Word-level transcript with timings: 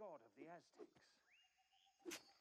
god 0.00 0.18
of 0.24 0.32
the 0.38 0.46
Aztecs. 0.48 0.96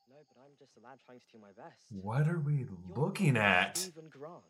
No, 0.09 0.15
but 0.33 0.41
I'm 0.43 0.51
just 0.57 0.71
a 0.77 0.85
lad 0.85 0.97
trying 1.05 1.19
to 1.19 1.25
do 1.31 1.39
my 1.39 1.51
best. 1.61 1.83
What 1.91 2.27
are 2.27 2.39
we 2.39 2.65
looking 2.95 3.37
at? 3.37 3.77
Steven 3.77 4.09
Grant. 4.09 4.43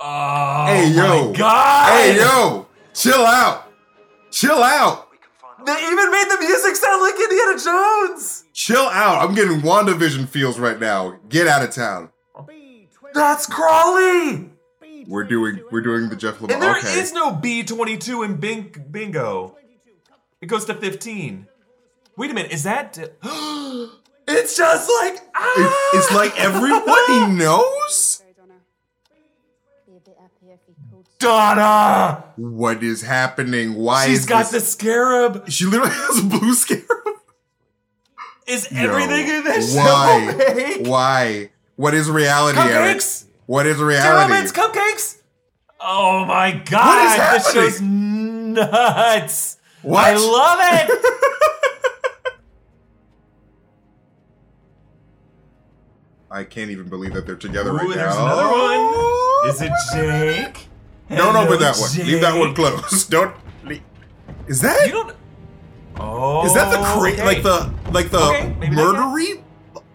Oh 0.00 0.64
Hey, 0.66 0.90
yo. 0.94 1.30
my 1.32 1.36
god! 1.36 1.90
Hey 1.92 2.16
yo, 2.16 2.66
chill 2.94 3.26
out, 3.26 3.64
chill 4.30 4.62
out, 4.62 5.08
They 5.66 5.72
even 5.72 6.10
made 6.12 6.26
the 6.30 6.36
music 6.40 6.76
sound 6.76 7.02
like 7.02 7.14
Indiana 7.20 7.58
Jones. 7.58 8.44
chill 8.52 8.86
out. 8.86 9.28
I'm 9.28 9.34
getting 9.34 9.60
WandaVision 9.60 10.28
feels 10.28 10.58
right 10.58 10.78
now. 10.78 11.18
Get 11.28 11.48
out 11.48 11.62
of 11.64 11.70
town. 11.72 12.10
That's 13.12 13.46
Crawley. 13.46 14.50
We're 15.08 15.24
doing 15.24 15.62
we're 15.72 15.80
doing 15.80 16.08
the 16.10 16.16
Jeff 16.16 16.40
And 16.42 16.50
Lemire. 16.50 16.60
there 16.60 16.76
is 16.98 17.10
Okay, 17.10 17.14
no 17.14 17.32
B22 17.32 18.24
in 18.24 18.36
Bing- 18.36 18.84
Bingo. 18.90 19.56
It 20.40 20.46
goes 20.46 20.64
to 20.66 20.74
15. 20.74 21.46
Wait 22.16 22.30
a 22.30 22.34
minute, 22.34 22.52
is 22.52 22.62
that. 22.62 22.96
it's 24.28 24.56
just 24.56 24.90
like. 25.02 25.20
Ah! 25.34 25.90
it's 25.94 26.12
like 26.12 26.38
everybody 26.38 27.32
knows 27.32 28.22
Be 29.86 29.96
a 29.96 30.00
bit 30.00 30.16
happier 30.20 30.54
if 30.54 30.60
he 30.66 30.74
called. 30.90 31.08
Donna! 31.18 32.24
what 32.36 32.82
is 32.84 33.02
happening. 33.02 33.74
Why 33.74 34.06
She's 34.06 34.20
is 34.20 34.26
got 34.26 34.50
the 34.50 34.60
scarab. 34.60 35.50
She 35.50 35.64
literally 35.64 35.90
has 35.92 36.18
a 36.18 36.22
blue 36.26 36.54
scarab. 36.54 36.84
Is 38.46 38.70
Yo, 38.72 38.78
everything 38.80 39.28
in 39.28 39.44
this 39.44 39.76
why? 39.76 40.30
show 40.30 40.38
fake? 40.54 40.86
Why? 40.86 41.50
What 41.76 41.94
is 41.94 42.08
reality, 42.10 42.58
Eric? 42.58 43.02
What 43.46 43.66
is 43.66 43.78
reality? 43.78 44.32
Mints 44.32 44.52
cupcakes? 44.52 45.20
Oh 45.80 46.24
my 46.24 46.52
god! 46.52 46.86
What 46.86 47.06
is 47.06 47.14
happening? 47.14 47.64
This 47.64 47.78
show's 47.78 47.80
nuts! 47.82 49.57
What? 49.82 50.04
I 50.06 50.14
love 50.16 50.58
it! 50.62 51.04
I 56.30 56.44
can't 56.44 56.70
even 56.70 56.88
believe 56.88 57.14
that 57.14 57.26
they're 57.26 57.36
together 57.36 57.70
Ooh, 57.70 57.76
right 57.78 57.88
there's 57.88 58.14
now. 58.14 58.26
another 58.26 58.48
one. 58.48 59.48
Is 59.50 59.62
it 59.62 59.72
Jake? 59.94 60.68
Don't 61.08 61.18
Hello, 61.34 61.44
open 61.46 61.58
that 61.60 61.76
one. 61.78 62.06
Leave 62.06 62.20
that 62.20 62.38
one 62.38 62.48
Jake. 62.54 62.56
closed. 62.56 63.10
Don't. 63.10 63.34
le- 63.64 63.80
Is 64.46 64.60
that? 64.60 64.86
You 64.86 64.92
don't. 64.92 65.16
Oh, 65.96 66.44
Is 66.46 66.52
that 66.54 66.70
the 66.70 66.78
oh, 66.78 66.98
cra- 67.00 67.12
okay. 67.12 67.24
like 67.24 67.42
the 67.42 67.72
like 67.92 68.10
the 68.10 68.18
Okay, 68.18 68.54
maybe 68.60 68.76
that 68.76 68.82
guy. 68.94 68.98
murdery? 69.00 69.42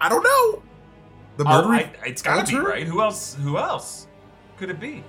I 0.00 0.08
don't 0.08 0.22
know. 0.24 0.62
The 1.36 1.44
Oh, 1.44 1.62
murdery. 1.62 1.88
I, 2.02 2.06
it's 2.08 2.20
gotta 2.20 2.50
be 2.50 2.58
right. 2.58 2.86
Who 2.86 3.00
else? 3.00 3.36
Who 3.36 3.56
else 3.56 4.08
could 4.58 4.70
it 4.70 4.80
be? 4.80 5.04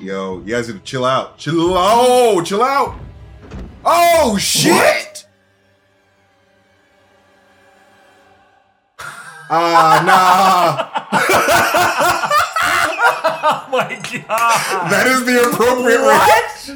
Yo, 0.00 0.38
you 0.40 0.54
guys 0.54 0.66
need 0.68 0.74
to 0.78 0.80
chill 0.82 1.04
out. 1.04 1.38
Chill. 1.38 1.76
Out! 1.76 1.92
Oh, 1.94 2.42
chill 2.42 2.62
out. 2.64 2.96
Oh 3.84 4.36
shit. 4.38 5.26
Ah, 9.48 10.02
nah! 10.04 11.06
Oh 13.48 13.68
my 13.70 13.94
god! 13.94 14.90
That 14.90 15.06
is 15.06 15.24
the 15.24 15.50
appropriate 15.50 16.00
what? 16.00 16.72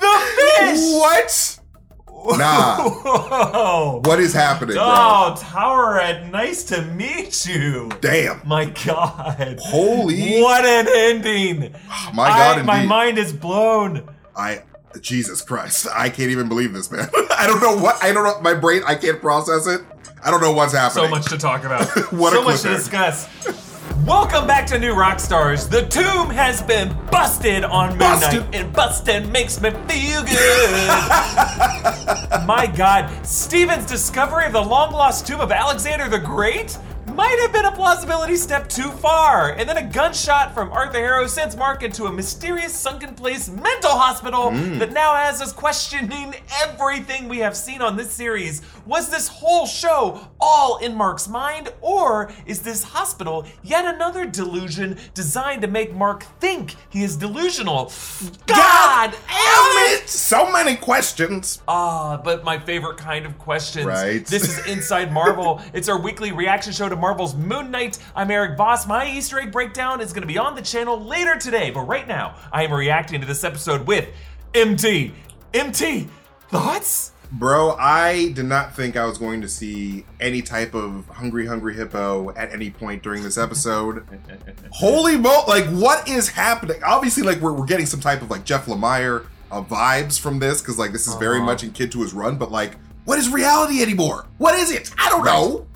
The 0.00 0.14
fish! 0.36 0.80
What? 0.94 2.38
Nah. 2.38 2.88
Whoa! 2.88 4.00
What 4.04 4.18
is 4.20 4.32
happening, 4.32 4.76
bro? 4.76 4.84
Oh, 4.84 5.34
Taweret, 5.38 6.30
nice 6.30 6.64
to 6.64 6.80
meet 6.82 7.44
you. 7.46 7.90
Damn. 8.00 8.40
My 8.48 8.64
God. 8.66 9.58
Holy. 9.62 10.40
What 10.40 10.64
an 10.64 10.86
ending. 10.90 11.74
My 12.14 12.28
God, 12.28 12.58
I- 12.60 12.62
my 12.62 12.84
mind 12.86 13.18
is 13.18 13.32
blown. 13.34 14.08
I 14.34 14.62
Jesus 15.00 15.42
Christ. 15.42 15.86
I 15.94 16.08
can't 16.08 16.30
even 16.30 16.48
believe 16.48 16.72
this, 16.72 16.90
man. 16.90 17.08
I 17.38 17.46
don't 17.46 17.60
know 17.60 17.76
what 17.76 18.02
I 18.02 18.12
don't 18.12 18.24
know 18.24 18.40
my 18.40 18.54
brain 18.54 18.82
I 18.86 18.94
can't 18.94 19.20
process 19.20 19.66
it. 19.66 19.82
I 20.24 20.30
don't 20.30 20.40
know 20.40 20.52
what's 20.52 20.72
happening. 20.72 21.04
So 21.04 21.10
much 21.10 21.26
to 21.26 21.38
talk 21.38 21.64
about. 21.64 21.86
What 22.12 22.32
a 22.32 22.36
so 22.36 22.42
much 22.44 22.62
to 22.62 22.68
discuss. 22.68 23.28
Welcome 24.04 24.46
back 24.46 24.66
to 24.68 24.78
New 24.78 24.94
Rockstars. 24.94 25.68
The 25.68 25.82
tomb 25.86 26.30
has 26.30 26.62
been 26.62 26.96
busted 27.10 27.64
on 27.64 27.90
Moon 27.90 27.98
Busted. 27.98 28.42
Knight, 28.44 28.54
and 28.54 28.72
busted 28.72 29.32
makes 29.32 29.60
me 29.60 29.70
feel 29.70 30.22
good. 30.22 30.88
My 32.46 32.72
God, 32.76 33.10
Steven's 33.26 33.86
discovery 33.86 34.46
of 34.46 34.52
the 34.52 34.62
long 34.62 34.92
lost 34.92 35.26
tomb 35.26 35.40
of 35.40 35.50
Alexander 35.50 36.08
the 36.08 36.18
Great 36.18 36.78
might 37.16 37.38
have 37.40 37.52
been 37.52 37.64
a 37.64 37.72
plausibility 37.72 38.36
step 38.36 38.68
too 38.68 38.90
far. 38.90 39.50
And 39.52 39.66
then 39.68 39.78
a 39.78 39.82
gunshot 39.82 40.52
from 40.54 40.70
Arthur 40.70 40.98
Harrow 40.98 41.26
sends 41.26 41.56
Mark 41.56 41.82
into 41.82 42.04
a 42.04 42.12
mysterious 42.12 42.74
sunken 42.74 43.14
place 43.14 43.48
mental 43.48 43.90
hospital 43.92 44.50
Mm. 44.50 44.78
that 44.80 44.92
now 44.92 45.14
has 45.14 45.40
us 45.40 45.52
questioning 45.52 46.34
everything 46.62 47.28
we 47.28 47.38
have 47.38 47.56
seen 47.56 47.80
on 47.80 47.96
this 47.96 48.10
series. 48.12 48.60
Was 48.86 49.10
this 49.10 49.26
whole 49.26 49.66
show 49.66 50.28
all 50.40 50.78
in 50.78 50.94
Mark's 50.94 51.26
mind, 51.28 51.72
or 51.80 52.30
is 52.46 52.62
this 52.62 52.84
hospital 52.84 53.44
yet 53.64 53.84
another 53.84 54.24
delusion 54.26 54.96
designed 55.12 55.62
to 55.62 55.68
make 55.68 55.92
Mark 55.92 56.22
think 56.40 56.76
he 56.88 57.02
is 57.02 57.16
delusional? 57.16 57.90
God, 58.46 59.10
damn 59.28 59.92
it! 59.94 60.08
So 60.08 60.52
many 60.52 60.76
questions. 60.76 61.62
Ah, 61.66 62.16
but 62.22 62.44
my 62.44 62.58
favorite 62.58 62.96
kind 62.96 63.26
of 63.26 63.36
questions. 63.38 63.86
Right. 63.86 64.24
This 64.24 64.44
is 64.44 64.64
Inside 64.72 65.12
Marvel. 65.12 65.60
it's 65.74 65.88
our 65.88 66.00
weekly 66.00 66.30
reaction 66.30 66.72
show 66.72 66.88
to 66.88 66.96
Marvel's 66.96 67.34
Moon 67.34 67.70
Knight. 67.72 67.98
I'm 68.14 68.30
Eric 68.30 68.56
Voss. 68.56 68.86
My 68.86 69.10
Easter 69.10 69.40
egg 69.40 69.50
breakdown 69.50 70.00
is 70.00 70.12
going 70.12 70.22
to 70.22 70.28
be 70.28 70.38
on 70.38 70.54
the 70.54 70.62
channel 70.62 71.00
later 71.00 71.36
today, 71.36 71.70
but 71.70 71.82
right 71.82 72.06
now 72.06 72.36
I 72.52 72.62
am 72.62 72.72
reacting 72.72 73.20
to 73.20 73.26
this 73.26 73.42
episode 73.42 73.86
with 73.86 74.08
MT. 74.54 75.12
MT, 75.54 76.06
thoughts? 76.50 77.12
Bro, 77.32 77.76
I 77.78 78.32
did 78.34 78.44
not 78.46 78.74
think 78.74 78.96
I 78.96 79.04
was 79.04 79.18
going 79.18 79.40
to 79.40 79.48
see 79.48 80.04
any 80.20 80.42
type 80.42 80.74
of 80.74 81.06
hungry 81.08 81.46
hungry 81.46 81.74
hippo 81.74 82.30
at 82.34 82.52
any 82.52 82.70
point 82.70 83.02
during 83.02 83.22
this 83.22 83.36
episode. 83.36 84.06
Holy 84.70 85.16
mo 85.16 85.42
like 85.48 85.66
what 85.66 86.08
is 86.08 86.28
happening? 86.28 86.82
Obviously, 86.84 87.22
like 87.24 87.40
we're, 87.40 87.52
we're 87.52 87.66
getting 87.66 87.86
some 87.86 88.00
type 88.00 88.22
of 88.22 88.30
like 88.30 88.44
Jeff 88.44 88.66
Lemire 88.66 89.26
uh, 89.50 89.62
vibes 89.62 90.18
from 90.20 90.38
this, 90.38 90.60
because 90.62 90.78
like 90.78 90.92
this 90.92 91.06
is 91.06 91.14
very 91.14 91.38
Uh-huh. 91.38 91.46
much 91.46 91.64
in 91.64 91.72
Kid 91.72 91.90
to 91.92 92.02
His 92.02 92.12
Run, 92.14 92.36
but 92.36 92.50
like, 92.52 92.74
what 93.04 93.18
is 93.18 93.28
reality 93.28 93.82
anymore? 93.82 94.26
What 94.38 94.54
is 94.54 94.70
it? 94.70 94.92
I 94.98 95.08
don't 95.10 95.24
know. 95.24 95.66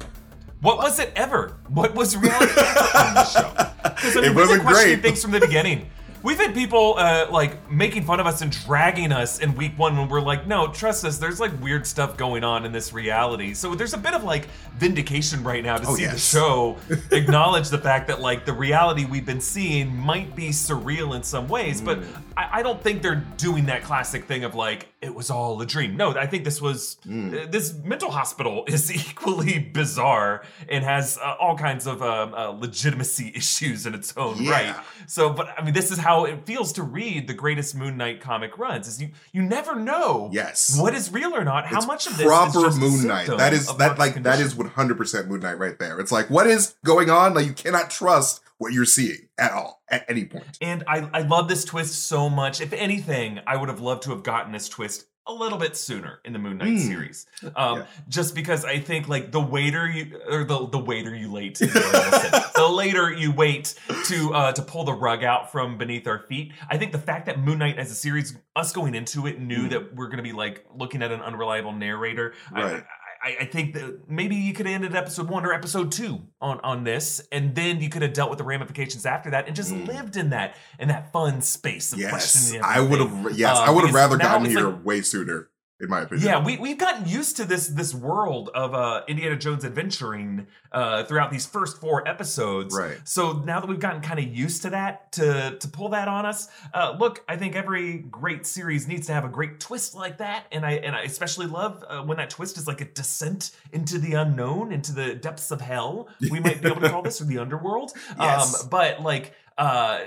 What 0.60 0.78
was 0.78 0.98
it 0.98 1.12
ever? 1.16 1.56
What 1.68 1.94
was 1.94 2.16
reality 2.16 2.52
on 2.52 2.54
the 3.14 3.24
show? 3.24 3.52
I 3.56 3.94
It 4.04 4.14
mean, 4.14 4.22
we've 4.34 4.36
wasn't 4.36 4.66
great. 4.66 5.02
things 5.02 5.22
from 5.22 5.30
the 5.32 5.40
beginning. 5.40 5.90
We've 6.22 6.36
had 6.38 6.52
people 6.54 6.96
uh, 6.98 7.28
like 7.30 7.70
making 7.70 8.04
fun 8.04 8.20
of 8.20 8.26
us 8.26 8.42
and 8.42 8.52
dragging 8.66 9.10
us 9.10 9.38
in 9.40 9.54
week 9.54 9.78
one 9.78 9.96
when 9.96 10.08
we're 10.08 10.20
like, 10.20 10.46
no, 10.46 10.68
trust 10.68 11.04
us, 11.04 11.16
there's 11.18 11.40
like 11.40 11.50
weird 11.62 11.86
stuff 11.86 12.16
going 12.18 12.44
on 12.44 12.66
in 12.66 12.72
this 12.72 12.92
reality. 12.92 13.54
So 13.54 13.74
there's 13.74 13.94
a 13.94 13.98
bit 13.98 14.12
of 14.12 14.22
like 14.22 14.46
vindication 14.76 15.42
right 15.42 15.64
now 15.64 15.78
to 15.78 15.88
Oh, 15.88 15.94
see 15.96 16.04
the 16.06 16.18
show 16.18 16.76
acknowledge 17.10 17.70
the 17.70 17.78
fact 17.78 18.06
that 18.08 18.20
like 18.20 18.44
the 18.44 18.52
reality 18.52 19.06
we've 19.06 19.24
been 19.24 19.40
seeing 19.40 19.96
might 19.96 20.36
be 20.36 20.50
surreal 20.50 21.16
in 21.16 21.22
some 21.22 21.48
ways, 21.48 21.80
but 21.80 22.00
Mm. 22.00 22.06
I, 22.36 22.48
I 22.58 22.62
don't 22.62 22.82
think 22.82 23.00
they're 23.02 23.24
doing 23.36 23.66
that 23.66 23.82
classic 23.82 24.26
thing 24.26 24.44
of 24.44 24.54
like, 24.54 24.88
it 25.02 25.14
was 25.14 25.30
all 25.30 25.60
a 25.62 25.66
dream. 25.66 25.96
No, 25.96 26.14
I 26.14 26.26
think 26.26 26.44
this 26.44 26.60
was, 26.60 26.98
Mm. 27.08 27.50
this 27.50 27.72
mental 27.72 28.10
hospital 28.10 28.64
is 28.68 28.92
equally 28.92 29.58
bizarre 29.58 30.42
and 30.68 30.84
has 30.84 31.16
uh, 31.16 31.36
all 31.40 31.56
kinds 31.56 31.86
of 31.86 32.02
um, 32.02 32.34
uh, 32.34 32.48
legitimacy 32.48 33.32
issues 33.34 33.86
in 33.86 33.94
its 33.94 34.14
own 34.16 34.42
Yeah. 34.42 34.50
right. 34.50 34.76
So, 35.06 35.30
but 35.30 35.48
I 35.58 35.64
mean, 35.64 35.72
this 35.72 35.90
is 35.90 35.98
how 35.98 36.24
it 36.26 36.44
feels 36.44 36.72
to 36.74 36.82
read 36.82 37.28
the 37.28 37.34
greatest 37.34 37.74
Moon 37.74 37.96
Knight 37.96 38.20
comic 38.20 38.58
runs. 38.58 38.86
Is 38.88 39.00
you 39.00 39.10
you 39.32 39.40
never 39.42 39.74
know 39.74 40.28
Yes. 40.32 40.78
what 40.78 40.94
is 40.94 41.10
real 41.10 41.34
or 41.34 41.44
not. 41.44 41.66
How 41.66 41.78
It's 41.78 41.86
much 41.86 42.06
of 42.06 42.16
this 42.18 42.26
proper 42.26 42.58
is 42.58 42.64
just 42.64 42.76
a 42.76 42.80
Moon 42.80 43.06
Knight. 43.06 43.26
That 43.28 43.52
is 43.54 43.66
that 43.76 43.98
like 43.98 44.14
that 44.22 44.38
condition. 44.38 44.46
is 44.46 44.54
100% 44.54 45.28
Moon 45.28 45.40
Knight 45.40 45.58
right 45.58 45.78
there. 45.78 45.98
It's 45.98 46.12
like 46.12 46.28
what 46.28 46.46
is 46.46 46.74
going 46.84 47.08
on? 47.10 47.32
Like 47.34 47.46
you 47.46 47.54
cannot 47.54 47.88
trust 47.90 48.42
what 48.60 48.72
you're 48.74 48.84
seeing 48.84 49.16
at 49.38 49.52
all 49.52 49.82
at 49.88 50.04
any 50.08 50.26
point. 50.26 50.58
And 50.60 50.84
I, 50.86 51.08
I 51.14 51.22
love 51.22 51.48
this 51.48 51.64
twist 51.64 52.06
so 52.08 52.28
much. 52.28 52.60
If 52.60 52.74
anything, 52.74 53.40
I 53.46 53.56
would 53.56 53.70
have 53.70 53.80
loved 53.80 54.02
to 54.02 54.10
have 54.10 54.22
gotten 54.22 54.52
this 54.52 54.68
twist 54.68 55.06
a 55.26 55.32
little 55.32 55.58
bit 55.58 55.76
sooner 55.76 56.20
in 56.24 56.32
the 56.34 56.38
Moon 56.38 56.58
Knight 56.58 56.68
Mm. 56.74 56.86
series. 56.86 57.26
Um, 57.56 57.78
Yeah. 57.78 57.86
Just 58.08 58.34
because 58.34 58.64
I 58.64 58.78
think 58.80 59.08
like 59.08 59.32
the 59.32 59.40
waiter 59.40 59.88
you 59.88 60.20
or 60.28 60.44
the 60.44 60.66
the 60.68 60.78
waiter 60.78 61.14
you 61.14 61.30
late, 61.32 61.58
the 61.58 62.68
later 62.70 63.12
you 63.12 63.32
wait 63.32 63.74
to 64.06 64.34
uh, 64.34 64.52
to 64.52 64.62
pull 64.62 64.84
the 64.84 64.92
rug 64.92 65.22
out 65.24 65.52
from 65.52 65.78
beneath 65.78 66.06
our 66.06 66.18
feet. 66.20 66.52
I 66.68 66.76
think 66.78 66.92
the 66.92 66.98
fact 66.98 67.26
that 67.26 67.38
Moon 67.38 67.58
Knight 67.58 67.78
as 67.78 67.90
a 67.90 67.94
series, 67.94 68.36
us 68.56 68.72
going 68.72 68.94
into 68.94 69.26
it, 69.26 69.38
knew 69.40 69.66
Mm. 69.68 69.70
that 69.70 69.94
we're 69.94 70.06
going 70.06 70.16
to 70.18 70.22
be 70.22 70.32
like 70.32 70.64
looking 70.74 71.02
at 71.02 71.12
an 71.12 71.20
unreliable 71.22 71.72
narrator. 71.72 72.34
Right. 72.52 72.82
I, 72.82 72.82
I 73.22 73.44
think 73.44 73.74
that 73.74 74.08
maybe 74.08 74.34
you 74.36 74.52
could 74.54 74.66
have 74.66 74.74
ended 74.76 74.94
episode 74.96 75.28
one 75.28 75.44
or 75.44 75.52
episode 75.52 75.92
two 75.92 76.22
on 76.40 76.58
on 76.62 76.84
this, 76.84 77.20
and 77.30 77.54
then 77.54 77.80
you 77.80 77.88
could 77.90 78.02
have 78.02 78.12
dealt 78.14 78.30
with 78.30 78.38
the 78.38 78.44
ramifications 78.44 79.04
after 79.04 79.30
that, 79.32 79.46
and 79.46 79.54
just 79.54 79.72
Mm. 79.72 79.86
lived 79.86 80.16
in 80.16 80.30
that 80.30 80.56
in 80.78 80.88
that 80.88 81.12
fun 81.12 81.42
space 81.42 81.92
of 81.92 81.98
Yes. 81.98 82.10
questioning. 82.10 82.62
I 82.64 82.80
would 82.80 82.98
have 83.00 83.32
yes, 83.38 83.58
Uh, 83.58 83.62
I 83.62 83.70
would 83.70 83.84
have 83.84 83.94
rather 83.94 84.16
gotten 84.16 84.46
here 84.48 84.68
like- 84.70 84.84
way 84.84 85.02
sooner. 85.02 85.48
In 85.80 85.88
my 85.88 86.02
opinion. 86.02 86.26
Yeah, 86.26 86.44
we 86.44 86.58
we've 86.58 86.78
gotten 86.78 87.08
used 87.08 87.36
to 87.38 87.44
this 87.44 87.68
this 87.68 87.94
world 87.94 88.50
of 88.54 88.74
uh, 88.74 89.02
Indiana 89.08 89.36
Jones 89.36 89.64
adventuring 89.64 90.46
uh, 90.72 91.04
throughout 91.04 91.30
these 91.30 91.46
first 91.46 91.80
four 91.80 92.06
episodes. 92.06 92.76
Right. 92.76 92.98
So 93.04 93.32
now 93.32 93.60
that 93.60 93.66
we've 93.66 93.80
gotten 93.80 94.02
kind 94.02 94.18
of 94.18 94.26
used 94.26 94.62
to 94.62 94.70
that, 94.70 95.12
to 95.12 95.56
to 95.58 95.68
pull 95.68 95.88
that 95.90 96.06
on 96.06 96.26
us, 96.26 96.48
uh, 96.74 96.96
look, 96.98 97.24
I 97.28 97.36
think 97.36 97.56
every 97.56 97.98
great 97.98 98.46
series 98.46 98.86
needs 98.86 99.06
to 99.06 99.14
have 99.14 99.24
a 99.24 99.28
great 99.28 99.58
twist 99.58 99.94
like 99.94 100.18
that, 100.18 100.44
and 100.52 100.66
I 100.66 100.72
and 100.72 100.94
I 100.94 101.02
especially 101.02 101.46
love 101.46 101.82
uh, 101.88 102.02
when 102.02 102.18
that 102.18 102.30
twist 102.30 102.58
is 102.58 102.66
like 102.66 102.80
a 102.82 102.86
descent 102.86 103.52
into 103.72 103.98
the 103.98 104.14
unknown, 104.14 104.72
into 104.72 104.92
the 104.92 105.14
depths 105.14 105.50
of 105.50 105.60
hell. 105.60 106.08
We 106.20 106.40
might 106.40 106.60
be 106.60 106.68
able 106.68 106.82
to 106.82 106.90
call 106.90 107.02
this 107.10 107.20
or 107.20 107.24
the 107.24 107.38
underworld. 107.38 107.92
Yes. 108.18 108.62
Um, 108.62 108.68
but 108.68 109.02
like. 109.02 109.34
Uh, 109.58 110.00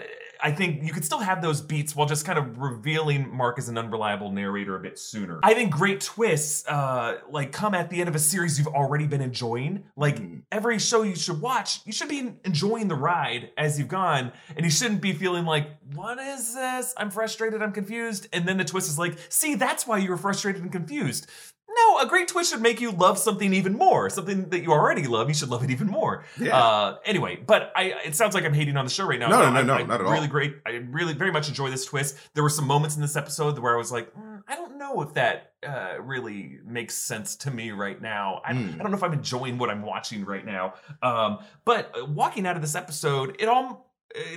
I 0.43 0.51
think 0.51 0.83
you 0.83 0.91
could 0.91 1.05
still 1.05 1.19
have 1.19 1.41
those 1.41 1.61
beats 1.61 1.95
while 1.95 2.05
just 2.05 2.25
kind 2.25 2.37
of 2.37 2.59
revealing 2.59 3.33
Mark 3.33 3.57
as 3.57 3.69
an 3.69 3.77
unreliable 3.77 4.29
narrator 4.29 4.75
a 4.75 4.79
bit 4.79 4.99
sooner. 4.99 5.39
I 5.41 5.53
think 5.53 5.71
great 5.71 6.01
twists, 6.01 6.67
uh, 6.67 7.19
like 7.29 7.53
come 7.53 7.73
at 7.73 7.89
the 7.89 8.01
end 8.01 8.09
of 8.09 8.15
a 8.15 8.19
series 8.19 8.57
you've 8.59 8.67
already 8.67 9.07
been 9.07 9.21
enjoying. 9.21 9.85
Like 9.95 10.17
Mhm. 10.17 10.41
every 10.51 10.79
show 10.79 11.03
you 11.03 11.15
should 11.15 11.39
watch, 11.39 11.79
you 11.85 11.93
should 11.93 12.09
be 12.09 12.33
enjoying 12.43 12.89
the 12.89 12.95
ride 12.95 13.51
as 13.57 13.79
you've 13.79 13.87
gone, 13.87 14.33
and 14.57 14.65
you 14.65 14.69
shouldn't 14.69 14.99
be 15.01 15.13
feeling 15.13 15.45
like, 15.45 15.69
"What 15.93 16.19
is 16.19 16.53
this? 16.53 16.93
I'm 16.97 17.09
frustrated. 17.09 17.61
I'm 17.63 17.71
confused." 17.71 18.27
And 18.33 18.45
then 18.45 18.57
the 18.57 18.65
twist 18.65 18.89
is 18.89 18.99
like, 18.99 19.17
"See, 19.29 19.55
that's 19.55 19.87
why 19.87 19.99
you 19.99 20.09
were 20.09 20.17
frustrated 20.17 20.61
and 20.61 20.71
confused." 20.73 21.25
No, 21.75 21.99
a 21.99 22.05
great 22.07 22.27
twist 22.27 22.51
should 22.51 22.61
make 22.61 22.79
you 22.81 22.91
love 22.91 23.17
something 23.17 23.53
even 23.53 23.73
more. 23.73 24.09
Something 24.09 24.49
that 24.49 24.61
you 24.63 24.71
already 24.71 25.07
love, 25.07 25.27
you 25.27 25.33
should 25.33 25.49
love 25.49 25.63
it 25.63 25.69
even 25.71 25.87
more. 25.87 26.23
Yeah. 26.39 26.57
Uh, 26.57 26.97
anyway, 27.05 27.37
but 27.45 27.71
I 27.75 27.93
it 28.05 28.15
sounds 28.15 28.35
like 28.35 28.45
I'm 28.45 28.53
hating 28.53 28.77
on 28.77 28.85
the 28.85 28.91
show 28.91 29.05
right 29.05 29.19
now. 29.19 29.29
No, 29.29 29.39
no, 29.39 29.49
no, 29.51 29.59
I- 29.59 29.63
no, 29.63 29.73
I 29.75 29.83
not 29.83 29.99
at 30.01 30.05
all. 30.05 30.11
Really 30.13 30.27
great. 30.27 30.55
I 30.65 30.71
really 30.91 31.13
very 31.13 31.31
much 31.31 31.47
enjoy 31.49 31.69
this 31.69 31.85
twist. 31.85 32.17
There 32.33 32.43
were 32.43 32.49
some 32.49 32.67
moments 32.67 32.95
in 32.95 33.01
this 33.01 33.15
episode 33.15 33.57
where 33.59 33.73
I 33.73 33.77
was 33.77 33.91
like, 33.91 34.13
"Mm, 34.13 34.43
I 34.47 34.55
don't 34.55 34.77
know 34.77 35.01
if 35.01 35.13
that 35.15 35.53
uh, 35.67 35.95
really 36.01 36.59
makes 36.65 36.93
sense 36.95 37.35
to 37.37 37.51
me 37.51 37.71
right 37.71 38.01
now. 38.01 38.41
I, 38.45 38.51
Mm. 38.53 38.75
I 38.75 38.77
don't 38.83 38.91
know 38.91 38.97
if 38.97 39.03
I'm 39.03 39.13
enjoying 39.13 39.57
what 39.57 39.69
I'm 39.69 39.81
watching 39.81 40.25
right 40.25 40.45
now. 40.45 40.73
Um, 41.01 41.39
but 41.65 41.91
uh, 41.99 42.05
walking 42.05 42.45
out 42.45 42.55
of 42.55 42.61
this 42.61 42.75
episode, 42.75 43.35
it 43.39 43.47
all 43.47 43.89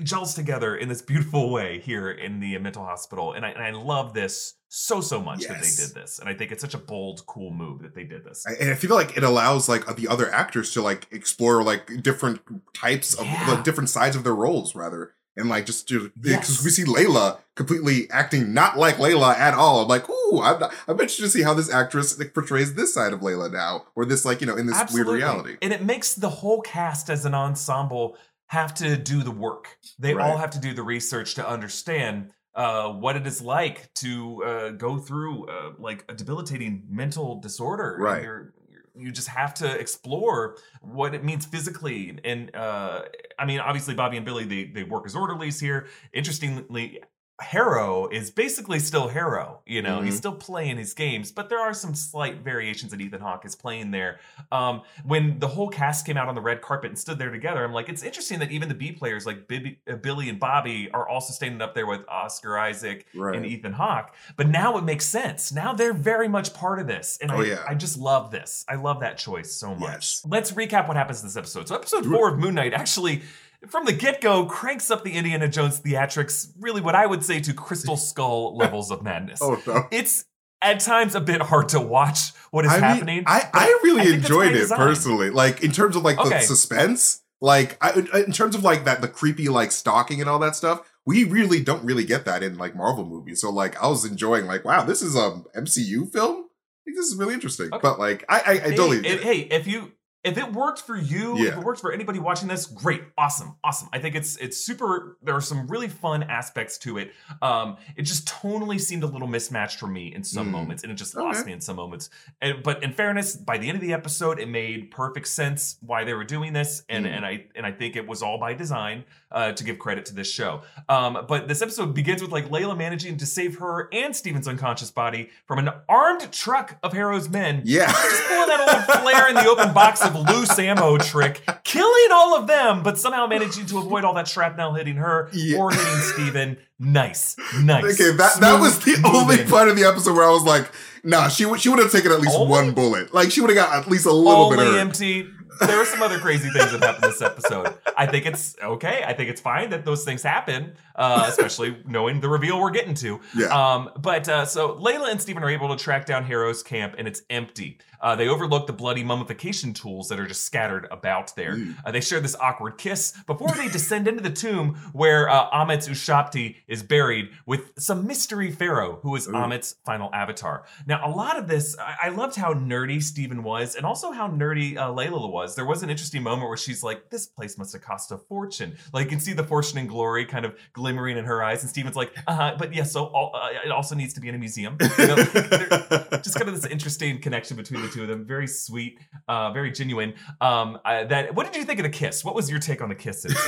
gels 0.03 0.35
together 0.35 0.77
in 0.77 0.89
this 0.89 1.03
beautiful 1.03 1.51
way 1.51 1.81
here 1.81 2.11
in 2.11 2.41
the 2.41 2.57
mental 2.59 2.85
hospital, 2.85 3.33
and 3.33 3.45
I, 3.45 3.51
and 3.51 3.63
I 3.63 3.71
love 3.71 4.15
this 4.15 4.55
so 4.69 5.01
so 5.01 5.21
much 5.23 5.47
that 5.47 5.63
they 5.63 5.71
did 5.71 5.95
this, 5.95 6.19
and 6.19 6.29
I 6.29 6.35
think 6.35 6.53
it's 6.53 6.61
such 6.63 6.75
a 6.75 6.79
bold, 6.79 7.25
cool 7.27 7.51
move 7.51 7.83
that 7.83 7.95
they 7.95 8.05
did 8.05 8.25
this. 8.25 8.45
And 8.47 8.71
I 8.71 8.75
feel 8.75 8.95
like 8.95 9.17
it 9.17 9.23
allows 9.23 9.69
like 9.69 9.89
uh, 9.89 9.93
the 9.93 10.09
other 10.09 10.33
actors 10.33 10.73
to 10.73 10.83
like 10.83 11.07
explore 11.11 11.63
like 11.63 12.03
different 12.03 12.41
types 12.75 13.15
of 13.15 13.27
Yeah. 13.27 13.55
the 13.57 13.63
different 13.63 13.91
sides 13.91 14.17
of 14.17 14.25
their 14.25 14.35
roles 14.35 14.75
rather 14.75 15.13
and 15.37 15.49
like 15.49 15.67
just 15.67 15.87
because 15.89 16.11
Yes. 16.25 16.65
we 16.65 16.71
see 16.71 16.85
Layla 16.85 17.39
completely 17.55 18.11
acting 18.11 18.55
not 18.55 18.79
like 18.79 18.97
Layla 18.97 19.37
at 19.37 19.55
all. 19.55 19.83
I'm 19.83 19.89
like, 19.89 20.09
ooh, 20.09 20.41
I'm, 20.43 20.63
I'm 20.89 20.99
interested 21.01 21.23
to 21.25 21.29
see 21.29 21.43
how 21.43 21.55
this 21.55 21.71
actress 21.71 22.19
like, 22.19 22.33
portrays 22.35 22.75
this 22.75 22.95
side 22.95 23.13
of 23.13 23.21
Layla 23.21 23.53
now, 23.53 23.85
or 23.95 24.05
this 24.05 24.25
like 24.25 24.41
you 24.41 24.47
know 24.47 24.57
in 24.57 24.67
this 24.67 24.77
Absolutely. 24.77 25.13
weird 25.13 25.23
reality. 25.23 25.57
And 25.63 25.73
it 25.73 25.83
makes 25.85 26.15
the 26.15 26.31
whole 26.31 26.61
cast 26.63 27.11
as 27.11 27.25
an 27.27 27.35
ensemble 27.35 28.17
have 28.49 28.75
to 28.75 28.97
do 28.97 29.23
the 29.23 29.31
work. 29.31 29.79
They 29.99 30.15
all 30.15 30.37
have 30.37 30.51
to 30.51 30.61
do 30.61 30.73
the 30.75 30.83
research 30.83 31.35
to 31.35 31.49
understand 31.49 32.31
uh, 32.55 32.91
what 32.91 33.17
it 33.17 33.27
is 33.27 33.43
like 33.43 33.93
to 33.95 34.43
uh, 34.45 34.71
go 34.71 34.99
through 34.99 35.47
uh, 35.49 35.73
like 35.79 36.05
a 36.09 36.15
debilitating 36.15 36.85
mental 36.89 37.41
disorder. 37.41 37.97
Right. 37.99 38.23
you're- 38.23 38.51
you 38.99 39.13
just 39.13 39.29
have 39.29 39.53
to 39.53 39.79
explore 39.79 40.57
what 40.81 41.15
it 41.15 41.23
means 41.23 41.45
physically. 41.45 42.19
And 42.25 42.55
uh, 42.57 43.03
I 43.39 43.45
mean, 43.45 43.61
obviously, 43.61 43.95
Bobby 43.95 44.17
and 44.17 44.25
Billy 44.25 44.45
they 44.45 44.65
they 44.65 44.85
work 44.85 45.05
as 45.05 45.15
orderlies 45.15 45.61
here. 45.61 45.89
Interestingly, 46.15 47.03
Harrow 47.41 48.09
is 48.09 48.31
basically 48.31 48.79
still 48.79 49.09
Harrow. 49.09 49.61
You 49.67 49.83
know, 49.83 50.01
he's 50.01 50.15
Mhm. 50.15 50.19
still 50.19 50.35
playing 50.35 50.79
his 50.79 50.95
games, 50.95 51.31
but 51.31 51.51
there 51.51 51.59
are 51.61 51.75
some 51.75 51.95
slight 51.95 52.39
variations 52.39 52.93
that 52.93 53.01
Ethan 53.01 53.21
Hawke 53.21 53.45
is 53.45 53.55
playing 53.55 53.91
there. 53.91 54.21
Um, 54.51 54.83
when 55.05 55.39
the 55.39 55.49
whole 55.49 55.69
cast 55.69 56.07
came 56.07 56.17
out 56.17 56.29
on 56.29 56.35
the 56.35 56.41
red 56.41 56.63
carpet 56.63 56.89
and 56.91 56.99
stood 56.99 57.19
there 57.19 57.31
together, 57.31 57.63
I'm 57.63 57.75
like, 57.75 57.91
it's 57.91 58.03
interesting 58.03 58.39
that 58.39 58.51
even 58.51 58.69
the 58.71 58.75
B 58.75 58.91
players 58.93 59.27
like 59.27 59.51
uh, 59.53 59.97
Billy 59.97 60.31
and 60.31 60.41
Bobby 60.41 60.91
are 60.93 61.07
also 61.07 61.33
standing 61.35 61.61
up 61.61 61.75
there 61.75 61.87
with 61.87 62.01
Oscar 62.09 62.57
Isaac 62.59 63.07
Right. 63.15 63.37
and 63.37 63.45
Ethan 63.45 63.75
Hawke. 63.75 64.15
But 64.37 64.49
now 64.49 64.79
it 64.79 64.85
makes 64.85 65.05
sense. 65.05 65.53
Now 65.53 65.75
they're 65.75 65.93
very 65.93 66.29
much 66.29 66.55
part 66.55 66.79
of 66.81 66.87
this, 66.87 67.19
and 67.21 67.31
Oh, 67.31 67.41
I, 67.43 67.45
yeah. 67.45 67.65
I 67.69 67.75
just 67.75 67.99
love 67.99 68.31
this. 68.31 68.65
I 68.67 68.77
love 68.77 69.01
that 69.01 69.19
choice 69.19 69.53
so 69.53 69.75
much. 69.75 69.91
Yes. 69.91 70.23
Let's 70.27 70.53
recap 70.53 70.89
what 70.89 70.97
happens 70.97 71.21
in 71.21 71.27
this 71.27 71.37
episode. 71.37 71.69
So, 71.69 71.75
episode 71.75 72.07
four 72.07 72.29
of 72.31 72.39
Moon 72.39 72.55
Knight 72.55 72.73
actually. 72.73 73.23
From 73.69 73.85
the 73.85 73.93
get 73.93 74.21
go, 74.21 74.47
cranks 74.47 74.91
up 74.91 75.05
the 75.05 75.13
Indiana 75.13 75.49
Jones 75.49 75.81
theatrics, 75.81 76.53
really 76.59 76.81
what 76.81 76.95
I 76.95 77.07
would 77.07 77.25
say 77.25 77.41
to 77.41 77.53
Crystal 77.53 77.97
Skull 77.97 78.57
levels 78.57 78.91
of 78.91 79.03
madness 79.03 79.41
Oh 79.43 79.61
no. 79.67 79.87
it's 79.91 80.25
at 80.63 80.81
times 80.81 81.15
a 81.15 81.21
bit 81.21 81.43
hard 81.43 81.69
to 81.71 81.81
watch 81.81 82.33
what 82.51 82.65
is 82.65 82.73
I 82.73 82.75
mean, 82.75 82.83
happening. 82.83 83.25
I, 83.27 83.49
I 83.53 83.81
really 83.85 84.13
I 84.13 84.15
enjoyed 84.15 84.53
it 84.53 84.59
design. 84.61 84.79
personally. 84.79 85.31
Like 85.31 85.63
in 85.63 85.71
terms 85.73 85.97
of 85.97 86.03
like 86.03 86.17
the 86.17 86.41
suspense, 86.41 87.23
like 87.41 87.77
I, 87.81 87.93
in 88.27 88.33
terms 88.33 88.55
of 88.55 88.65
like 88.65 88.85
that 88.85 89.01
the 89.01 89.09
creepy 89.09 89.49
like 89.49 89.73
stalking 89.73 90.21
and 90.21 90.31
all 90.31 90.39
that 90.41 90.57
stuff. 90.57 90.91
We 91.05 91.23
really 91.23 91.63
don't 91.63 91.85
really 91.85 92.05
get 92.05 92.25
that 92.25 92.43
in 92.43 92.59
like 92.59 92.75
Marvel 92.75 93.05
movies. 93.05 93.41
So 93.41 93.51
like 93.51 93.81
I 93.81 93.87
was 93.87 94.05
enjoying 94.05 94.47
like 94.47 94.65
wow 94.65 94.83
this 94.85 95.03
is 95.03 95.15
a 95.15 95.43
MCU 95.57 96.11
film. 96.11 96.47
I 96.47 96.79
think 96.85 96.97
this 96.97 97.07
is 97.07 97.17
really 97.17 97.35
interesting. 97.35 97.69
Okay. 97.73 97.79
But 97.81 97.99
like 97.99 98.25
I 98.29 98.39
I, 98.39 98.51
I 98.51 98.57
hey, 98.59 98.77
totally 98.77 99.03
hey, 99.19 99.41
if 99.43 99.67
you 99.69 99.93
if 100.27 100.37
it 100.37 100.53
worked 100.53 100.81
for 100.83 100.97
you, 100.97 101.39
if 101.39 101.57
it 101.57 101.65
works 101.65 101.81
for 101.81 101.93
anybody 101.93 102.19
watching 102.19 102.49
this, 102.49 102.67
great, 102.67 103.03
awesome, 103.17 103.57
awesome. 103.65 103.89
I 103.93 103.99
think 103.99 104.15
it's 104.15 104.37
it's 104.37 104.57
super. 104.59 105.17
There 105.23 105.35
are 105.35 105.41
some 105.41 105.67
really 105.69 105.89
fun 105.89 106.23
aspects 106.25 106.77
to 106.79 106.99
it. 106.99 107.13
Um, 107.41 107.77
it 107.97 108.03
just 108.03 108.27
tonally 108.27 108.81
seemed 108.81 109.03
a 109.03 109.07
little 109.07 109.29
mismatched 109.29 109.79
for 109.79 109.87
me 109.87 110.13
in 110.15 110.25
some 110.25 110.49
Mm. 110.49 110.51
moments, 110.51 110.83
and 110.83 110.93
it 110.93 110.97
just 110.97 111.15
lost 111.17 111.47
me 111.47 111.53
in 111.53 111.61
some 111.61 111.77
moments. 111.77 112.11
And, 112.41 112.63
but 112.63 112.83
in 112.83 112.93
fairness, 112.93 113.37
by 113.37 113.59
the 113.59 113.69
end 113.69 113.77
of 113.77 113.83
the 113.83 113.93
episode, 113.93 114.39
it 114.39 114.49
made 114.49 114.91
perfect 114.91 115.29
sense 115.29 115.77
why 115.81 116.05
they 116.05 116.15
were 116.15 116.25
doing 116.25 116.53
this, 116.53 116.83
and 116.89 117.07
Mm. 117.07 117.17
and 117.17 117.25
I 117.27 117.45
and 117.55 117.65
I 117.65 117.73
think 117.73 117.95
it 117.97 118.07
was 118.07 118.23
all 118.23 118.39
by 118.39 118.53
design 118.55 119.05
uh, 119.31 119.53
to 119.53 119.65
give 119.65 119.79
credit 119.79 120.07
to 120.07 120.15
this 120.15 120.31
show. 120.31 120.63
Um, 120.89 121.25
but 121.29 121.47
this 121.49 121.63
episode 121.63 121.95
begins 121.95 122.21
with 122.23 122.33
like 122.33 122.49
Layla 122.49 122.77
managing 122.77 123.17
to 123.19 123.27
save 123.27 123.59
her 123.59 123.89
and 123.93 124.15
Steven's 124.15 124.49
unconscious 124.49 124.91
body 124.91 125.31
from 125.47 125.59
an 125.59 125.71
armed 125.89 126.33
truck 126.33 126.79
of 126.83 126.93
Harrow's 126.93 127.29
men 127.29 127.63
yeah. 127.65 127.87
just 127.87 128.25
pulling 128.25 128.49
that 128.49 128.61
old 128.91 129.03
flare 129.03 129.29
in 129.29 129.35
the 129.35 129.47
open 129.47 129.73
box 129.75 130.01
of 130.05 130.16
loose 130.17 130.59
ammo 130.59 130.99
trick, 130.99 131.43
killing 131.65 132.09
all 132.13 132.37
of 132.37 132.47
them, 132.47 132.83
but 132.83 132.99
somehow 132.99 133.27
managing 133.27 133.67
to 133.67 133.79
avoid 133.79 134.05
all 134.05 134.15
that 134.15 134.29
shrapnel 134.29 134.75
hitting 134.75 134.97
her 134.97 135.29
Yeah. 135.33 135.59
or 135.59 135.71
hitting 135.71 136.01
Steven. 136.15 136.57
Nice, 136.79 137.37
nice. 137.63 137.85
Okay, 138.01 138.17
that 138.17 138.39
that 138.41 138.61
was 138.61 138.79
the 138.81 138.93
Smooth 138.95 139.15
only 139.15 139.45
part 139.45 139.69
of 139.69 139.77
the 139.77 139.85
episode 139.85 140.15
where 140.15 140.27
I 140.27 140.31
was 140.31 140.45
like, 140.45 140.71
nah, 141.05 141.29
she 141.29 141.47
would 141.47 141.61
she 141.61 141.69
would 141.69 141.79
have 141.79 141.91
taken 141.93 142.13
at 142.13 142.21
least 142.21 142.37
Only? 142.37 142.51
one 142.51 142.73
bullet. 142.73 143.15
Like 143.15 143.31
she 143.31 143.41
would 143.41 143.49
have 143.51 143.57
got 143.57 143.75
at 143.77 143.91
least 143.91 144.07
a 144.07 144.13
little 144.13 144.51
bit 144.51 144.59
Only 144.59 144.73
hurt. 144.73 144.79
empty. 144.81 145.29
There 145.59 145.79
were 145.79 145.87
some 145.87 146.03
other 146.03 146.19
crazy 146.19 146.51
things 146.51 146.71
that 146.73 146.83
happened 146.83 147.05
this 147.11 147.23
episode. 147.23 147.73
I 147.97 148.05
think 148.07 148.27
it's 148.27 148.57
okay. 148.63 149.03
I 149.07 149.15
think 149.15 149.31
it's 149.31 149.41
fine 149.41 149.71
that 149.71 149.87
those 149.87 150.05
things 150.05 150.23
happen, 150.23 150.75
uh, 150.97 151.25
especially 151.29 151.79
knowing 151.87 152.21
the 152.21 152.29
reveal 152.29 152.61
we're 152.61 152.73
getting 152.73 152.93
to. 152.97 153.21
Yeah. 153.35 153.47
Um, 153.47 153.89
but 153.99 154.29
uh, 154.29 154.45
so 154.45 154.75
Layla 154.77 155.11
and 155.11 155.19
Steven 155.23 155.43
are 155.43 155.49
able 155.49 155.75
to 155.75 155.83
track 155.83 156.05
down 156.05 156.25
Harrow's 156.25 156.63
camp, 156.63 156.97
and 156.99 157.09
it's 157.09 157.23
empty. 157.31 157.79
Uh, 158.01 158.17
they 158.17 158.29
overlook 158.29 158.67
the 158.67 158.73
bloody 158.73 159.05
mummification 159.05 159.73
tools 159.73 160.09
that 160.09 160.19
are 160.19 160.27
just 160.27 160.45
scattered 160.45 160.87
about 160.91 161.35
there. 161.37 161.57
Mm. 161.57 161.77
Uh, 161.85 161.91
they 161.91 162.01
share 162.01 162.21
this 162.21 162.37
awkward 162.37 162.79
kiss 162.79 163.13
before 163.27 163.53
they 163.53 163.69
descend 163.69 164.09
into 164.09 164.23
the 164.23 164.31
tomb 164.31 164.75
where 164.93 165.29
uh, 165.29 165.49
Ammit's 165.53 165.89
Ushabti 165.89 166.57
is 166.67 166.83
buried 166.83 167.31
with 167.47 167.73
some 167.79 168.07
mystery 168.07 168.51
pharaoh 168.51 168.99
who 169.03 169.15
is 169.17 169.29
Ooh. 169.29 169.35
Ammit's 169.35 169.77
final 169.85 170.11
avatar. 170.13 170.65
Now, 170.87 171.07
a 171.07 171.11
lot 171.11 171.39
of 171.39 171.49
this, 171.49 171.77
I, 171.79 171.97
I 172.05 172.09
loved 172.11 172.37
how 172.37 172.53
nerdy 172.55 173.03
Steven 173.03 173.43
was, 173.43 173.75
and 173.75 173.85
also 173.87 174.13
how 174.13 174.29
nerdy 174.29 174.77
uh, 174.77 174.89
Layla 174.89 175.31
was. 175.31 175.55
There 175.55 175.65
was 175.65 175.83
an 175.83 175.91
interesting 175.91 176.23
moment 176.23 176.49
where 176.49 176.57
she's 176.57 176.83
like, 176.83 177.11
"This 177.11 177.27
place 177.27 177.59
must 177.59 177.73
have 177.73 177.83
cost 177.83 178.13
a 178.13 178.19
fortune." 178.19 178.77
Like 178.93 179.05
you 179.05 179.11
can 179.11 179.21
see 179.21 179.33
the 179.33 179.45
fortune 179.45 179.79
and 179.79 179.89
glory 179.89 180.25
kind 180.25 180.45
of 180.45 180.55
glimmering 180.73 181.17
in 181.17 181.25
her 181.25 181.43
eyes, 181.43 181.63
and 181.63 181.71
Steven's 181.71 181.97
like, 181.97 182.13
"Uh 182.27 182.35
huh," 182.35 182.57
but 182.59 182.75
yes, 182.75 182.93
so 182.93 183.07
all, 183.07 183.33
uh, 183.35 183.49
it 183.65 183.71
also 183.71 183.95
needs 183.95 184.15
to 184.15 184.21
be 184.21 184.29
in 184.29 184.35
a 184.35 184.39
museum. 184.39 184.77
You 184.99 185.07
know, 185.07 185.17
just 185.17 186.37
kind 186.37 186.49
of 186.49 186.55
this 186.55 186.67
interesting 186.67 187.21
connection 187.21 187.57
between 187.57 187.83
the 187.87 187.93
two 187.93 188.03
of 188.03 188.09
them. 188.09 188.25
Very 188.27 188.47
sweet, 188.47 188.99
uh, 189.29 189.53
very 189.53 189.71
genuine. 189.71 190.15
Um, 190.41 190.79
I, 190.85 191.05
that. 191.05 191.35
What 191.35 191.47
did 191.47 191.57
you 191.57 191.65
think 191.65 191.79
of 191.79 191.85
the 191.85 191.91
kiss? 191.91 192.25
What 192.25 192.35
was 192.35 192.51
your 192.51 192.59
take 192.61 192.81
on 192.83 192.89
the 192.89 192.95
kisses? 192.95 193.35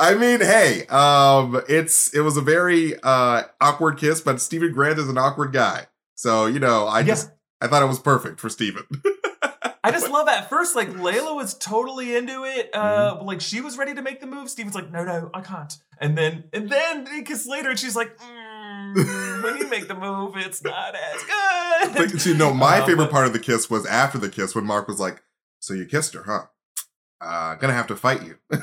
I 0.00 0.14
mean, 0.14 0.40
hey, 0.40 0.86
um, 0.86 1.60
it's 1.68 2.14
it 2.14 2.20
was 2.20 2.36
a 2.36 2.40
very 2.40 2.94
uh 3.02 3.42
awkward 3.60 3.98
kiss, 3.98 4.20
but 4.20 4.40
Steven 4.40 4.72
Grant 4.72 4.98
is 4.98 5.08
an 5.08 5.18
awkward 5.18 5.52
guy. 5.52 5.86
So, 6.14 6.46
you 6.46 6.60
know, 6.60 6.86
I 6.86 7.00
Yeah. 7.00 7.06
just 7.06 7.30
I 7.60 7.66
thought 7.66 7.82
it 7.82 7.86
was 7.86 7.98
perfect 7.98 8.38
for 8.40 8.48
Steven. 8.48 8.84
I 9.84 9.90
just 9.90 10.08
love 10.10 10.28
at 10.28 10.48
first, 10.50 10.76
like 10.76 10.88
Layla 10.90 11.34
was 11.34 11.54
totally 11.54 12.14
into 12.16 12.44
it. 12.44 12.70
Uh, 12.74 13.14
Mm-hmm. 13.16 13.26
like 13.26 13.40
she 13.40 13.60
was 13.60 13.76
ready 13.78 13.94
to 13.94 14.02
make 14.02 14.20
the 14.20 14.26
move. 14.26 14.50
Steven's 14.50 14.74
like, 14.74 14.90
no, 14.90 15.04
no, 15.04 15.30
I 15.34 15.40
can't. 15.40 15.72
And 16.00 16.16
then, 16.16 16.44
and 16.52 16.68
then 16.68 17.04
they 17.04 17.22
kiss 17.22 17.46
later, 17.46 17.70
and 17.70 17.78
she's 17.78 17.96
like, 17.96 18.16
mm, 18.18 18.47
when 18.94 19.56
you 19.58 19.68
make 19.68 19.88
the 19.88 19.94
move, 19.94 20.36
it's 20.36 20.62
not 20.62 20.94
as 20.94 21.22
good. 21.22 21.94
But, 22.12 22.26
you 22.26 22.34
know, 22.34 22.52
my 22.52 22.80
Uh, 22.80 22.86
favorite 22.86 23.10
part 23.10 23.26
of 23.26 23.32
the 23.32 23.38
kiss 23.38 23.68
was 23.70 23.86
after 23.86 24.18
the 24.18 24.28
kiss 24.28 24.54
when 24.54 24.64
Mark 24.64 24.88
was 24.88 24.98
like, 25.00 25.22
"So 25.60 25.74
you 25.74 25.86
kissed 25.86 26.14
her, 26.14 26.22
huh? 26.24 26.46
Uh, 27.20 27.54
gonna 27.56 27.72
have 27.74 27.86
to 27.88 27.96
fight 27.96 28.22
you." 28.22 28.36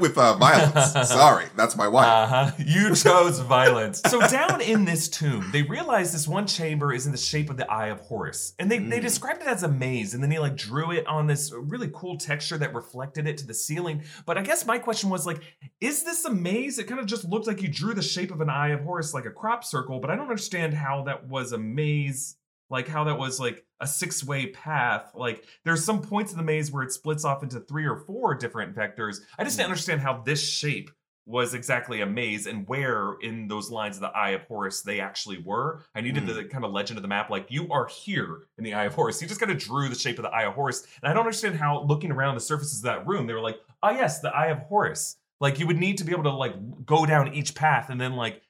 with 0.00 0.16
uh, 0.18 0.34
violence. 0.36 0.92
Sorry, 1.08 1.46
that's 1.56 1.76
my 1.76 1.88
wife. 1.88 2.06
Uh-huh. 2.06 2.50
You 2.58 2.94
chose 2.94 3.38
violence. 3.40 4.00
So 4.06 4.20
down 4.28 4.60
in 4.60 4.84
this 4.84 5.08
tomb, 5.08 5.48
they 5.52 5.62
realize 5.62 6.12
this 6.12 6.26
one 6.28 6.46
chamber 6.46 6.92
is 6.92 7.06
in 7.06 7.12
the 7.12 7.18
shape 7.18 7.50
of 7.50 7.56
the 7.56 7.70
Eye 7.70 7.88
of 7.88 8.00
Horus. 8.00 8.54
And 8.58 8.70
they, 8.70 8.78
they 8.78 8.98
Mm. 8.98 9.02
described 9.02 9.42
it 9.42 9.48
as 9.48 9.62
a 9.62 9.68
maze, 9.68 10.14
and 10.14 10.22
then 10.22 10.30
they 10.30 10.38
like 10.38 10.56
drew 10.56 10.90
it 10.92 11.06
on 11.06 11.26
this 11.26 11.52
really 11.54 11.90
cool 11.94 12.16
texture 12.18 12.58
that 12.58 12.74
reflected 12.74 13.26
it 13.26 13.38
to 13.38 13.46
the 13.46 13.54
ceiling. 13.54 14.02
But 14.26 14.38
I 14.38 14.42
guess 14.42 14.66
my 14.66 14.78
question 14.78 15.10
was 15.10 15.26
like, 15.26 15.40
is 15.80 16.02
this 16.04 16.24
a 16.24 16.30
maze? 16.32 16.78
It 16.78 16.84
kind 16.88 17.00
of 17.00 17.06
just 17.06 17.24
looked 17.24 17.46
like 17.46 17.62
you 17.62 17.68
drew 17.68 17.94
the 17.94 18.02
shape 18.02 18.30
of 18.30 18.40
an 18.40 18.50
Eye 18.50 18.68
of 18.70 18.80
Horus 18.80 19.14
like 19.14 19.26
a 19.26 19.30
crop 19.30 19.64
circle, 19.64 20.00
but 20.00 20.10
I 20.10 20.16
don't 20.16 20.24
understand 20.28 20.74
how 20.74 21.02
that 21.04 21.28
was 21.28 21.52
a 21.52 21.58
maze. 21.58 22.36
Like 22.70 22.86
how 22.86 23.04
that 23.04 23.18
was 23.18 23.40
like 23.40 23.64
a 23.80 23.86
six-way 23.86 24.46
path. 24.48 25.12
Like 25.14 25.44
there's 25.64 25.84
some 25.84 26.00
points 26.02 26.32
in 26.32 26.38
the 26.38 26.44
maze 26.44 26.72
where 26.72 26.82
it 26.82 26.92
splits 26.92 27.24
off 27.24 27.42
into 27.42 27.60
three 27.60 27.86
or 27.86 27.96
four 27.96 28.34
different 28.34 28.74
vectors. 28.74 29.20
I 29.38 29.44
just 29.44 29.56
didn't 29.56 29.70
understand 29.70 30.00
how 30.00 30.22
this 30.22 30.42
shape 30.46 30.90
was 31.26 31.52
exactly 31.52 32.00
a 32.00 32.06
maze 32.06 32.46
and 32.46 32.66
where 32.68 33.16
in 33.20 33.48
those 33.48 33.70
lines 33.70 33.96
of 33.96 34.00
the 34.00 34.08
Eye 34.08 34.30
of 34.30 34.42
Horus 34.44 34.80
they 34.80 34.98
actually 34.98 35.38
were. 35.42 35.82
I 35.94 36.00
needed 36.00 36.22
Hmm. 36.22 36.34
the 36.34 36.44
kind 36.46 36.64
of 36.64 36.72
legend 36.72 36.96
of 36.96 37.02
the 37.02 37.08
map, 37.08 37.28
like 37.28 37.50
you 37.50 37.70
are 37.70 37.86
here 37.86 38.46
in 38.56 38.64
the 38.64 38.72
Eye 38.72 38.84
of 38.86 38.94
Horus. 38.94 39.20
You 39.20 39.28
just 39.28 39.38
kind 39.38 39.52
of 39.52 39.58
drew 39.58 39.90
the 39.90 39.94
shape 39.94 40.18
of 40.18 40.22
the 40.22 40.30
Eye 40.30 40.44
of 40.44 40.54
Horus. 40.54 40.86
And 41.02 41.10
I 41.10 41.12
don't 41.12 41.26
understand 41.26 41.56
how 41.56 41.82
looking 41.82 42.10
around 42.10 42.34
the 42.34 42.40
surfaces 42.40 42.78
of 42.78 42.84
that 42.84 43.06
room, 43.06 43.26
they 43.26 43.34
were 43.34 43.42
like, 43.42 43.60
oh 43.82 43.90
yes, 43.90 44.20
the 44.20 44.34
Eye 44.34 44.46
of 44.46 44.58
Horus. 44.60 45.16
Like 45.38 45.58
you 45.58 45.66
would 45.66 45.76
need 45.78 45.98
to 45.98 46.04
be 46.04 46.12
able 46.12 46.24
to 46.24 46.32
like 46.32 46.54
go 46.86 47.04
down 47.04 47.34
each 47.34 47.54
path 47.54 47.90
and 47.90 48.00
then 48.00 48.16
like 48.16 48.40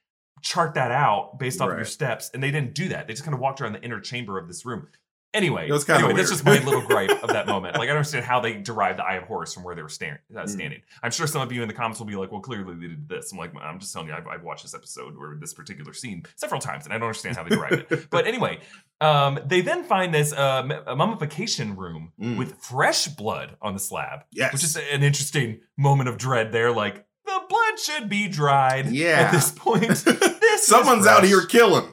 chart 0.41 0.75
that 0.75 0.91
out 0.93 1.37
based 1.37 1.59
off 1.59 1.69
of 1.69 1.75
your 1.75 1.83
steps. 1.85 2.31
And 2.33 2.41
they 2.41 2.49
didn't 2.49 2.73
do 2.75 2.87
that. 2.87 3.07
They 3.07 3.13
just 3.13 3.25
kind 3.25 3.35
of 3.35 3.41
walked 3.41 3.59
around 3.59 3.73
the 3.73 3.81
inner 3.83 3.99
chamber 3.99 4.39
of 4.39 4.47
this 4.47 4.65
room. 4.65 4.87
Anyway, 5.33 5.67
It 5.67 5.71
was 5.71 5.83
kinda 5.83 5.99
anyway, 5.99 6.13
that's 6.15 6.29
weird. 6.31 6.57
just 6.57 6.63
my 6.63 6.71
little 6.71 6.81
gripe 6.87 7.11
of 7.23 7.29
that 7.29 7.45
moment. 7.45 7.75
Like 7.75 7.83
I 7.83 7.87
don't 7.87 7.97
understand 7.97 8.25
how 8.25 8.39
they 8.39 8.53
derived 8.53 8.97
the 8.97 9.03
Eye 9.03 9.15
of 9.17 9.25
Horus 9.25 9.53
from 9.53 9.63
where 9.63 9.75
they 9.75 9.83
were 9.83 9.87
uh, 9.87 9.91
Mm. 9.91 10.49
standing. 10.49 10.81
I'm 11.03 11.11
sure 11.11 11.27
some 11.27 11.41
of 11.43 11.51
you 11.51 11.61
in 11.61 11.67
the 11.67 11.73
comments 11.73 11.99
will 11.99 12.07
be 12.07 12.15
like, 12.15 12.31
"Well, 12.31 12.41
clearly 12.41 12.73
they 12.73 12.87
did 12.87 13.07
this." 13.07 13.31
I'm 13.31 13.37
like, 13.37 13.51
"I'm 13.61 13.77
just 13.79 13.93
telling 13.93 14.07
you, 14.07 14.15
I've, 14.15 14.25
I've 14.27 14.43
watched 14.43 14.63
this 14.63 14.73
episode 14.73 15.15
or 15.17 15.37
this 15.39 15.53
particular 15.53 15.93
scene 15.93 16.23
several 16.35 16.59
times, 16.59 16.85
and 16.85 16.93
I 16.93 16.97
don't 16.97 17.05
understand 17.07 17.37
how 17.37 17.43
they 17.43 17.49
derived 17.55 17.91
it." 17.91 18.07
But 18.09 18.25
anyway, 18.25 18.59
um, 19.01 19.39
they 19.45 19.61
then 19.61 19.83
find 19.83 20.11
this 20.13 20.33
uh, 20.33 20.63
mummification 20.95 21.75
room 21.75 22.11
Mm. 22.19 22.37
with 22.37 22.55
fresh 22.57 23.07
blood 23.07 23.55
on 23.61 23.73
the 23.73 23.79
slab, 23.79 24.21
Yes. 24.31 24.51
which 24.53 24.63
is 24.63 24.75
an 24.77 25.03
interesting 25.03 25.59
moment 25.77 26.09
of 26.09 26.17
dread. 26.17 26.51
There, 26.51 26.71
like 26.71 27.05
the 27.25 27.39
blood 27.47 27.79
should 27.79 28.09
be 28.09 28.27
dried. 28.27 28.87
Yeah. 28.89 29.19
At 29.21 29.31
this 29.31 29.51
point, 29.51 29.87
this 29.89 30.65
Someone's 30.65 31.05
out 31.05 31.23
here 31.23 31.45
killing. 31.45 31.85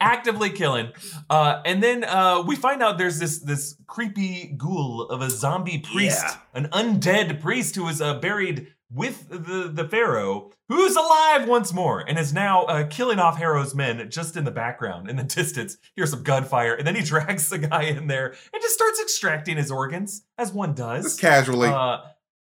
Actively 0.00 0.50
killing. 0.50 0.88
Uh, 1.28 1.60
and 1.64 1.82
then 1.82 2.04
uh, 2.04 2.42
we 2.46 2.56
find 2.56 2.82
out 2.82 2.98
there's 2.98 3.18
this 3.18 3.40
this 3.40 3.76
creepy 3.86 4.54
ghoul 4.56 5.02
of 5.02 5.20
a 5.22 5.30
zombie 5.30 5.78
priest, 5.78 6.24
Yeah. 6.24 6.36
an 6.54 6.68
undead 6.72 7.40
priest 7.40 7.74
who 7.76 7.88
is 7.88 8.00
uh, 8.00 8.14
buried 8.20 8.68
with 8.90 9.28
the 9.28 9.68
the 9.72 9.86
pharaoh, 9.86 10.50
who's 10.68 10.96
alive 10.96 11.46
once 11.46 11.74
more 11.74 12.00
and 12.00 12.18
is 12.18 12.32
now 12.32 12.62
uh, 12.64 12.86
killing 12.88 13.18
off 13.18 13.36
Harrow's 13.36 13.74
men 13.74 14.08
just 14.10 14.34
in 14.36 14.44
the 14.44 14.50
background, 14.50 15.10
in 15.10 15.16
the 15.16 15.22
distance. 15.36 15.76
Here's 15.94 16.10
some 16.10 16.22
gunfire, 16.22 16.74
and 16.74 16.86
then 16.86 16.94
he 16.96 17.02
drags 17.12 17.48
the 17.50 17.58
guy 17.58 17.82
in 17.82 18.06
there 18.06 18.28
and 18.52 18.62
just 18.62 18.74
starts 18.74 19.00
extracting 19.00 19.56
his 19.58 19.70
organs, 19.70 20.22
as 20.38 20.52
one 20.52 20.74
does. 20.74 21.04
Just 21.04 21.20
casually. 21.20 21.68
Uh, 21.68 21.98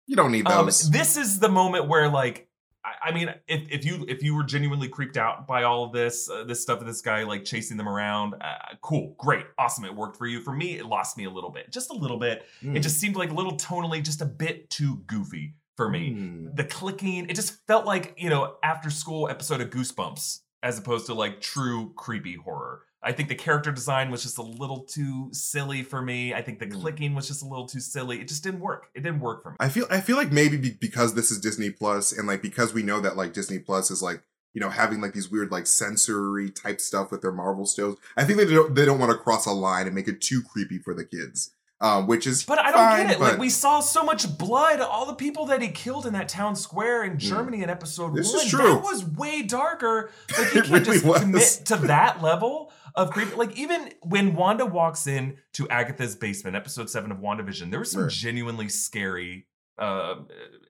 you 0.09 0.15
don't 0.15 0.31
need 0.31 0.47
um, 0.47 0.67
those. 0.67 0.91
this 0.91 1.17
is 1.17 1.41
the 1.41 1.49
moment 1.49 1.89
where, 1.89 2.09
like, 2.09 2.49
I, 2.87 3.09
I 3.09 3.13
mean, 3.13 3.35
if, 3.49 3.69
if 3.69 3.85
you 3.85 4.05
if 4.09 4.23
you 4.23 4.35
were 4.35 4.45
genuinely 4.45 4.89
creeped 4.89 5.17
out 5.17 5.47
by 5.47 5.65
all 5.65 5.85
of 5.85 5.93
this, 5.93 6.31
uh, 6.31 6.45
this 6.45 6.63
stuff 6.63 6.81
of 6.81 6.87
this 6.87 7.01
guy 7.01 7.25
like 7.25 7.45
chasing 7.45 7.77
them 7.77 7.89
around, 7.89 8.35
uh, 8.41 8.75
cool, 8.81 9.15
great, 9.19 9.47
awesome, 9.59 9.85
it 9.85 9.95
worked 9.95 10.17
for 10.17 10.27
you. 10.27 10.41
For 10.41 10.55
me, 10.55 10.79
it 10.79 10.87
lost 10.87 11.17
me 11.17 11.25
a 11.25 11.31
little 11.31 11.51
bit, 11.51 11.71
just 11.71 11.91
a 11.91 11.95
little 11.95 12.19
bit. 12.19 12.47
Mm. 12.63 12.77
It 12.77 12.81
just 12.81 12.99
seemed 12.99 13.17
like 13.17 13.31
a 13.31 13.35
little 13.35 13.57
tonally, 13.57 14.03
just 14.03 14.23
a 14.23 14.27
bit 14.27 14.71
too 14.71 15.03
goofy 15.07 15.55
for 15.77 15.89
me. 15.89 16.15
Mm. 16.15 16.57
The 16.57 16.65
clicking, 16.65 17.29
it 17.29 17.35
just 17.35 17.67
felt 17.67 17.87
like 17.87 18.15
you 18.17 18.31
know 18.31 18.57
after 18.63 18.91
school 18.91 19.29
episode 19.29 19.61
of 19.61 19.71
Goosebumps, 19.71 20.41
as 20.63 20.79
opposed 20.79 21.07
to 21.07 21.15
like 21.15 21.41
true 21.41 21.93
creepy 21.97 22.35
horror. 22.35 22.83
I 23.07 23.13
think 23.13 23.29
the 23.29 23.35
character 23.37 23.71
design 23.73 24.11
was 24.11 24.23
just 24.23 24.37
a 24.39 24.43
little 24.43 24.81
too 24.81 25.29
silly 25.33 25.83
for 25.83 26.03
me. 26.03 26.35
I 26.35 26.43
think 26.43 26.59
the 26.59 26.67
Mm. 26.67 26.81
clicking 26.81 27.15
was 27.15 27.27
just 27.29 27.43
a 27.43 27.47
little 27.47 27.67
too 27.67 27.81
silly. 27.81 28.21
It 28.21 28.29
just 28.29 28.43
didn't 28.43 28.61
work. 28.61 28.89
It 28.95 29.03
didn't 29.03 29.21
work 29.21 29.43
for 29.43 29.51
me. 29.53 29.57
I 29.61 29.69
feel 29.69 29.87
I 29.91 30.01
feel 30.01 30.17
like 30.17 30.33
maybe 30.33 30.57
be, 30.57 30.71
because 30.81 31.15
this 31.15 31.31
is 31.31 31.39
Disney 31.41 31.71
Plus 31.71 32.13
and 32.13 32.27
like 32.27 32.43
because 32.43 32.75
we 32.75 32.83
know 32.83 33.01
that 33.01 33.17
like 33.17 33.33
Disney 33.33 33.59
Plus 33.61 33.91
is 33.91 34.03
like 34.03 34.23
you 34.53 34.61
know 34.61 34.71
having 34.71 35.01
like 35.01 35.13
these 35.13 35.31
weird 35.31 35.51
like 35.53 35.67
sensory 35.67 36.51
type 36.51 36.81
stuff 36.81 37.11
with 37.11 37.23
their 37.23 37.33
Marvel 37.33 37.65
shows. 37.67 37.97
I 38.17 38.25
think 38.25 38.39
they 38.39 38.47
don't 38.47 38.75
they 38.75 38.85
don't 38.85 38.99
want 38.99 39.13
to 39.13 39.19
cross 39.19 39.47
a 39.47 39.53
line 39.53 39.87
and 39.87 39.95
make 39.95 40.09
it 40.09 40.21
too 40.21 40.43
creepy 40.43 40.79
for 40.79 40.93
the 40.95 41.05
kids. 41.05 41.51
Um, 41.79 42.07
which 42.07 42.27
is 42.27 42.43
But 42.43 42.59
I 42.59 42.71
don't 42.71 42.75
fine, 42.81 43.07
get 43.09 43.17
it. 43.17 43.21
Like 43.21 43.39
we 43.39 43.51
saw 43.51 43.81
so 43.81 44.03
much 44.03 44.39
blood. 44.39 44.81
All 44.81 45.05
the 45.05 45.13
people 45.15 45.45
that 45.47 45.61
he 45.61 45.69
killed 45.69 46.07
in 46.07 46.15
that 46.15 46.27
town 46.27 46.57
square 46.57 47.05
in 47.05 47.19
Germany 47.19 47.63
in 47.63 47.69
episode 47.69 48.09
Hmm. 48.13 48.17
This 48.17 48.33
one. 48.33 48.65
That 48.65 48.83
was 48.83 49.05
way 49.05 49.43
darker. 49.43 50.11
Like 50.39 50.55
you 50.55 50.63
can't 50.63 50.69
really 50.73 50.85
just 50.87 51.05
was. 51.05 51.21
commit 51.21 51.43
to 51.67 51.77
that 51.87 52.23
level 52.23 52.73
of 52.97 53.11
creepy. 53.11 53.35
Like 53.35 53.57
even 53.59 53.93
when 54.03 54.35
Wanda 54.35 54.67
walks 54.67 55.07
in 55.07 55.37
to 55.55 55.69
Agatha's 55.69 56.17
basement, 56.17 56.57
episode 56.57 56.89
seven 56.91 57.13
of 57.13 57.19
WandaVision, 57.19 57.71
there 57.71 57.81
was 57.81 57.91
some 57.93 58.03
Right. 58.05 58.11
genuinely 58.11 58.69
scary 58.69 59.47
uh 59.79 60.15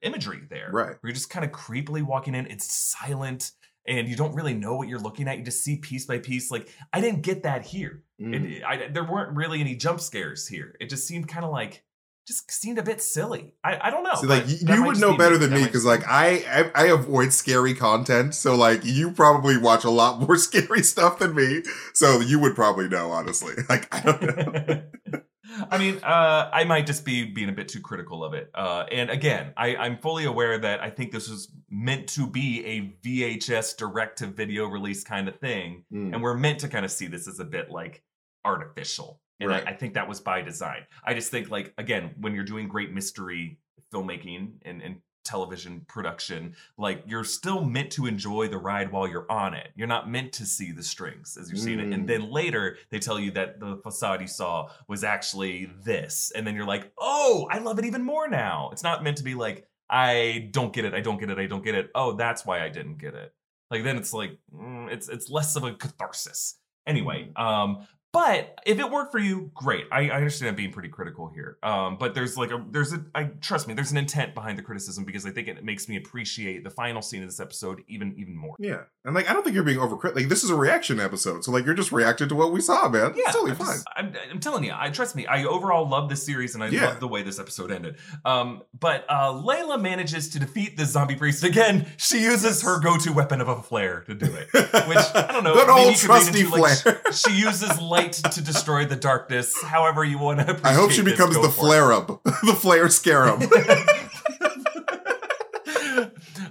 imagery 0.02 0.40
there. 0.50 0.68
Right. 0.72 0.88
Where 0.88 0.98
you're 1.04 1.12
just 1.12 1.30
kind 1.30 1.44
of 1.44 1.52
creepily 1.52 2.02
walking 2.02 2.34
in. 2.34 2.46
It's 2.48 2.72
silent. 2.72 3.52
And 3.88 4.08
you 4.08 4.16
don't 4.16 4.34
really 4.34 4.54
know 4.54 4.74
what 4.74 4.88
you're 4.88 4.98
looking 4.98 5.28
at. 5.28 5.38
You 5.38 5.44
just 5.44 5.62
see 5.62 5.76
piece 5.76 6.06
by 6.06 6.18
piece. 6.18 6.50
Like 6.50 6.68
I 6.92 7.00
didn't 7.00 7.22
get 7.22 7.44
that 7.44 7.64
here. 7.64 8.02
Mm. 8.20 8.34
It, 8.56 8.64
I, 8.64 8.88
there 8.88 9.04
weren't 9.04 9.36
really 9.36 9.60
any 9.60 9.76
jump 9.76 10.00
scares 10.00 10.48
here. 10.48 10.74
It 10.80 10.90
just 10.90 11.06
seemed 11.06 11.28
kind 11.28 11.44
of 11.44 11.52
like, 11.52 11.84
just 12.26 12.50
seemed 12.50 12.78
a 12.78 12.82
bit 12.82 13.00
silly. 13.00 13.54
I, 13.62 13.78
I 13.82 13.90
don't 13.90 14.02
know. 14.02 14.28
Like 14.28 14.48
you, 14.48 14.56
you 14.66 14.84
would 14.84 14.98
know 14.98 15.12
be 15.12 15.18
better 15.18 15.34
me. 15.34 15.38
than 15.38 15.50
That 15.50 15.60
me 15.60 15.64
because 15.64 15.84
like 15.84 16.02
I, 16.06 16.70
I 16.74 16.84
I 16.84 16.86
avoid 16.86 17.32
scary 17.32 17.74
content. 17.74 18.34
So 18.34 18.56
like 18.56 18.84
you 18.84 19.12
probably 19.12 19.56
watch 19.56 19.84
a 19.84 19.90
lot 19.90 20.20
more 20.26 20.36
scary 20.36 20.82
stuff 20.82 21.18
than 21.18 21.34
me. 21.34 21.62
So 21.94 22.20
you 22.20 22.40
would 22.40 22.54
probably 22.54 22.88
know 22.88 23.10
honestly. 23.10 23.54
Like 23.68 23.92
I 23.92 24.00
don't 24.00 24.22
know. 24.22 24.82
I 25.70 25.78
mean, 25.78 25.98
uh, 26.02 26.50
I 26.52 26.64
might 26.64 26.86
just 26.86 27.04
be 27.04 27.24
being 27.24 27.48
a 27.48 27.52
bit 27.52 27.68
too 27.68 27.80
critical 27.80 28.24
of 28.24 28.34
it. 28.34 28.50
Uh, 28.54 28.84
and 28.92 29.10
again, 29.10 29.52
I, 29.56 29.74
I'm 29.76 29.98
fully 29.98 30.24
aware 30.24 30.58
that 30.58 30.80
I 30.80 30.90
think 30.90 31.12
this 31.12 31.28
was 31.28 31.50
meant 31.70 32.08
to 32.10 32.26
be 32.26 32.64
a 32.64 32.96
VHS 33.04 33.76
direct 33.76 34.18
to 34.18 34.26
video 34.26 34.66
release 34.66 35.02
kind 35.02 35.28
of 35.28 35.38
thing. 35.40 35.84
Mm. 35.92 36.14
And 36.14 36.22
we're 36.22 36.36
meant 36.36 36.60
to 36.60 36.68
kind 36.68 36.84
of 36.84 36.90
see 36.90 37.06
this 37.06 37.26
as 37.26 37.40
a 37.40 37.44
bit 37.44 37.70
like 37.70 38.02
artificial. 38.44 39.20
And 39.40 39.50
Right. 39.50 39.66
I, 39.66 39.70
I 39.70 39.74
think 39.74 39.94
that 39.94 40.08
was 40.08 40.20
by 40.20 40.42
design. 40.42 40.86
I 41.04 41.14
just 41.14 41.30
think, 41.30 41.50
like, 41.50 41.74
again, 41.78 42.14
when 42.20 42.34
you're 42.34 42.44
doing 42.44 42.68
great 42.68 42.92
mystery 42.92 43.58
filmmaking 43.92 44.52
and, 44.62 44.82
and 44.82 44.96
television 45.24 45.80
production, 45.88 46.54
like, 46.78 47.02
you're 47.06 47.24
still 47.24 47.64
meant 47.64 47.90
to 47.92 48.06
enjoy 48.06 48.48
the 48.48 48.58
ride 48.58 48.92
while 48.92 49.08
you're 49.08 49.30
on 49.30 49.54
it. 49.54 49.68
You're 49.74 49.88
not 49.88 50.08
meant 50.08 50.32
to 50.34 50.46
see 50.46 50.72
the 50.72 50.82
strings 50.82 51.36
as 51.36 51.50
you're 51.50 51.58
seeing 51.58 51.80
it. 51.80 51.92
And 51.92 52.04
Mm. 52.04 52.06
then 52.06 52.30
later, 52.30 52.78
they 52.90 52.98
tell 52.98 53.18
you 53.18 53.30
that 53.32 53.60
the 53.60 53.76
facade 53.82 54.20
you 54.20 54.26
saw 54.28 54.70
was 54.88 55.04
actually 55.04 55.66
this. 55.84 56.32
And 56.34 56.46
then 56.46 56.54
you're 56.54 56.64
like, 56.64 56.92
oh, 56.98 57.48
I 57.50 57.58
love 57.58 57.78
it 57.78 57.84
even 57.84 58.02
more 58.02 58.28
now. 58.28 58.70
It's 58.72 58.82
not 58.84 59.02
meant 59.02 59.16
to 59.18 59.24
be 59.24 59.34
like, 59.34 59.66
I 59.90 60.48
don't 60.50 60.72
get 60.72 60.84
it, 60.84 60.94
I 60.94 61.00
don't 61.00 61.18
get 61.18 61.30
it, 61.30 61.38
I 61.38 61.46
don't 61.46 61.62
get 61.62 61.74
it. 61.74 61.90
Oh, 61.94 62.12
that's 62.12 62.44
why 62.46 62.64
I 62.64 62.68
didn't 62.68 62.98
get 62.98 63.14
it. 63.14 63.32
Like 63.70 63.82
then 63.84 63.96
it's 63.96 64.12
like 64.12 64.38
mm, 64.54 64.90
it's 64.90 65.08
it's 65.08 65.28
less 65.28 65.56
of 65.56 65.64
a 65.64 65.74
catharsis. 65.74 66.58
Anyway, 66.86 67.30
um, 67.34 67.86
but 68.16 68.58
if 68.64 68.78
it 68.78 68.90
worked 68.90 69.12
for 69.12 69.18
you, 69.18 69.50
great. 69.54 69.84
I, 69.92 70.08
I 70.08 70.16
understand 70.16 70.48
I'm 70.50 70.54
being 70.56 70.72
pretty 70.72 70.88
critical 70.88 71.28
here. 71.34 71.58
Um, 71.62 71.96
but 71.98 72.14
there's 72.14 72.36
like 72.36 72.50
a 72.50 72.64
there's 72.70 72.92
a 72.92 73.04
I 73.14 73.24
trust 73.40 73.68
me, 73.68 73.74
there's 73.74 73.90
an 73.92 73.98
intent 73.98 74.34
behind 74.34 74.58
the 74.58 74.62
criticism 74.62 75.04
because 75.04 75.26
I 75.26 75.30
think 75.30 75.48
it 75.48 75.62
makes 75.62 75.88
me 75.88 75.96
appreciate 75.96 76.64
the 76.64 76.70
final 76.70 77.02
scene 77.02 77.22
of 77.22 77.28
this 77.28 77.40
episode 77.40 77.82
even 77.88 78.14
even 78.18 78.34
more. 78.36 78.56
Yeah, 78.58 78.82
and 79.04 79.14
like 79.14 79.28
I 79.28 79.32
don't 79.34 79.42
think 79.42 79.54
you're 79.54 79.64
being 79.64 79.78
overcrit. 79.78 80.14
Like 80.16 80.28
this 80.28 80.42
is 80.44 80.50
a 80.50 80.54
reaction 80.56 80.98
episode, 80.98 81.44
so 81.44 81.52
like 81.52 81.64
you're 81.66 81.74
just 81.74 81.92
reacting 81.92 82.28
to 82.30 82.34
what 82.34 82.52
we 82.52 82.60
saw, 82.60 82.88
man. 82.88 83.12
Yeah, 83.14 83.22
it's 83.26 83.32
totally 83.32 83.50
I'm, 83.52 83.56
fine. 83.58 83.66
just- 83.74 83.86
I'm, 83.96 84.12
I'm 84.32 84.40
telling 84.40 84.64
you, 84.64 84.72
I 84.74 84.88
trust 84.90 85.14
me. 85.14 85.26
I 85.26 85.44
overall 85.44 85.86
love 85.88 86.08
this 86.08 86.24
series, 86.24 86.54
and 86.54 86.64
I 86.64 86.68
Yeah. 86.68 86.86
love 86.86 87.00
the 87.00 87.08
way 87.08 87.22
this 87.22 87.38
episode 87.38 87.70
ended. 87.70 87.96
Um, 88.24 88.62
but 88.78 89.04
uh, 89.08 89.32
Layla 89.32 89.80
manages 89.80 90.30
to 90.30 90.38
defeat 90.38 90.76
the 90.76 90.84
zombie 90.86 91.16
priest 91.16 91.44
again. 91.44 91.86
She 91.98 92.22
uses 92.22 92.62
her 92.62 92.80
go-to 92.80 93.12
weapon 93.12 93.40
of 93.40 93.48
a 93.48 93.62
flare 93.62 94.00
to 94.06 94.14
do 94.14 94.26
it. 94.26 94.48
Which 94.52 94.98
I 95.14 95.28
don't 95.32 95.44
know. 95.44 95.54
Good 95.66 95.68
old 95.68 95.80
you 95.94 95.98
could 95.98 96.08
read 96.10 96.22
trusty 96.22 96.40
into, 96.40 96.56
like, 96.56 96.78
flare. 96.78 97.00
she 97.12 97.32
uses 97.36 97.80
light 97.80 98.05
to 98.14 98.42
destroy 98.42 98.84
the 98.84 98.96
darkness. 98.96 99.54
However 99.62 100.04
you 100.04 100.18
want 100.18 100.40
to. 100.40 100.60
I 100.64 100.72
hope 100.72 100.90
she 100.90 101.02
becomes 101.02 101.40
the 101.40 101.48
flare 101.48 101.92
up, 101.92 102.06
the 102.24 102.56
flare 102.58 102.88
scarab. 102.88 103.42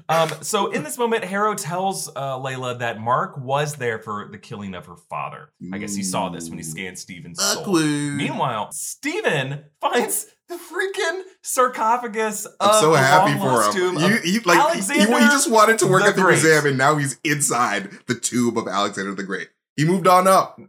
um, 0.09 0.29
so 0.41 0.71
in 0.71 0.83
this 0.83 0.97
moment, 0.97 1.23
Harrow 1.23 1.55
tells 1.55 2.09
uh, 2.09 2.37
Layla 2.37 2.79
that 2.79 2.99
Mark 2.99 3.37
was 3.37 3.75
there 3.75 3.99
for 3.99 4.27
the 4.31 4.37
killing 4.37 4.75
of 4.75 4.85
her 4.85 4.97
father. 4.97 5.49
I 5.73 5.77
guess 5.77 5.95
he 5.95 6.03
saw 6.03 6.29
this 6.29 6.49
when 6.49 6.57
he 6.57 6.63
scanned 6.63 6.99
Steven's 6.99 7.41
soul. 7.41 7.73
Meanwhile, 7.75 8.71
Steven 8.71 9.65
finds 9.81 10.27
the 10.47 10.55
freaking 10.55 11.21
sarcophagus 11.41 12.45
of 12.45 12.53
I'm 12.59 12.81
so 12.81 12.91
the 12.91 12.99
happy 12.99 13.37
for 13.39 13.63
him. 13.63 13.73
tomb 13.73 13.97
You, 13.97 14.19
you 14.23 14.39
like 14.41 14.59
Alexander 14.59 15.11
you, 15.11 15.17
he 15.17 15.25
just 15.25 15.49
wanted 15.49 15.79
to 15.79 15.87
work 15.87 16.03
the 16.03 16.09
at 16.09 16.15
the 16.15 16.21
Great. 16.21 16.33
museum, 16.33 16.65
and 16.67 16.77
now 16.77 16.97
he's 16.97 17.19
inside 17.23 17.89
the 18.05 18.15
tomb 18.15 18.57
of 18.57 18.67
Alexander 18.67 19.15
the 19.15 19.23
Great. 19.23 19.49
He 19.75 19.85
moved 19.85 20.07
on 20.07 20.27
up. 20.27 20.59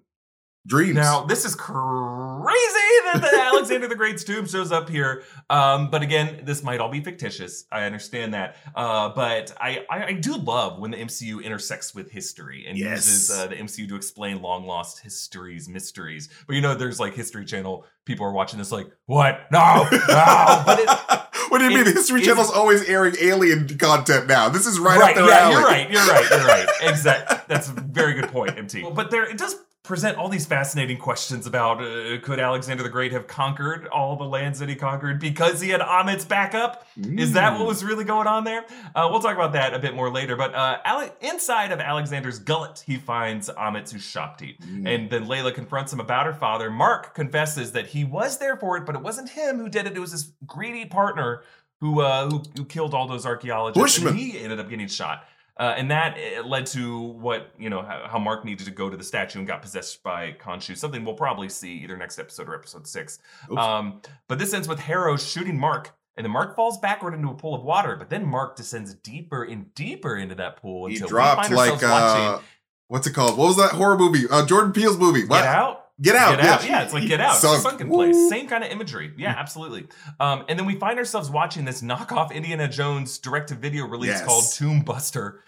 Dreams. 0.67 0.95
Now, 0.97 1.25
this 1.25 1.45
is 1.45 1.55
crazy 1.55 2.95
that 3.13 3.21
the 3.23 3.41
Alexander 3.53 3.87
the 3.87 3.95
Great's 3.95 4.25
tomb 4.25 4.47
shows 4.47 4.73
up 4.73 4.89
here. 4.89 5.23
Um, 5.49 5.91
but 5.91 6.03
again, 6.03 6.41
this 6.45 6.63
might 6.63 6.81
all 6.81 6.89
be 6.89 7.01
fictitious. 7.01 7.65
I 7.71 7.85
understand 7.85 8.35
that. 8.35 8.57
Uh, 8.75 9.11
but 9.11 9.55
I, 9.61 9.85
I, 9.89 10.05
I 10.07 10.13
do 10.15 10.37
love 10.37 10.79
when 10.79 10.91
the 10.91 10.97
MCU 10.99 11.43
intersects 11.45 11.95
with 11.95 12.11
history 12.11 12.65
and 12.69 12.77
Yes. 12.77 13.07
uses 13.07 13.31
uh, 13.31 13.47
the 13.47 13.57
MCU 13.57 13.89
to 13.89 13.97
explain 13.97 14.43
long 14.43 14.67
lost 14.67 15.01
histories, 15.01 15.69
mysteries. 15.69 16.29
But 16.47 16.57
you 16.57 16.63
know, 16.63 16.75
there's 16.75 16.99
like 17.01 17.15
History 17.15 17.45
Channel 17.45 17.85
people 18.05 18.27
are 18.27 18.33
watching 18.33 18.59
this 18.59 18.73
like, 18.73 18.89
what? 19.07 19.41
No, 19.53 19.87
no. 19.91 19.99
But 20.67 20.79
it, 20.81 20.89
what 21.51 21.59
do 21.59 21.65
you 21.65 21.71
mean? 21.71 21.85
The 21.85 21.93
History 21.93 22.21
it's- 22.23 22.27
Channel's 22.37 22.51
always 22.51 22.89
airing 22.89 23.15
alien 23.21 23.69
content 23.79 24.27
now. 24.27 24.49
This 24.49 24.67
is 24.67 24.79
right, 24.81 24.99
right, 24.99 25.17
up 25.17 25.25
their 25.25 25.29
yeah, 25.29 25.39
alley. 25.43 25.53
you're 25.55 25.63
right, 25.65 25.91
you're 25.91 26.07
right, 26.07 26.31
you're 26.31 26.47
right. 26.47 26.67
Exactly. 26.83 27.39
That's 27.47 27.69
a 27.69 27.73
very 27.73 28.15
good 28.15 28.31
point, 28.31 28.57
MT. 28.59 28.91
But 28.95 29.11
there, 29.13 29.25
it 29.25 29.39
does 29.39 29.55
present 29.87 30.19
all 30.19 30.29
these 30.29 30.45
fascinating 30.47 30.99
questions 30.99 31.47
about 31.47 31.81
uh, 31.83 32.19
could 32.23 32.39
Alexander 32.41 32.83
the 32.83 32.89
Great 32.89 33.13
have 33.13 33.27
conquered 33.27 33.87
all 33.89 34.17
the 34.17 34.25
lands 34.25 34.59
that 34.59 34.69
he 34.69 34.75
conquered 34.75 35.19
because 35.21 35.61
he 35.61 35.71
had 35.71 35.81
Ammit's 35.81 36.25
backup? 36.25 36.87
Is 36.97 37.33
that 37.33 37.53
Mm. 37.53 37.59
what 37.59 37.69
was 37.69 37.83
really 37.85 38.05
going 38.05 38.27
on 38.27 38.45
there? 38.45 38.65
Uh, 38.95 39.09
we'll 39.11 39.21
talk 39.21 39.35
about 39.35 39.53
that 39.55 39.73
a 39.75 39.79
bit 39.79 39.95
more 39.95 40.11
later. 40.11 40.37
But 40.37 40.55
uh, 40.55 40.79
Ale- 40.85 41.15
inside 41.21 41.73
of 41.73 41.81
Alexander's 41.81 42.39
gullet, 42.39 42.83
he 42.87 42.97
finds 42.97 43.49
Ammit's 43.57 43.93
Ushabti. 43.93 44.59
Mm. 44.61 44.89
And 44.89 45.11
then 45.11 45.27
Layla 45.27 45.55
confronts 45.55 45.93
him 45.93 46.01
about 46.01 46.27
her 46.27 46.35
father. 46.35 46.71
Mark 46.71 47.15
confesses 47.15 47.73
that 47.73 47.87
he 47.87 48.05
was 48.05 48.39
there 48.39 48.57
for 48.57 48.77
it, 48.77 48.85
but 48.85 48.95
it 48.95 49.03
wasn't 49.03 49.31
him 49.31 49.59
who 49.59 49.69
did 49.69 49.87
it. 49.87 49.97
It 49.97 50.01
was 50.01 50.13
his 50.13 50.33
greedy 50.47 50.85
partner 50.85 51.43
who 51.81 52.01
uh, 52.01 52.29
who, 52.31 52.43
who 52.57 52.65
killed 52.65 52.95
all 52.95 53.07
those 53.07 53.27
archaeologists. 53.27 53.99
Bushman. 53.99 54.15
And 54.15 54.19
he 54.19 54.39
ended 54.41 54.59
up 54.61 54.69
getting 54.71 54.89
shot. 54.89 55.25
Uh, 55.59 55.75
and 55.77 55.91
that 55.91 56.19
uh, 56.19 56.47
led 56.47 56.67
to 56.67 56.99
what 56.99 57.51
you 57.59 57.71
know 57.71 57.81
how, 57.83 58.07
how 58.11 58.19
Mark 58.19 58.45
needed 58.45 58.65
to 58.67 58.71
go 58.71 58.91
to 58.91 58.97
the 58.97 59.05
statue 59.05 59.39
and 59.39 59.49
got 59.49 59.63
possessed 59.63 60.03
by 60.03 60.33
Khonshu. 60.33 60.77
Something 60.77 61.05
we'll 61.05 61.15
probably 61.15 61.49
see 61.49 61.73
either 61.79 61.97
next 61.97 62.19
episode 62.19 62.49
or 62.49 62.55
episode 62.55 62.87
six. 62.87 63.19
Um, 63.57 64.03
but 64.29 64.39
this 64.39 64.53
ends 64.53 64.69
with 64.69 64.79
Harrow 64.79 65.17
shooting 65.17 65.59
Mark, 65.59 65.97
and 66.17 66.25
then 66.25 66.31
Mark 66.31 66.55
falls 66.55 66.79
backward 66.79 67.15
into 67.15 67.29
a 67.31 67.35
pool 67.35 67.55
of 67.55 67.63
water. 67.63 67.97
But 67.97 68.11
then 68.11 68.27
Mark 68.27 68.57
descends 68.57 68.95
deeper 68.95 69.45
and 69.45 69.73
deeper 69.75 70.17
into 70.17 70.35
that 70.35 70.57
pool 70.57 70.87
he 70.87 70.95
until 70.95 71.07
we 71.07 71.11
dropped 71.11 71.43
find 71.43 71.55
like 71.55 71.73
ourselves 71.73 71.83
uh, 71.83 72.33
watching 72.33 72.47
what's 72.89 73.07
it 73.07 73.13
called? 73.13 73.39
What 73.39 73.47
was 73.47 73.57
that 73.57 73.73
horror 73.73 73.99
movie? 73.99 74.25
Uh, 74.31 74.45
Jordan 74.47 74.73
Peele's 74.73 74.99
movie. 74.99 75.25
What? 75.25 75.43
Get 75.43 75.47
Out. 75.47 75.86
Get 76.01 76.15
out. 76.15 76.37
Get 76.37 76.45
yeah. 76.45 76.53
out. 76.55 76.69
Yeah, 76.69 76.83
it's 76.83 76.93
like 76.93 77.07
Get 77.09 77.21
Out. 77.21 77.35
It's 77.37 77.45
a 77.45 77.49
Sunk. 77.49 77.63
sunken 77.63 77.89
place. 77.91 78.15
Woo. 78.15 78.29
Same 78.29 78.47
kind 78.49 78.63
of 78.63 78.71
imagery. 78.71 79.13
Yeah, 79.17 79.35
absolutely. 79.37 79.87
Um, 80.21 80.45
and 80.49 80.59
then 80.59 80.67
we 80.67 80.75
find 80.75 80.99
ourselves 80.99 81.31
watching 81.31 81.65
this 81.65 81.81
knockoff 81.83 82.33
Indiana 82.33 82.69
Jones 82.69 83.17
direct-to-video 83.19 83.87
release 83.87 84.11
Yes. 84.11 84.25
called 84.25 84.45
Tomb 84.53 84.81
Buster, 84.83 85.43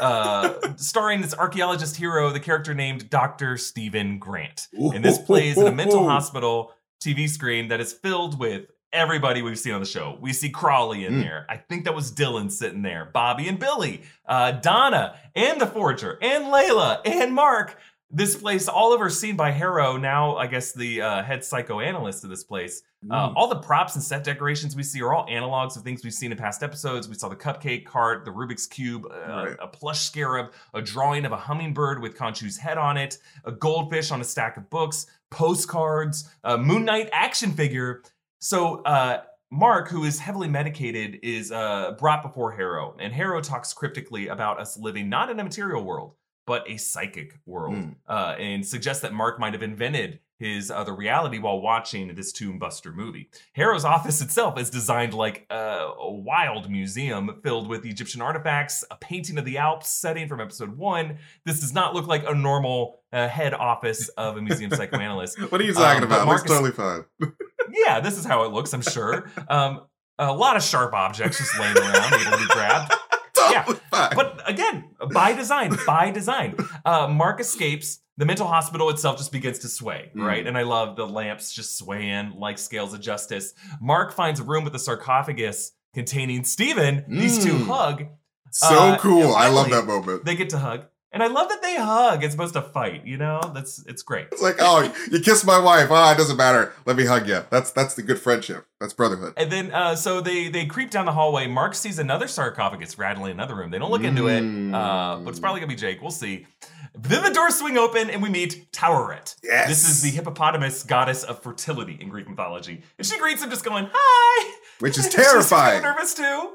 uh, 0.00 0.54
starring 0.76 1.20
this 1.20 1.34
archaeologist 1.34 1.96
hero, 1.96 2.30
the 2.30 2.38
character 2.40 2.74
named 2.74 3.10
Dr. 3.10 3.56
Steven 3.56 4.18
Grant. 4.20 4.68
And 4.72 5.04
this 5.04 5.18
plays 5.18 5.58
in 5.58 5.66
a 5.66 5.72
mental 5.72 6.08
hospital 6.08 6.72
TV 7.02 7.28
screen 7.28 7.68
that 7.68 7.80
is 7.80 7.92
filled 7.92 8.38
with 8.38 8.66
everybody 8.92 9.42
we've 9.42 9.58
seen 9.58 9.74
on 9.74 9.80
the 9.80 9.86
show. 9.86 10.16
We 10.20 10.32
see 10.32 10.48
Crawley 10.48 11.04
in 11.04 11.14
Mm. 11.14 11.22
there. 11.22 11.44
I 11.48 11.56
think 11.58 11.84
that 11.84 11.94
was 11.94 12.10
Dylan 12.10 12.50
sitting 12.50 12.82
there. 12.82 13.04
Bobby 13.12 13.46
and 13.48 13.58
Billy, 13.58 14.02
uh, 14.26 14.52
Donna, 14.52 15.16
and 15.36 15.60
the 15.60 15.66
Forger, 15.66 16.18
and 16.22 16.44
Layla, 16.46 17.00
and 17.04 17.34
Mark. 17.34 17.76
This 18.10 18.36
place 18.36 18.68
all 18.68 18.92
over 18.92 19.10
seen 19.10 19.36
by 19.36 19.50
Harrow, 19.50 19.98
now 19.98 20.36
I 20.36 20.46
guess 20.46 20.72
the 20.72 21.02
uh, 21.02 21.22
head 21.22 21.44
psychoanalyst 21.44 22.24
of 22.24 22.30
this 22.30 22.42
place. 22.44 22.82
Uh, 23.08 23.28
Mm. 23.28 23.34
all 23.36 23.46
the 23.46 23.60
props 23.60 23.94
and 23.94 24.02
set 24.02 24.24
decorations 24.24 24.74
we 24.74 24.82
see 24.82 25.00
are 25.02 25.14
all 25.14 25.24
analogs 25.28 25.76
of 25.76 25.84
things 25.84 26.02
we've 26.02 26.12
seen 26.12 26.32
in 26.32 26.38
past 26.38 26.64
episodes. 26.64 27.06
We 27.08 27.14
saw 27.14 27.28
the 27.28 27.36
cupcake 27.36 27.84
cart, 27.84 28.24
the 28.24 28.32
Rubik's 28.32 28.66
Cube, 28.66 29.04
uh, 29.06 29.44
Right. 29.46 29.56
a 29.60 29.68
plush 29.68 30.00
scarab, 30.00 30.52
a 30.74 30.82
drawing 30.82 31.24
of 31.24 31.30
a 31.30 31.36
hummingbird 31.36 32.00
with 32.02 32.16
Khonshu's 32.16 32.56
head 32.56 32.76
on 32.76 32.96
it, 32.96 33.18
a 33.44 33.52
goldfish 33.52 34.10
on 34.10 34.20
a 34.20 34.24
stack 34.24 34.56
of 34.56 34.68
books, 34.68 35.06
postcards, 35.30 36.28
a 36.44 36.58
Moon 36.58 36.84
Knight 36.84 37.08
action 37.12 37.52
figure. 37.52 38.02
So, 38.40 38.82
uh, 38.82 39.22
Mark, 39.52 39.88
who 39.90 40.02
is 40.04 40.18
heavily 40.18 40.48
medicated, 40.48 41.20
is 41.22 41.52
uh, 41.52 41.92
brought 41.98 42.22
before 42.24 42.50
Harrow, 42.52 42.96
and 42.98 43.12
Harrow 43.12 43.40
talks 43.40 43.72
cryptically 43.72 44.26
about 44.28 44.58
us 44.60 44.76
living 44.76 45.08
not 45.08 45.30
in 45.30 45.38
a 45.38 45.44
material 45.44 45.84
world, 45.84 46.14
but 46.48 46.68
a 46.68 46.76
psychic 46.78 47.38
world, 47.46 47.74
Mm. 47.76 47.94
uh, 48.08 48.34
and 48.40 48.66
suggests 48.66 49.02
that 49.02 49.12
Mark 49.12 49.38
might 49.38 49.52
have 49.52 49.62
invented 49.62 50.18
his 50.40 50.70
other 50.70 50.94
reality 50.94 51.38
while 51.38 51.60
watching 51.60 52.14
this 52.14 52.30
Tomb 52.32 52.58
Buster 52.60 52.92
movie. 52.92 53.28
Harrow's 53.54 53.84
office 53.84 54.20
itself 54.26 54.58
is 54.58 54.70
designed 54.70 55.12
like 55.12 55.44
a, 55.50 55.90
a 55.98 56.10
wild 56.12 56.70
museum 56.70 57.40
filled 57.42 57.68
with 57.68 57.84
Egyptian 57.84 58.20
artifacts, 58.22 58.84
a 58.90 58.96
painting 58.96 59.36
of 59.38 59.44
the 59.44 59.58
Alps 59.58 59.88
setting 59.88 60.26
from 60.28 60.40
episode 60.40 60.76
one. 60.78 61.18
This 61.44 61.60
does 61.60 61.74
not 61.74 61.94
look 61.94 62.06
like 62.06 62.24
a 62.26 62.34
normal 62.34 63.00
uh, 63.12 63.28
head 63.28 63.52
office 63.52 64.08
of 64.10 64.36
a 64.36 64.40
museum 64.42 64.70
psychoanalyst. 64.70 65.38
What 65.50 65.60
are 65.60 65.64
you 65.64 65.74
talking 65.74 66.02
Um, 66.04 66.08
about? 66.10 66.26
Looks 66.26 66.48
Marcus- 66.48 66.50
totally 66.52 66.72
fine. 66.72 67.04
yeah, 67.86 68.00
this 68.00 68.16
is 68.16 68.24
how 68.24 68.44
it 68.44 68.52
looks, 68.52 68.72
I'm 68.72 68.82
sure. 68.82 69.28
Um, 69.48 69.82
a 70.20 70.32
lot 70.32 70.56
of 70.56 70.62
sharp 70.62 70.94
objects 70.94 71.38
just 71.38 71.58
laying 71.58 71.76
around, 71.76 72.12
able 72.14 72.32
to 72.32 72.38
be 72.38 72.46
grabbed. 72.54 72.92
totally 73.34 73.77
fine. 73.98 74.16
But 74.16 74.48
again, 74.48 74.90
by 75.12 75.32
design, 75.34 75.76
by 75.86 76.10
design. 76.10 76.56
Uh, 76.84 77.08
Mark 77.08 77.40
escapes. 77.40 78.00
The 78.16 78.26
mental 78.26 78.48
hospital 78.48 78.90
itself 78.90 79.16
just 79.16 79.30
begins 79.30 79.60
to 79.60 79.68
sway, 79.68 80.10
Mm. 80.16 80.26
right? 80.26 80.44
And 80.46 80.58
I 80.58 80.62
love 80.62 80.96
the 80.96 81.06
lamps 81.06 81.52
just 81.52 81.78
swaying 81.78 82.32
like 82.36 82.58
scales 82.58 82.92
of 82.92 83.00
justice. 83.00 83.54
Mark 83.80 84.12
finds 84.12 84.40
a 84.40 84.42
room 84.42 84.64
with 84.64 84.74
a 84.74 84.78
sarcophagus 84.80 85.70
containing 85.94 86.42
Steven. 86.44 87.04
These 87.08 87.44
two 87.44 87.52
Mm. 87.52 87.66
hug. 87.66 88.04
so 88.50 88.66
uh, 88.76 88.98
cool. 88.98 89.22
and 89.26 89.36
I 89.36 89.48
love 89.48 89.70
that 89.70 89.86
moment. 89.86 90.24
They 90.24 90.34
get 90.34 90.50
to 90.50 90.58
hug. 90.58 90.86
And 91.10 91.22
I 91.22 91.26
love 91.28 91.48
that 91.48 91.62
they 91.62 91.74
hug 91.76 92.22
as 92.22 92.34
opposed 92.34 92.52
to 92.52 92.60
fight, 92.60 93.06
you 93.06 93.16
know? 93.16 93.40
That's 93.54 93.82
it's 93.86 94.02
great. 94.02 94.26
It's 94.30 94.42
like, 94.42 94.56
oh, 94.58 94.92
you 95.10 95.20
kissed 95.20 95.46
my 95.46 95.58
wife. 95.58 95.88
Ah, 95.90 96.12
it 96.12 96.18
doesn't 96.18 96.36
matter. 96.36 96.74
Let 96.84 96.96
me 96.96 97.06
hug 97.06 97.26
you. 97.26 97.44
That's 97.50 97.70
that's 97.70 97.94
the 97.94 98.02
good 98.02 98.18
friendship. 98.18 98.66
That's 98.78 98.92
brotherhood. 98.92 99.32
And 99.38 99.50
then, 99.50 99.72
uh, 99.72 99.96
so 99.96 100.20
they 100.20 100.48
they 100.48 100.66
creep 100.66 100.90
down 100.90 101.06
the 101.06 101.12
hallway. 101.12 101.46
Mark 101.46 101.74
sees 101.74 101.98
another 101.98 102.28
sarcophagus 102.28 102.98
rattling 102.98 103.30
in 103.30 103.36
another 103.38 103.54
room. 103.54 103.70
They 103.70 103.78
don't 103.78 103.90
look 103.90 104.04
into 104.04 104.28
it, 104.28 104.42
uh, 104.74 105.18
but 105.24 105.30
it's 105.30 105.40
probably 105.40 105.60
gonna 105.60 105.70
be 105.70 105.76
Jake. 105.76 106.02
We'll 106.02 106.10
see. 106.10 106.46
Then 106.94 107.22
the 107.22 107.30
doors 107.30 107.54
swing 107.56 107.78
open, 107.78 108.10
and 108.10 108.22
we 108.22 108.28
meet 108.28 108.70
Taweret. 108.72 109.36
Yes. 109.42 109.68
This 109.68 109.88
is 109.88 110.02
the 110.02 110.10
hippopotamus 110.10 110.82
goddess 110.84 111.22
of 111.24 111.42
fertility 111.42 111.96
in 112.00 112.08
Greek 112.08 112.28
mythology, 112.28 112.82
and 112.98 113.06
she 113.06 113.18
greets 113.18 113.42
him, 113.42 113.50
just 113.50 113.64
going 113.64 113.88
"Hi," 113.92 114.54
Which 114.80 114.98
is 114.98 115.04
She's 115.10 115.14
terrifying. 115.14 115.82
nervous 115.82 116.12
too. 116.14 116.52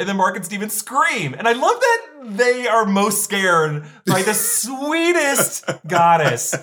And 0.00 0.08
then 0.08 0.16
Mark 0.16 0.36
and 0.36 0.44
Steven 0.44 0.70
scream, 0.70 1.34
and 1.34 1.48
I 1.48 1.52
love 1.54 1.80
that 1.80 2.06
they 2.22 2.68
are 2.68 2.84
most 2.86 3.24
scared 3.24 3.84
by 4.06 4.22
the 4.22 4.32
sweetest 4.88 5.64
goddess 5.88 6.54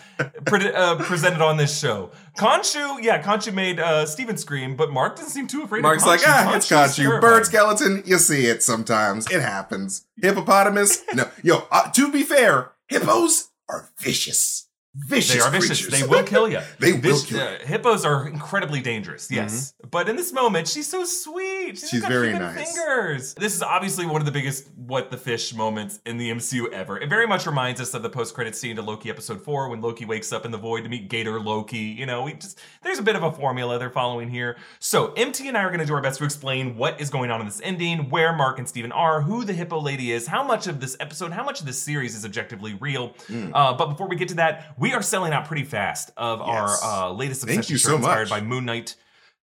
pre- 0.45 0.71
uh, 0.73 0.95
presented 1.03 1.41
on 1.41 1.57
this 1.57 1.77
show. 1.77 2.11
Khonshu, 2.37 3.01
yeah, 3.03 3.21
Khonshu 3.21 3.53
made 3.53 3.77
uh, 3.79 4.05
Steven 4.05 4.37
scream, 4.37 4.77
but 4.77 4.89
Mark 4.89 5.17
doesn't 5.17 5.31
seem 5.31 5.47
too 5.47 5.63
afraid 5.63 5.81
Mark's 5.81 6.03
of 6.03 6.07
like, 6.07 6.21
Khonshu. 6.21 6.27
ah, 6.27 6.55
it's 6.55 6.65
Khonshu's 6.67 6.69
got 6.69 6.97
you. 6.97 7.19
Bird 7.19 7.45
skeleton, 7.45 8.03
you 8.05 8.19
see 8.19 8.45
it 8.45 8.63
sometimes. 8.63 9.29
It 9.29 9.41
happens. 9.41 10.05
Hippopotamus, 10.21 11.01
no. 11.13 11.29
Yo, 11.43 11.67
uh, 11.71 11.91
to 11.91 12.09
be 12.09 12.23
fair, 12.23 12.71
hippos 12.87 13.49
are 13.67 13.89
vicious. 13.97 14.64
Vicious 14.97 15.33
They 15.35 15.39
are 15.41 15.51
vicious. 15.51 15.81
creatures. 15.85 16.01
They 16.01 16.07
will 16.07 16.23
kill 16.23 16.47
you. 16.47 16.59
They 16.79 16.93
will 16.93 17.21
kill 17.21 17.39
uh, 17.41 17.57
hippos 17.59 18.05
are 18.05 18.27
incredibly 18.27 18.79
dangerous. 18.79 19.29
Yes, 19.29 19.73
but 19.91 20.07
in 20.07 20.15
this 20.15 20.31
moment, 20.31 20.67
she's 20.69 20.87
so 20.87 21.03
sweet. 21.03 21.77
She's, 21.77 21.89
She's 21.89 22.01
got 22.01 22.09
very 22.09 22.31
nice. 22.31 22.71
Fingers. 22.73 23.33
This 23.33 23.53
is 23.55 23.61
obviously 23.61 24.05
one 24.05 24.21
of 24.21 24.25
the 24.25 24.31
biggest 24.31 24.69
"what 24.75 25.11
the 25.11 25.17
fish" 25.17 25.53
moments 25.53 25.99
in 26.05 26.17
the 26.17 26.31
MCU 26.31 26.71
ever. 26.71 26.97
It 26.97 27.09
very 27.09 27.27
much 27.27 27.45
reminds 27.45 27.81
us 27.81 27.93
of 27.93 28.03
the 28.03 28.09
post-credit 28.09 28.55
scene 28.55 28.77
to 28.77 28.81
Loki 28.81 29.09
episode 29.09 29.41
four 29.41 29.67
when 29.69 29.81
Loki 29.81 30.05
wakes 30.05 30.31
up 30.31 30.45
in 30.45 30.51
the 30.51 30.57
void 30.57 30.83
to 30.83 30.89
meet 30.89 31.09
Gator 31.09 31.41
Loki. 31.41 31.77
You 31.77 32.05
know, 32.05 32.23
we 32.23 32.33
just 32.33 32.59
there's 32.81 32.99
a 32.99 33.03
bit 33.03 33.17
of 33.17 33.23
a 33.23 33.31
formula 33.33 33.77
they're 33.77 33.89
following 33.89 34.29
here. 34.29 34.55
So 34.79 35.11
MT 35.13 35.49
and 35.49 35.57
I 35.57 35.63
are 35.63 35.69
going 35.69 35.79
to 35.81 35.85
do 35.85 35.93
our 35.93 36.01
best 36.01 36.19
to 36.19 36.25
explain 36.25 36.77
what 36.77 37.01
is 37.01 37.09
going 37.09 37.31
on 37.31 37.41
in 37.41 37.47
this 37.47 37.59
ending, 37.63 38.09
where 38.09 38.31
Mark 38.31 38.59
and 38.59 38.67
Steven 38.69 38.93
are, 38.93 39.21
who 39.21 39.43
the 39.43 39.53
hippo 39.53 39.79
lady 39.79 40.11
is, 40.13 40.27
how 40.27 40.43
much 40.43 40.67
of 40.67 40.79
this 40.79 40.95
episode, 41.01 41.31
how 41.33 41.43
much 41.43 41.59
of 41.59 41.65
this 41.65 41.81
series 41.81 42.15
is 42.15 42.23
objectively 42.23 42.75
real. 42.75 43.09
Mm. 43.27 43.51
Uh, 43.53 43.73
but 43.73 43.87
before 43.87 44.07
we 44.07 44.15
get 44.15 44.29
to 44.29 44.35
that, 44.35 44.73
we 44.77 44.84
are 44.93 45.01
selling 45.01 45.33
out 45.33 45.45
pretty 45.45 45.63
fast 45.63 46.11
of 46.17 46.39
Yes. 46.45 46.81
our 46.83 47.09
uh, 47.09 47.11
latest 47.11 47.41
Thank 47.45 47.59
obsession 47.59 47.73
you 47.73 47.77
shirt 47.77 47.89
so 47.91 47.95
inspired 47.97 48.29
much. 48.29 48.39
by 48.41 48.41
Moon 48.45 48.65
Knight. 48.65 48.95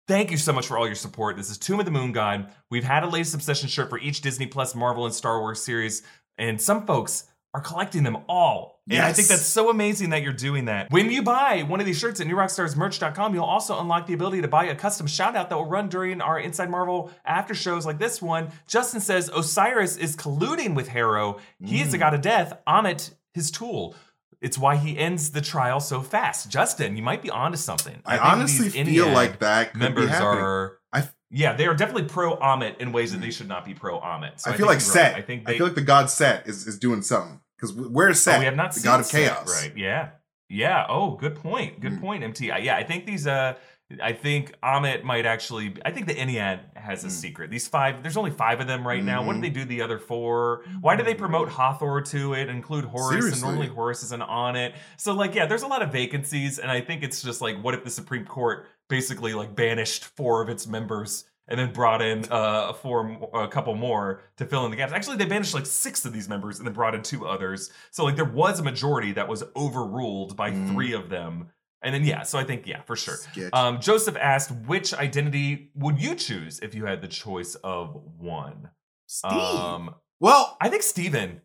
Thank 0.07 0.31
you 0.31 0.37
so 0.37 0.51
much 0.51 0.67
for 0.67 0.77
all 0.77 0.85
your 0.87 0.95
support. 0.95 1.37
This 1.37 1.49
is 1.49 1.57
Tomb 1.57 1.79
of 1.79 1.85
the 1.85 1.91
Moon 1.91 2.11
God. 2.11 2.49
We've 2.69 2.83
had 2.83 3.03
a 3.03 3.07
latest 3.07 3.33
obsession 3.33 3.69
shirt 3.69 3.89
for 3.89 3.99
each 3.99 4.21
Disney 4.21 4.47
Plus, 4.47 4.75
Marvel, 4.75 5.05
and 5.05 5.13
Star 5.13 5.39
Wars 5.39 5.63
series, 5.63 6.03
and 6.37 6.59
some 6.59 6.85
folks 6.85 7.25
are 7.53 7.61
collecting 7.61 8.03
them 8.03 8.17
all. 8.29 8.81
And 8.89 9.01
I 9.01 9.11
think 9.13 9.27
that's 9.27 9.45
so 9.45 9.69
amazing 9.69 10.09
that 10.11 10.21
you're 10.21 10.31
doing 10.33 10.65
that. 10.65 10.89
When 10.89 11.11
you 11.11 11.21
buy 11.21 11.63
one 11.63 11.79
of 11.81 11.85
these 11.85 11.99
shirts 11.99 12.19
at 12.21 12.27
newrockstarsmerch.com, 12.27 13.33
you'll 13.33 13.43
also 13.43 13.79
unlock 13.79 14.07
the 14.07 14.13
ability 14.13 14.41
to 14.41 14.47
buy 14.47 14.65
a 14.65 14.75
custom 14.75 15.05
shout 15.07 15.35
out 15.35 15.49
that 15.49 15.55
will 15.57 15.65
run 15.67 15.89
during 15.89 16.21
our 16.21 16.39
Inside 16.39 16.69
Marvel 16.69 17.11
after 17.25 17.53
shows 17.53 17.85
like 17.85 17.99
this 17.99 18.21
one. 18.21 18.49
Justin 18.67 19.01
says 19.01 19.29
Osiris 19.33 19.97
is 19.97 20.15
colluding 20.15 20.75
with 20.75 20.87
Harrow. 20.89 21.39
He 21.63 21.81
is 21.81 21.91
the 21.91 21.97
god 21.97 22.13
of 22.13 22.21
death. 22.21 22.53
Ammit, 22.67 23.11
his 23.33 23.51
tool. 23.51 23.95
It's 24.41 24.57
why 24.57 24.75
he 24.75 24.97
ends 24.97 25.31
the 25.31 25.41
trial 25.41 25.79
so 25.79 26.01
fast. 26.01 26.49
Justin, 26.49 26.97
you 26.97 27.03
might 27.03 27.21
be 27.21 27.29
onto 27.29 27.57
something. 27.57 28.01
I, 28.05 28.17
think 28.17 28.25
honestly 28.25 28.69
feel 28.69 29.05
Ennead 29.07 29.13
like 29.13 29.39
that 29.39 29.71
could 29.73 29.79
members 29.79 30.09
are. 30.11 30.79
I- 30.91 31.07
yeah, 31.29 31.53
they 31.53 31.65
are 31.67 31.75
definitely 31.75 32.09
pro 32.09 32.35
Ammit 32.37 32.77
in 32.79 32.91
ways 32.91 33.11
that 33.13 33.21
they 33.21 33.31
should 33.31 33.47
not 33.47 33.63
be 33.65 33.73
pro 33.73 33.99
Ammit. 34.01 34.39
So 34.41 34.51
I 34.51 34.57
feel 34.57 34.65
like 34.65 34.81
Set. 34.81 35.13
right. 35.13 35.23
I 35.23 35.25
think 35.25 35.43
I 35.47 35.51
they. 35.51 35.57
feel 35.59 35.67
like 35.67 35.75
the 35.75 35.81
god 35.81 36.09
Set 36.09 36.47
is, 36.47 36.67
is 36.67 36.77
doing 36.79 37.01
something. 37.03 37.39
Because 37.55 37.73
where's 37.73 38.19
Set? 38.19 38.37
oh, 38.37 38.39
we 38.39 38.45
have 38.45 38.55
not 38.55 38.73
the 38.73 38.79
seen 38.79 38.85
god 38.89 38.99
of 39.01 39.05
Set, 39.05 39.27
chaos. 39.29 39.63
Right? 39.63 39.77
Yeah, 39.77 40.09
Yeah. 40.49 40.85
Oh, 40.89 41.11
good 41.15 41.35
point. 41.35 41.79
Good 41.79 41.93
Mm. 41.93 42.01
point, 42.01 42.23
MT. 42.23 42.47
Yeah, 42.47 42.75
I 42.75 42.83
think 42.83 43.05
these. 43.05 43.27
Uh, 43.27 43.53
I 44.01 44.13
think 44.13 44.53
Ammit 44.61 45.03
might 45.03 45.25
actually. 45.25 45.75
I 45.85 45.91
think 45.91 46.07
the 46.07 46.13
Ennead 46.15 46.77
has 46.77 47.03
a 47.03 47.07
Mm. 47.07 47.11
secret. 47.11 47.49
These 47.51 47.67
five. 47.67 48.03
There's 48.03 48.17
only 48.17 48.31
five 48.31 48.59
of 48.61 48.67
them 48.67 48.87
right 48.87 49.03
now. 49.03 49.23
What 49.23 49.35
Mhm. 49.35 49.41
did 49.41 49.53
they 49.53 49.59
do 49.59 49.65
the 49.65 49.81
other 49.81 49.97
four? 49.99 50.63
Why 50.81 50.95
did 50.95 51.05
they 51.05 51.15
promote 51.15 51.49
Hathor 51.49 52.01
to 52.01 52.33
it? 52.33 52.49
Include 52.49 52.85
Horus, 52.85 53.33
and 53.33 53.41
normally 53.41 53.67
Horus 53.67 54.03
isn't 54.03 54.21
on 54.21 54.55
it. 54.55 54.75
So 54.97 55.13
like, 55.13 55.33
yeah, 55.35 55.45
there's 55.45 55.63
a 55.63 55.67
lot 55.67 55.81
of 55.81 55.91
vacancies, 55.91 56.59
and 56.59 56.69
I 56.71 56.81
think 56.81 57.03
it's 57.03 57.21
just 57.21 57.41
like, 57.41 57.61
what 57.61 57.73
if 57.73 57.83
the 57.83 57.89
Supreme 57.89 58.25
Court 58.25 58.67
basically 58.89 59.33
like 59.33 59.55
banished 59.55 60.05
four 60.05 60.41
of 60.41 60.49
its 60.49 60.67
members? 60.67 61.25
And 61.47 61.59
then 61.59 61.73
brought 61.73 62.01
in 62.01 62.23
uh, 62.31 62.71
four, 62.71 63.17
a 63.33 63.47
couple 63.47 63.75
more 63.75 64.21
to 64.37 64.45
fill 64.45 64.63
in 64.63 64.71
the 64.71 64.77
gaps. 64.77 64.93
Actually, 64.93 65.17
they 65.17 65.25
banished 65.25 65.53
like 65.53 65.65
six 65.65 66.05
of 66.05 66.13
these 66.13 66.29
members 66.29 66.59
and 66.59 66.65
then 66.67 66.73
brought 66.73 66.95
in 66.95 67.01
two 67.01 67.27
others. 67.27 67.71
So 67.89 68.05
like 68.05 68.15
there 68.15 68.23
was 68.23 68.61
a 68.61 68.63
majority 68.63 69.11
that 69.13 69.27
was 69.27 69.43
overruled 69.57 70.37
by 70.37 70.51
Mm. 70.51 70.71
three 70.71 70.93
of 70.93 71.09
them. 71.09 71.49
And 71.83 71.93
then 71.95 72.03
yeah, 72.05 72.23
so 72.23 72.37
I 72.37 72.43
think 72.43 72.67
yeah, 72.67 72.81
for 72.83 72.95
sure. 72.95 73.15
Um, 73.53 73.79
Joseph 73.81 74.15
asked, 74.17 74.51
which 74.67 74.93
identity 74.93 75.71
would 75.75 75.99
you 75.99 76.15
choose 76.15 76.59
if 76.59 76.75
you 76.75 76.85
had 76.85 77.01
the 77.01 77.07
choice 77.07 77.55
of 77.55 77.99
one? 78.19 78.69
Steve. 79.07 79.31
Um, 79.31 79.95
well, 80.19 80.57
I 80.61 80.69
think 80.69 80.83
Steven. 80.83 81.41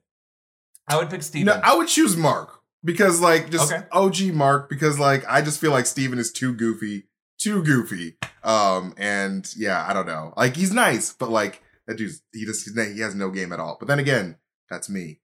I 0.89 0.97
would 0.99 1.11
pick 1.11 1.23
Steven. 1.23 1.47
no, 1.47 1.61
I 1.65 1.75
would 1.75 1.89
choose 1.89 2.17
Mark 2.17 2.61
because 2.85 3.21
like 3.21 3.51
just 3.51 3.73
Okay. 3.73 3.85
OG 3.93 4.35
Mark 4.35 4.69
because 4.69 4.99
like 4.99 5.25
I 5.29 5.41
just 5.43 5.61
feel 5.61 5.71
like 5.73 5.87
Steven 5.87 6.19
is 6.19 6.31
too 6.33 6.55
goofy, 6.55 7.09
too 7.39 7.63
goofy. 7.65 8.19
Um, 8.45 8.95
and 8.97 9.51
yeah, 9.57 9.85
I 9.89 9.93
don't 9.95 10.07
know. 10.07 10.33
Like 10.37 10.55
he's 10.57 10.73
nice, 10.73 11.13
but 11.13 11.31
like 11.31 11.63
that 11.87 11.97
dude's 11.97 12.23
he 12.33 12.45
just 12.45 12.69
he 12.77 13.01
has 13.01 13.15
no 13.15 13.31
game 13.31 13.53
at 13.53 13.59
all. 13.59 13.77
But 13.81 13.89
then 13.89 13.99
again, 13.99 14.37
that's 14.71 14.89
me. 14.89 15.21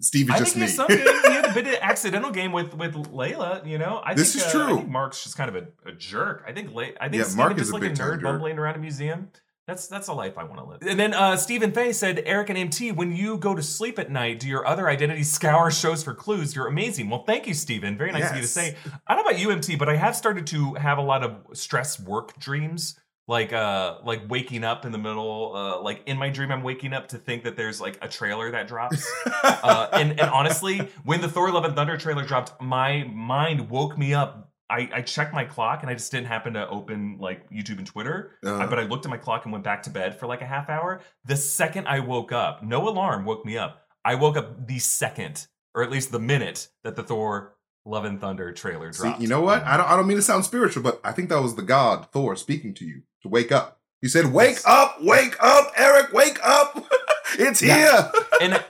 Steve 0.00 0.28
is 0.28 0.34
I 0.34 0.38
just 0.38 0.52
think 0.54 0.62
me. 0.62 0.68
some 0.68 0.86
game. 0.88 0.98
He 0.98 1.32
had 1.32 1.44
a 1.50 1.54
bit 1.54 1.66
of 1.66 1.74
accidental 1.80 2.30
game 2.30 2.52
with 2.52 2.74
with 2.74 2.94
Layla. 2.94 3.66
You 3.66 3.78
know, 3.78 4.00
I 4.04 4.14
This 4.14 4.32
think, 4.34 4.46
is 4.46 4.54
uh, 4.54 4.58
I 4.58 4.66
true. 4.66 4.76
think 4.76 4.88
Mark's 4.88 5.22
just 5.22 5.36
kind 5.36 5.54
of 5.54 5.56
a, 5.56 5.88
a 5.88 5.92
jerk. 5.92 6.44
I 6.46 6.52
think 6.52 6.74
Lay, 6.74 6.94
I 7.00 7.08
think 7.08 7.14
Yeah, 7.14 7.22
Steven 7.24 7.36
Mark 7.38 7.56
just 7.56 7.68
is 7.68 7.70
a 7.70 7.74
like 7.74 7.82
a 7.84 7.88
big 7.90 7.98
nerd 7.98 8.22
bumbling 8.22 8.58
around 8.58 8.76
a 8.76 8.78
museum. 8.78 9.30
That's 9.66 9.86
that's 9.86 10.08
a 10.08 10.12
life 10.12 10.36
I 10.36 10.44
want 10.44 10.58
to 10.58 10.64
live. 10.66 10.82
And 10.82 11.00
then 11.00 11.14
uh, 11.14 11.38
Stephen 11.38 11.72
Fay 11.72 11.92
said, 11.94 12.22
Eric 12.26 12.50
and 12.50 12.58
MT, 12.58 12.92
when 12.92 13.16
you 13.16 13.38
go 13.38 13.54
to 13.54 13.62
sleep 13.62 13.98
at 13.98 14.10
night, 14.10 14.38
do 14.40 14.46
your 14.46 14.66
other 14.66 14.90
identities 14.90 15.32
scour 15.32 15.70
shows 15.70 16.02
for 16.04 16.12
clues? 16.12 16.54
You're 16.54 16.66
amazing. 16.66 17.08
Well, 17.08 17.24
thank 17.24 17.46
you, 17.46 17.54
Stephen. 17.54 17.96
Very 17.96 18.12
nice 18.12 18.28
of 18.28 18.36
you 18.36 18.42
to 18.42 18.48
say. 18.48 18.76
I 19.06 19.14
don't 19.14 19.24
know 19.24 19.30
about 19.30 19.40
you, 19.40 19.50
MT, 19.52 19.76
but 19.76 19.88
I 19.88 19.96
have 19.96 20.14
started 20.16 20.46
to 20.48 20.74
have 20.74 20.98
a 20.98 21.02
lot 21.02 21.22
of 21.24 21.36
stress 21.56 21.98
work 21.98 22.38
dreams. 22.38 22.98
Like 23.26 23.54
uh 23.54 23.98
like 24.04 24.28
waking 24.28 24.64
up 24.64 24.84
in 24.84 24.92
the 24.92 24.98
middle, 24.98 25.52
uh 25.56 25.80
like 25.80 26.02
in 26.06 26.18
my 26.18 26.28
dream 26.28 26.52
I'm 26.52 26.62
waking 26.62 26.92
up 26.92 27.08
to 27.08 27.18
think 27.18 27.44
that 27.44 27.56
there's 27.56 27.80
like 27.80 27.98
a 28.02 28.08
trailer 28.08 28.50
that 28.50 28.68
drops. 28.68 29.10
uh, 29.42 29.88
and, 29.92 30.10
and 30.20 30.28
honestly, 30.30 30.78
when 31.04 31.20
the 31.22 31.28
Thor 31.28 31.50
Love 31.50 31.64
and 31.64 31.74
Thunder 31.74 31.96
trailer 31.96 32.24
dropped, 32.24 32.60
my 32.60 33.04
mind 33.04 33.70
woke 33.70 33.96
me 33.96 34.12
up. 34.12 34.50
I, 34.68 34.90
I 34.92 35.00
checked 35.02 35.32
my 35.32 35.44
clock 35.44 35.82
and 35.82 35.90
I 35.90 35.94
just 35.94 36.10
didn't 36.10 36.26
happen 36.26 36.54
to 36.54 36.68
open 36.68 37.16
like 37.18 37.48
YouTube 37.50 37.78
and 37.78 37.86
Twitter. 37.86 38.32
Uh, 38.44 38.66
But 38.66 38.78
I 38.78 38.82
looked 38.82 39.04
at 39.06 39.10
my 39.10 39.18
clock 39.18 39.44
and 39.44 39.52
went 39.52 39.64
back 39.64 39.82
to 39.84 39.90
bed 39.90 40.18
for 40.18 40.26
like 40.26 40.42
a 40.42 40.46
half 40.46 40.68
hour. 40.68 41.00
The 41.24 41.36
second 41.36 41.86
I 41.86 42.00
woke 42.00 42.32
up, 42.32 42.62
no 42.62 42.86
alarm 42.88 43.24
woke 43.24 43.44
me 43.46 43.56
up. 43.56 43.82
I 44.04 44.16
woke 44.16 44.36
up 44.36 44.66
the 44.66 44.78
second, 44.78 45.46
or 45.74 45.82
at 45.82 45.90
least 45.90 46.12
the 46.12 46.18
minute, 46.18 46.68
that 46.82 46.96
the 46.96 47.02
Thor 47.02 47.56
Love 47.86 48.04
and 48.06 48.20
Thunder 48.20 48.52
trailer 48.52 48.92
See, 48.92 49.02
dropped. 49.02 49.20
you 49.22 49.28
know 49.28 49.40
what? 49.42 49.62
I 49.64 49.76
don't 49.78 49.88
I 49.88 49.96
don't 49.96 50.06
mean 50.06 50.16
to 50.18 50.22
sound 50.22 50.44
spiritual, 50.44 50.82
but 50.82 51.00
I 51.04 51.12
think 51.12 51.28
that 51.30 51.40
was 51.42 51.54
the 51.54 51.62
God 51.62 52.08
Thor 52.12 52.34
speaking 52.36 52.72
to 52.74 52.84
you 52.86 53.02
to 53.24 53.28
wake 53.28 53.50
up. 53.50 53.80
He 54.00 54.08
said, 54.08 54.32
"Wake 54.32 54.56
Yes. 54.56 54.64
up, 54.66 55.02
wake 55.02 55.34
up, 55.42 55.72
Eric, 55.76 56.12
wake 56.12 56.38
up! 56.44 56.84
it's 57.38 57.60
Yeah. 57.62 58.10
here." 58.12 58.12
and 58.40 58.64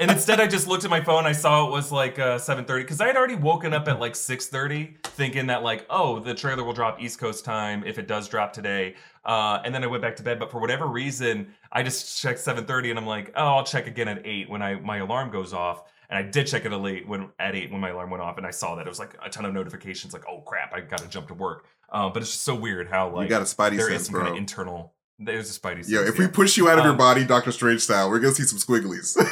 and 0.00 0.10
instead 0.10 0.40
I 0.40 0.46
just 0.46 0.66
looked 0.66 0.84
at 0.84 0.90
my 0.90 1.02
phone. 1.02 1.26
I 1.26 1.32
saw 1.32 1.66
it 1.66 1.70
was 1.70 1.92
like 1.92 2.18
uh, 2.18 2.38
7:30 2.38 2.84
because 2.84 3.00
I 3.00 3.06
had 3.06 3.16
already 3.16 3.34
woken 3.34 3.74
up 3.74 3.86
at 3.86 4.00
like 4.00 4.14
6:30, 4.14 4.96
thinking 5.04 5.46
that 5.48 5.62
like, 5.62 5.84
oh, 5.90 6.18
the 6.20 6.34
trailer 6.34 6.64
will 6.64 6.72
drop 6.72 7.02
East 7.02 7.18
Coast 7.18 7.44
time 7.44 7.84
if 7.86 7.98
it 7.98 8.08
does 8.08 8.28
drop 8.28 8.52
today. 8.52 8.94
Uh, 9.26 9.60
and 9.62 9.74
then 9.74 9.84
I 9.84 9.86
went 9.88 10.02
back 10.02 10.16
to 10.16 10.22
bed. 10.22 10.38
But 10.38 10.50
for 10.50 10.58
whatever 10.58 10.86
reason, 10.86 11.48
I 11.70 11.82
just 11.82 12.20
checked 12.22 12.38
7:30, 12.40 12.90
and 12.90 12.98
I'm 12.98 13.06
like, 13.06 13.30
oh, 13.36 13.44
I'll 13.56 13.64
check 13.64 13.86
again 13.86 14.08
at 14.08 14.22
eight 14.26 14.48
when 14.48 14.62
I 14.62 14.76
my 14.76 14.98
alarm 14.98 15.30
goes 15.30 15.52
off. 15.52 15.82
And 16.10 16.18
I 16.18 16.22
did 16.22 16.46
check 16.46 16.64
it 16.64 16.72
at 16.72 16.86
eight 16.86 17.06
when 17.06 17.28
at 17.38 17.54
eight 17.54 17.70
when 17.70 17.80
my 17.80 17.90
alarm 17.90 18.10
went 18.10 18.22
off, 18.22 18.38
and 18.38 18.46
I 18.46 18.50
saw 18.50 18.74
that 18.76 18.86
it 18.86 18.88
was 18.88 18.98
like 18.98 19.14
a 19.24 19.28
ton 19.28 19.44
of 19.44 19.52
notifications. 19.52 20.12
Like, 20.14 20.24
oh 20.28 20.40
crap, 20.40 20.72
I 20.72 20.80
got 20.80 21.00
to 21.00 21.08
jump 21.08 21.28
to 21.28 21.34
work. 21.34 21.66
Um, 21.90 22.12
but 22.12 22.22
it's 22.22 22.30
just 22.32 22.44
so 22.44 22.54
weird 22.54 22.88
how 22.88 23.10
like 23.10 23.24
you 23.24 23.28
got 23.28 23.42
a 23.42 23.44
Spidey 23.44 23.76
there 23.76 23.88
is 23.90 23.94
sense, 23.94 24.06
some 24.06 24.14
kind 24.14 24.24
bro. 24.26 24.32
of 24.32 24.38
internal. 24.38 24.94
There's 25.18 25.54
a 25.54 25.60
Spidey. 25.60 25.84
Sense, 25.84 26.08
if 26.08 26.18
we 26.18 26.26
push 26.28 26.56
you 26.56 26.68
out 26.70 26.78
of 26.78 26.84
your 26.84 26.92
Um, 26.92 26.98
body, 26.98 27.24
Doctor 27.24 27.52
Strange 27.52 27.80
style, 27.82 28.08
we're 28.08 28.20
gonna 28.20 28.34
see 28.34 28.44
some 28.44 28.58
squigglies. 28.58 29.16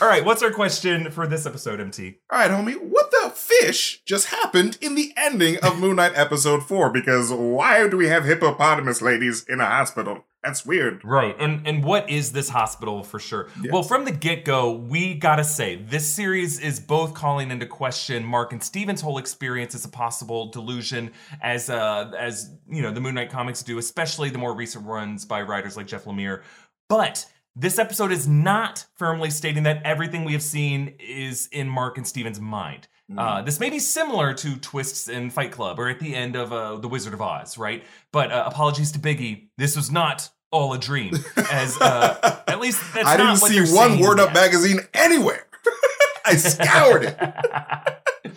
All 0.00 0.08
right, 0.08 0.24
what's 0.24 0.42
our 0.42 0.50
question 0.50 1.10
for 1.10 1.26
this 1.26 1.46
episode, 1.46 1.80
MT? 1.80 2.16
All 2.30 2.38
right, 2.38 2.50
homie, 2.50 2.80
what 2.80 3.10
the 3.12 3.30
fish 3.30 4.02
just 4.04 4.26
happened 4.26 4.78
in 4.80 4.94
the 4.96 5.12
ending 5.16 5.58
of 5.62 5.78
Moon 5.78 5.96
Knight 5.96 6.12
episode 6.16 6.64
four? 6.66 6.90
Because 6.90 7.30
why 7.30 7.86
do 7.88 7.96
we 7.96 8.08
have 8.08 8.24
hippopotamus 8.24 9.00
ladies 9.00 9.44
in 9.48 9.60
a 9.60 9.66
hospital? 9.66 10.24
That's 10.42 10.66
weird. 10.66 11.04
Right, 11.04 11.36
and 11.38 11.66
and 11.68 11.84
what 11.84 12.10
is 12.10 12.32
this 12.32 12.48
hospital 12.48 13.04
for 13.04 13.20
sure? 13.20 13.48
Yes. 13.62 13.72
Well, 13.72 13.84
from 13.84 14.04
the 14.04 14.10
get 14.10 14.44
go, 14.44 14.72
we 14.72 15.14
gotta 15.14 15.44
say 15.44 15.76
this 15.76 16.08
series 16.08 16.58
is 16.58 16.80
both 16.80 17.14
calling 17.14 17.52
into 17.52 17.64
question 17.66 18.24
Mark 18.24 18.52
and 18.52 18.62
Steven's 18.62 19.00
whole 19.00 19.18
experience 19.18 19.74
as 19.76 19.84
a 19.84 19.88
possible 19.88 20.50
delusion, 20.50 21.12
as 21.40 21.70
uh 21.70 22.10
as 22.18 22.50
you 22.68 22.82
know 22.82 22.90
the 22.90 23.00
Moon 23.00 23.14
Knight 23.14 23.30
comics 23.30 23.62
do, 23.62 23.78
especially 23.78 24.30
the 24.30 24.38
more 24.38 24.52
recent 24.52 24.84
runs 24.84 25.24
by 25.24 25.42
writers 25.42 25.76
like 25.76 25.86
Jeff 25.86 26.06
Lemire. 26.06 26.42
But 26.88 27.24
this 27.54 27.78
episode 27.78 28.10
is 28.10 28.26
not 28.26 28.86
firmly 28.96 29.30
stating 29.30 29.62
that 29.62 29.82
everything 29.84 30.24
we 30.24 30.32
have 30.32 30.42
seen 30.42 30.94
is 30.98 31.48
in 31.52 31.68
Mark 31.68 31.98
and 31.98 32.06
Steven's 32.06 32.40
mind. 32.40 32.88
Uh, 33.16 33.42
this 33.42 33.60
may 33.60 33.68
be 33.68 33.78
similar 33.78 34.32
to 34.32 34.56
twists 34.56 35.08
in 35.08 35.28
Fight 35.28 35.52
Club 35.52 35.78
or 35.78 35.88
at 35.88 36.00
the 36.00 36.14
end 36.14 36.34
of 36.34 36.52
uh, 36.52 36.76
The 36.76 36.88
Wizard 36.88 37.12
of 37.12 37.20
Oz, 37.20 37.58
right? 37.58 37.84
But 38.10 38.32
uh, 38.32 38.44
apologies 38.46 38.92
to 38.92 38.98
Biggie, 38.98 39.48
this 39.58 39.76
was 39.76 39.90
not 39.90 40.30
all 40.52 40.72
a 40.74 40.78
dream. 40.78 41.14
As 41.50 41.80
uh, 41.80 42.42
at 42.46 42.60
least 42.60 42.80
that's 42.94 43.08
I 43.08 43.16
not 43.16 43.40
didn't 43.40 43.42
what 43.42 43.68
see 43.68 43.74
one 43.74 43.98
Word 43.98 44.20
Up 44.20 44.28
yet. 44.28 44.34
magazine 44.34 44.80
anywhere. 44.94 45.44
I 46.24 46.36
scoured 46.36 47.04
it. 47.04 47.18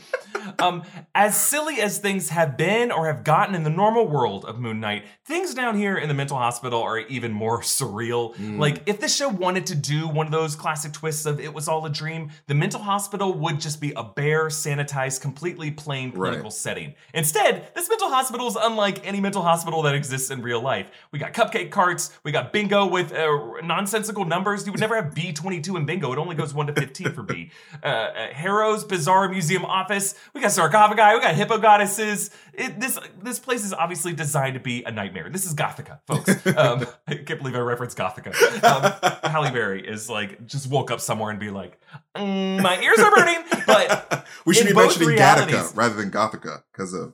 um, 0.59 0.83
as 1.13 1.39
silly 1.39 1.81
as 1.81 1.97
things 1.99 2.29
have 2.29 2.57
been 2.57 2.91
or 2.91 3.07
have 3.07 3.23
gotten 3.23 3.55
in 3.55 3.63
the 3.63 3.69
normal 3.69 4.07
world 4.07 4.45
of 4.45 4.59
Moon 4.59 4.79
Knight, 4.79 5.05
things 5.25 5.53
down 5.53 5.77
here 5.77 5.97
in 5.97 6.07
the 6.07 6.13
mental 6.13 6.37
hospital 6.37 6.81
are 6.81 6.99
even 6.99 7.31
more 7.31 7.61
surreal. 7.75 8.35
Mm. 8.35 8.59
Like, 8.59 8.83
if 8.85 8.99
this 8.99 9.15
show 9.15 9.29
wanted 9.29 9.65
to 9.67 9.75
do 9.75 10.07
one 10.07 10.25
of 10.25 10.31
those 10.31 10.55
classic 10.55 10.91
twists 10.93 11.25
of 11.25 11.39
it 11.39 11.53
was 11.53 11.67
all 11.67 11.85
a 11.85 11.89
dream, 11.89 12.31
the 12.47 12.55
mental 12.55 12.81
hospital 12.81 13.33
would 13.33 13.59
just 13.59 13.79
be 13.81 13.91
a 13.95 14.03
bare, 14.03 14.47
sanitized, 14.47 15.21
completely 15.21 15.71
plain 15.71 16.11
clinical 16.11 16.43
Right. 16.45 16.53
setting. 16.53 16.95
Instead, 17.13 17.73
this 17.75 17.89
mental 17.89 18.09
hospital 18.09 18.47
is 18.47 18.55
unlike 18.59 19.05
any 19.05 19.19
mental 19.19 19.41
hospital 19.41 19.81
that 19.83 19.95
exists 19.95 20.31
in 20.31 20.41
real 20.41 20.61
life. 20.61 20.87
We 21.11 21.19
got 21.19 21.33
cupcake 21.33 21.71
carts, 21.71 22.11
we 22.23 22.31
got 22.31 22.51
bingo 22.53 22.85
with 22.85 23.11
uh, 23.13 23.61
nonsensical 23.63 24.25
numbers. 24.25 24.65
You 24.65 24.71
would 24.71 24.81
never 24.81 24.95
have 24.95 25.13
B22 25.13 25.75
in 25.77 25.85
bingo, 25.85 26.11
it 26.11 26.17
only 26.17 26.35
goes 26.35 26.53
1 26.53 26.67
to 26.67 26.73
15 26.73 27.11
for 27.13 27.23
B. 27.23 27.51
Uh, 27.83 27.87
uh, 27.87 28.33
Harrow's 28.33 28.83
Bizarre 28.83 29.27
Museum 29.29 29.63
Office, 29.65 30.15
we 30.33 30.41
got 30.41 30.44
sarcophagi, 30.51 31.15
we 31.15 31.21
got 31.21 31.35
hippo 31.35 31.57
goddesses. 31.57 32.29
It, 32.53 32.79
this 32.79 32.97
this 33.21 33.39
place 33.39 33.63
is 33.65 33.73
obviously 33.73 34.13
designed 34.13 34.53
to 34.55 34.59
be 34.59 34.83
a 34.83 34.91
nightmare. 34.91 35.29
This 35.29 35.45
is 35.45 35.53
Gothika, 35.53 35.99
folks. 36.07 36.45
Um, 36.55 36.85
I 37.07 37.15
can't 37.15 37.39
believe 37.39 37.55
I 37.55 37.59
referenced 37.59 37.97
Gothika. 37.97 38.33
Um, 38.63 39.29
Halle 39.31 39.51
Berry 39.51 39.85
is 39.85 40.09
like, 40.09 40.45
just 40.45 40.69
woke 40.69 40.89
up 40.89 41.01
somewhere 41.01 41.31
and 41.31 41.39
be 41.39 41.49
like, 41.49 41.79
"Mm, 42.15 42.61
my 42.61 42.79
ears 42.81 42.99
are 42.99 43.11
burning, 43.13 43.43
but 43.67 44.25
we 44.45 44.53
should 44.53 44.67
be 44.67 44.73
mentioning 44.73 45.09
realities- 45.09 45.55
Gattaca 45.55 45.75
rather 45.75 45.95
than 45.95 46.11
Gothika 46.11 46.63
because 46.71 46.93
of 46.93 47.13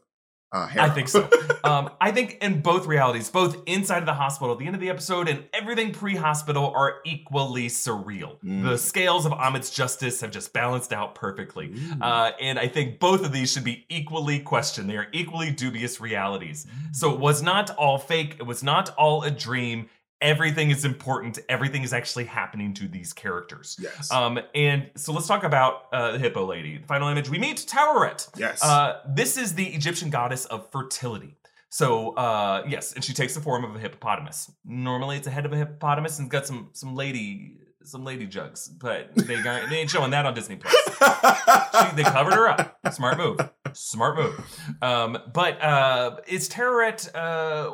uh, 0.52 0.68
I 0.78 0.90
think 0.90 1.08
so. 1.08 1.30
Um, 1.64 1.92
I 2.02 2.12
think 2.12 2.40
in 2.42 2.62
both 2.62 2.86
realities, 2.88 3.30
both 3.30 3.62
inside 3.66 4.00
of 4.00 4.06
the 4.06 4.14
hospital 4.14 4.52
at 4.52 4.60
the 4.60 4.66
end 4.66 4.76
of 4.76 4.82
the 4.82 4.90
episode 4.90 5.30
and 5.30 5.46
everything 5.54 5.94
pre-hospital 5.94 6.74
are 6.76 6.96
equally 7.06 7.68
surreal. 7.68 8.38
Mm. 8.44 8.64
The 8.64 8.78
scales 8.78 9.26
of 9.26 9.32
Ammit's 9.32 9.70
justice 9.70 10.20
have 10.22 10.32
just 10.32 10.52
balanced 10.52 10.92
out 10.92 11.16
perfectly. 11.16 11.74
Uh, 12.02 12.32
and 12.42 12.60
I 12.60 12.68
think 12.68 13.00
both 13.00 13.24
of 13.24 13.32
these 13.32 13.52
should 13.54 13.64
be 13.64 13.86
equally 13.90 14.40
questioned. 14.40 14.90
They 14.90 14.98
are 14.98 15.08
equally 15.12 15.52
dubious 15.52 16.02
realities. 16.02 16.66
So 16.92 17.14
it 17.14 17.20
was 17.20 17.42
not 17.42 17.70
all 17.78 17.98
fake. 17.98 18.38
It 18.40 18.44
was 18.44 18.64
not 18.64 18.90
all 18.98 19.24
a 19.24 19.32
dream. 19.32 19.90
Everything 20.22 20.70
is 20.70 20.86
important. 20.86 21.40
Everything 21.50 21.84
is 21.84 21.94
actually 21.94 22.26
happening 22.26 22.74
to 22.76 22.88
these 22.88 23.12
characters. 23.14 23.78
yes. 23.80 24.12
Um, 24.12 24.40
and 24.54 24.90
so 24.96 25.14
let's 25.14 25.28
talk 25.28 25.44
about 25.44 25.86
uh, 25.92 26.12
the 26.14 26.20
hippo 26.20 26.46
lady. 26.46 26.78
The 26.78 26.88
final 26.88 27.08
image, 27.08 27.30
we 27.30 27.40
meet 27.40 27.58
Taweret. 27.58 28.30
yes. 28.38 28.64
Uh, 28.64 29.00
this 29.08 29.38
is 29.38 29.56
the 29.56 29.66
Egyptian 29.68 30.10
goddess 30.10 30.46
of 30.46 30.70
fertility. 30.72 31.38
So 31.70 32.12
uh, 32.16 32.64
yes, 32.68 32.94
and 32.94 33.04
she 33.04 33.14
takes 33.14 33.34
the 33.34 33.42
form 33.42 33.64
of 33.64 33.76
a 33.76 33.80
hippopotamus. 33.80 34.52
Normally, 34.66 35.18
it's 35.18 35.28
a 35.28 35.32
head 35.32 35.46
of 35.46 35.54
a 35.54 35.58
hippopotamus 35.58 36.20
and 36.20 36.28
it's 36.28 36.32
got 36.32 36.46
some 36.46 36.70
some 36.74 36.96
lady 36.96 37.58
some 37.84 38.04
lady 38.06 38.28
jugs, 38.28 38.68
but 38.68 39.10
they 39.16 39.42
got, 39.42 39.70
they 39.70 39.78
ain't 39.78 39.90
showing 39.90 40.12
that 40.12 40.26
on 40.26 40.34
Disney 40.34 40.56
Plus. 40.58 40.74
She, 41.82 41.96
they 41.96 42.04
covered 42.04 42.34
her 42.34 42.48
up. 42.48 42.78
Smart 42.92 43.18
move. 43.18 43.40
Smart 43.74 44.18
move. 44.18 44.76
Um, 44.82 45.18
but 45.34 45.62
uh, 45.62 46.18
is 46.28 46.50
Taweret, 46.50 47.10
uh, 47.16 47.70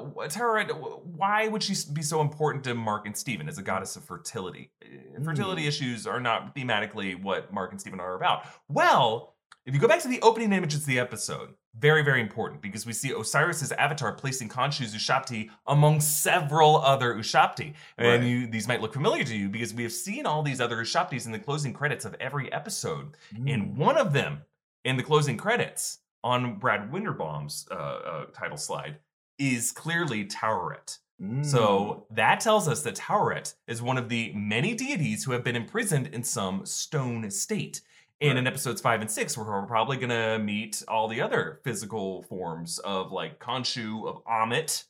why 1.04 1.48
would 1.48 1.64
she 1.64 1.76
be 1.94 2.02
so 2.02 2.22
important 2.22 2.64
to 2.66 2.74
Mark 2.76 3.06
and 3.06 3.16
Steven 3.18 3.48
as 3.50 3.58
a 3.58 3.62
goddess 3.64 3.96
of 3.96 4.04
fertility? 4.04 4.72
Uh, 4.84 5.24
Fertility 5.24 5.68
issues 5.68 6.06
are 6.08 6.20
not 6.20 6.56
thematically 6.56 7.22
what 7.22 7.52
Mark 7.54 7.72
and 7.72 7.82
Steven 7.82 8.00
are 8.00 8.16
about. 8.16 8.46
Well, 8.68 9.36
if 9.66 9.74
you 9.74 9.80
go 9.82 9.88
back 9.88 10.02
to 10.02 10.08
the 10.08 10.22
opening 10.22 10.54
images 10.54 10.82
of 10.82 10.86
the 10.86 11.00
episode, 11.00 11.50
very, 11.78 12.02
very 12.02 12.22
important 12.22 12.62
because 12.62 12.86
we 12.86 12.94
see 12.94 13.10
Osiris's 13.14 13.72
avatar 13.74 14.14
placing 14.14 14.50
Khonshu's 14.50 14.96
Ushabti 14.96 15.50
among 15.68 16.00
several 16.00 16.78
other 16.78 17.14
Ushabti. 17.14 17.74
And 17.98 18.08
Right. 18.08 18.24
you, 18.24 18.48
these 18.48 18.68
might 18.68 18.82
look 18.82 18.94
familiar 18.94 19.24
to 19.26 19.36
you 19.36 19.50
because 19.50 19.74
we 19.74 19.84
have 19.84 19.92
seen 19.92 20.26
all 20.26 20.42
these 20.42 20.62
other 20.62 20.78
Ushabtis 20.78 21.26
in 21.26 21.32
the 21.34 21.40
closing 21.40 21.74
credits 21.74 22.06
of 22.06 22.16
every 22.20 22.52
episode. 22.52 23.16
And 23.46 23.78
one 23.78 23.98
of 23.98 24.14
them 24.14 24.42
in 24.88 24.96
the 24.96 25.04
closing 25.04 25.36
credits 25.36 26.00
on 26.24 26.58
Brad 26.60 26.92
Winderbaum's 26.92 27.68
uh, 27.70 27.74
uh, 27.74 28.26
title 28.28 28.56
slide 28.58 29.00
is 29.38 29.74
clearly 29.74 30.26
Taweret. 30.26 31.00
Mm. 31.22 31.46
So 31.46 32.06
that 32.12 32.40
tells 32.40 32.70
us 32.70 32.84
that 32.84 32.96
Taweret 32.96 33.54
is 33.68 33.82
one 33.82 33.98
of 33.98 34.08
the 34.08 34.32
many 34.34 34.74
deities 34.76 35.26
who 35.26 35.34
have 35.34 35.44
been 35.44 35.58
imprisoned 35.58 36.08
in 36.08 36.24
some 36.24 36.66
stone 36.66 37.30
state. 37.30 37.82
And 38.22 38.38
in 38.38 38.46
Right. 38.46 38.52
episodes 38.52 38.80
five 38.80 39.02
and 39.02 39.12
six, 39.12 39.38
we're 39.38 39.66
probably 39.66 39.98
gonna 39.98 40.40
meet 40.40 40.82
all 40.88 41.10
the 41.10 41.22
other 41.22 41.60
physical 41.66 42.24
forms 42.24 42.80
of 42.80 43.12
like 43.12 43.40
Khonshu, 43.40 44.08
of 44.08 44.24
Ammit, 44.24 44.86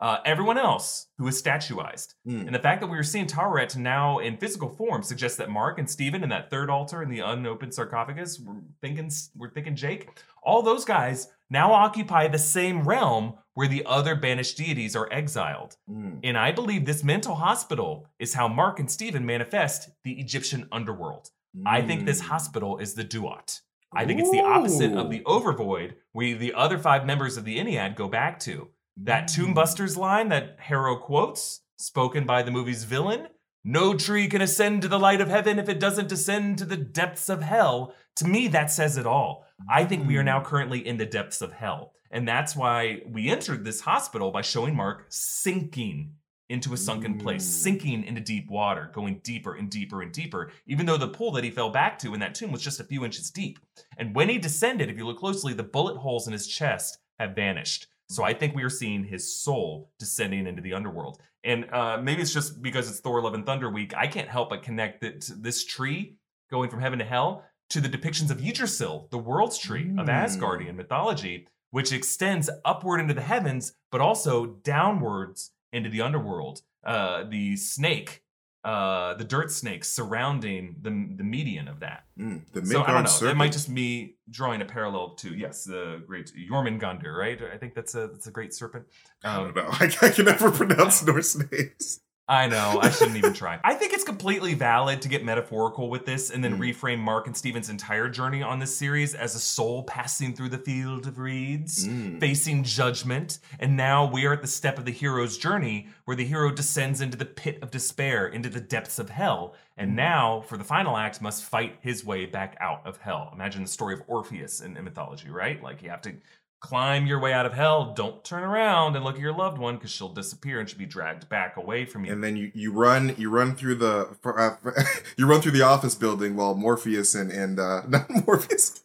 uh, 0.00 0.18
everyone 0.24 0.56
else 0.56 1.08
who 1.18 1.28
is 1.28 1.40
statuized. 1.40 2.14
Mm. 2.26 2.46
And 2.46 2.54
the 2.54 2.58
fact 2.58 2.80
that 2.80 2.86
we 2.86 2.96
are 2.96 3.02
seeing 3.02 3.26
Taweret 3.26 3.76
now 3.76 4.18
in 4.18 4.38
physical 4.38 4.68
form 4.68 5.02
suggests 5.02 5.36
that 5.38 5.50
Mark 5.50 5.78
and 5.78 5.88
Steven 5.88 6.22
and 6.22 6.32
that 6.32 6.50
third 6.50 6.70
alter 6.70 7.02
in 7.02 7.10
the 7.10 7.20
unopened 7.20 7.74
sarcophagus, 7.74 8.40
we're 8.40 8.62
thinking 8.80 9.10
we're 9.36 9.50
thinking 9.50 9.76
Jake, 9.76 10.08
all 10.42 10.62
those 10.62 10.84
guys 10.84 11.28
now 11.50 11.72
occupy 11.72 12.28
the 12.28 12.38
same 12.38 12.82
realm 12.84 13.34
where 13.54 13.68
the 13.68 13.84
other 13.84 14.14
banished 14.14 14.56
deities 14.56 14.96
are 14.96 15.08
exiled. 15.12 15.76
Mm. 15.88 16.20
And 16.24 16.38
I 16.38 16.52
believe 16.52 16.86
this 16.86 17.04
mental 17.04 17.34
hospital 17.34 18.06
is 18.18 18.32
how 18.34 18.48
Mark 18.48 18.78
and 18.78 18.90
Steven 18.90 19.26
manifest 19.26 19.90
the 20.04 20.18
Egyptian 20.18 20.66
underworld. 20.72 21.30
I 21.66 21.82
think 21.82 22.06
this 22.06 22.22
Mm. 22.22 22.26
hospital 22.26 22.78
is 22.78 22.94
the 22.94 23.02
Duat. 23.04 23.60
I 23.92 24.04
think 24.06 24.20
it's 24.20 24.30
the 24.30 24.40
opposite 24.40 24.92
of 24.92 25.10
the 25.10 25.18
Overvoid, 25.26 25.94
where 26.12 26.38
the 26.38 26.54
other 26.54 26.78
five 26.78 27.04
members 27.04 27.36
of 27.36 27.44
the 27.44 27.58
Ennead 27.58 27.96
go 27.96 28.08
back 28.08 28.38
to. 28.40 28.68
That 28.96 29.28
Tomb 29.28 29.54
Busters 29.54 29.96
line 29.96 30.28
that 30.28 30.56
Harrow 30.58 30.96
quotes, 30.96 31.62
spoken 31.76 32.26
by 32.26 32.42
the 32.42 32.50
movie's 32.50 32.84
villain 32.84 33.28
No 33.64 33.94
tree 33.94 34.26
can 34.26 34.40
ascend 34.40 34.82
to 34.82 34.88
the 34.88 34.98
light 34.98 35.20
of 35.20 35.28
heaven 35.28 35.58
if 35.58 35.68
it 35.68 35.78
doesn't 35.80 36.08
descend 36.08 36.58
to 36.58 36.64
the 36.64 36.76
depths 36.76 37.28
of 37.28 37.42
hell. 37.42 37.94
To 38.16 38.26
me, 38.26 38.48
that 38.48 38.70
says 38.70 38.96
it 38.96 39.06
all. 39.06 39.46
I 39.68 39.84
think 39.84 40.06
we 40.06 40.16
are 40.16 40.22
now 40.22 40.42
currently 40.42 40.86
in 40.86 40.96
the 40.96 41.04
depths 41.06 41.42
of 41.42 41.52
hell. 41.52 41.92
And 42.10 42.26
that's 42.26 42.56
why 42.56 43.02
we 43.06 43.28
entered 43.28 43.64
this 43.64 43.82
hospital 43.82 44.30
by 44.30 44.40
showing 44.42 44.74
Mark 44.74 45.06
sinking 45.10 46.14
into 46.48 46.72
a 46.72 46.76
sunken 46.76 47.18
place, 47.18 47.44
Mm. 47.46 47.62
sinking 47.62 48.04
into 48.04 48.20
deep 48.20 48.50
water, 48.50 48.90
going 48.92 49.20
deeper 49.22 49.54
and 49.54 49.70
deeper 49.70 50.02
and 50.02 50.10
deeper, 50.10 50.50
even 50.66 50.86
though 50.86 50.96
the 50.96 51.06
pool 51.06 51.30
that 51.32 51.44
he 51.44 51.50
fell 51.50 51.70
back 51.70 51.98
to 52.00 52.12
in 52.12 52.20
that 52.20 52.34
tomb 52.34 52.50
was 52.50 52.62
just 52.62 52.80
a 52.80 52.84
few 52.84 53.04
inches 53.04 53.30
deep. 53.30 53.58
And 53.96 54.16
when 54.16 54.28
he 54.28 54.38
descended, 54.38 54.90
if 54.90 54.96
you 54.96 55.06
look 55.06 55.18
closely, 55.18 55.52
the 55.52 55.62
bullet 55.62 55.98
holes 55.98 56.26
in 56.26 56.32
his 56.32 56.48
chest 56.48 56.98
have 57.20 57.36
vanished. 57.36 57.86
So 58.10 58.24
I 58.24 58.34
think 58.34 58.56
we 58.56 58.64
are 58.64 58.70
seeing 58.70 59.04
his 59.04 59.40
soul 59.40 59.92
descending 59.98 60.46
into 60.46 60.60
the 60.60 60.74
underworld. 60.74 61.20
And 61.44 61.70
uh, 61.72 61.98
maybe 62.02 62.22
it's 62.22 62.34
just 62.34 62.60
because 62.60 62.90
it's 62.90 63.00
Thor 63.00 63.22
Love 63.22 63.34
and 63.34 63.46
Thunder 63.46 63.70
week. 63.70 63.94
I 63.96 64.08
can't 64.08 64.28
help 64.28 64.50
but 64.50 64.62
connect 64.62 65.00
to 65.02 65.34
this 65.34 65.64
tree 65.64 66.16
going 66.50 66.70
from 66.70 66.80
heaven 66.80 66.98
to 66.98 67.04
hell 67.04 67.44
to 67.70 67.80
the 67.80 67.88
depictions 67.88 68.30
of 68.32 68.44
Yggdrasil, 68.44 69.06
the 69.10 69.18
world's 69.18 69.58
tree 69.58 69.92
of 69.96 70.06
Mm. 70.06 70.24
Asgardian 70.24 70.74
mythology, 70.74 71.46
which 71.70 71.92
extends 71.92 72.50
upward 72.64 73.00
into 73.00 73.14
the 73.14 73.20
heavens, 73.20 73.74
but 73.92 74.00
also 74.00 74.46
downwards 74.46 75.52
into 75.72 75.88
the 75.88 76.00
underworld. 76.00 76.62
Uh, 76.84 77.22
the 77.24 77.56
snake, 77.56 78.22
uh, 78.62 79.14
the 79.14 79.24
dirt 79.24 79.50
snakes 79.50 79.88
surrounding 79.88 80.76
the, 80.82 80.90
the 81.16 81.24
median 81.24 81.66
of 81.66 81.80
that. 81.80 82.04
Mm. 82.18 82.42
The 82.52 82.64
So 82.66 82.82
I 82.82 82.92
don't 82.92 83.04
know. 83.04 83.08
serpent. 83.08 83.32
It 83.32 83.38
might 83.38 83.52
just 83.52 83.74
be 83.74 84.16
drawing 84.28 84.60
a 84.60 84.66
parallel 84.66 85.14
to 85.16 85.34
yes, 85.34 85.64
the 85.64 86.02
great 86.06 86.30
Jormungandr, 86.50 87.16
right? 87.16 87.38
I 87.52 87.56
think 87.56 87.74
that's 87.74 87.94
a 87.94 88.08
that's 88.08 88.26
a 88.26 88.30
great 88.30 88.52
serpent. 88.52 88.84
I 89.24 89.36
Um, 89.36 89.44
don't 89.54 89.56
know. 89.56 89.68
I, 89.72 89.84
I 90.02 90.08
can 90.10 90.26
never 90.26 90.50
pronounce 90.50 91.02
Norse 91.02 91.36
names. 91.36 92.00
I 92.30 92.46
know. 92.46 92.78
I 92.80 92.90
shouldn't 92.90 93.16
even 93.16 93.32
try. 93.34 93.58
I 93.64 93.74
think 93.74 93.92
it's 93.92 94.04
completely 94.04 94.54
valid 94.54 95.02
to 95.02 95.08
get 95.08 95.24
metaphorical 95.24 95.90
with 95.90 96.06
this 96.06 96.30
and 96.30 96.44
then 96.44 96.58
Mm. 96.58 96.72
reframe 96.74 96.98
Mark 97.00 97.26
and 97.26 97.36
Steven's 97.36 97.68
entire 97.68 98.08
journey 98.08 98.40
on 98.40 98.60
this 98.60 98.74
series 98.76 99.14
as 99.14 99.34
a 99.34 99.40
soul 99.40 99.82
passing 99.82 100.32
through 100.34 100.50
the 100.50 100.58
field 100.58 101.08
of 101.08 101.18
reeds, 101.18 101.88
Mm. 101.88 102.20
facing 102.20 102.62
judgment. 102.62 103.40
And 103.58 103.76
now 103.76 104.04
we 104.04 104.26
are 104.26 104.32
at 104.32 104.42
the 104.42 104.46
step 104.48 104.78
of 104.78 104.84
the 104.84 104.92
hero's 104.92 105.36
journey 105.38 105.88
where 106.04 106.16
the 106.16 106.24
hero 106.24 106.52
descends 106.52 107.00
into 107.00 107.16
the 107.16 107.24
pit 107.24 107.58
of 107.62 107.72
despair, 107.72 108.28
into 108.28 108.48
the 108.48 108.60
depths 108.60 109.00
of 109.00 109.10
hell. 109.10 109.54
And 109.76 109.96
now, 109.96 110.42
for 110.42 110.56
the 110.56 110.64
final 110.64 110.96
act, 110.96 111.20
must 111.20 111.42
fight 111.42 111.78
his 111.80 112.04
way 112.04 112.26
back 112.26 112.56
out 112.60 112.86
of 112.86 112.98
hell. 112.98 113.30
Imagine 113.32 113.62
the 113.62 113.68
story 113.68 113.94
of 113.94 114.02
Orpheus 114.06 114.60
in, 114.60 114.76
in 114.76 114.84
mythology, 114.84 115.30
right? 115.30 115.60
Like 115.62 115.82
you 115.82 115.90
have 115.90 116.02
to 116.02 116.12
climb 116.60 117.06
your 117.06 117.18
way 117.18 117.32
out 117.32 117.46
of 117.46 117.52
hell. 117.54 117.92
Don't 117.94 118.22
turn 118.24 118.42
around 118.42 118.94
and 118.96 119.04
look 119.04 119.14
at 119.16 119.20
your 119.20 119.32
loved 119.32 119.58
one 119.58 119.76
because 119.76 119.90
she'll 119.90 120.12
disappear 120.12 120.60
and 120.60 120.68
she'll 120.68 120.78
be 120.78 120.86
dragged 120.86 121.28
back 121.28 121.56
away 121.56 121.84
from 121.86 122.04
you. 122.04 122.12
And 122.12 122.22
then 122.22 122.36
you, 122.36 122.50
you 122.54 122.72
run 122.72 123.14
you 123.18 123.30
run 123.30 123.54
through 123.54 123.76
the 123.76 124.08
uh, 124.24 124.56
you 125.16 125.26
run 125.26 125.40
through 125.40 125.52
the 125.52 125.62
office 125.62 125.94
building 125.94 126.36
while 126.36 126.54
Morpheus 126.54 127.14
and 127.14 127.30
and 127.32 127.58
uh, 127.58 127.82
not 127.88 128.08
Morpheus. 128.26 128.82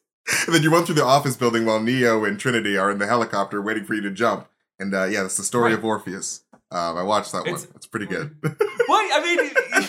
And 0.47 0.55
then 0.55 0.63
you 0.63 0.71
run 0.71 0.85
through 0.85 0.95
the 0.95 1.03
office 1.05 1.35
building 1.35 1.65
while 1.65 1.79
Neo 1.81 2.23
and 2.25 2.39
Trinity 2.39 2.77
are 2.77 2.89
in 2.89 2.97
the 2.97 3.07
helicopter 3.07 3.61
waiting 3.61 3.83
for 3.85 3.93
you 3.93 4.01
to 4.01 4.11
jump. 4.11 4.47
And 4.79 4.93
uh, 4.95 5.05
yeah, 5.05 5.21
that's 5.21 5.37
the 5.37 5.43
story 5.43 5.71
Right. 5.71 5.77
of 5.79 5.85
Orpheus. 5.85 6.41
Um, 6.71 6.97
I 6.97 7.03
watched 7.03 7.31
that 7.33 7.41
It's- 7.45 7.65
one. 7.67 7.73
It's 7.75 7.85
pretty 7.85 8.07
good. 8.07 8.35
Well, 8.41 8.57
I 9.13 9.21
mean, 9.23 9.85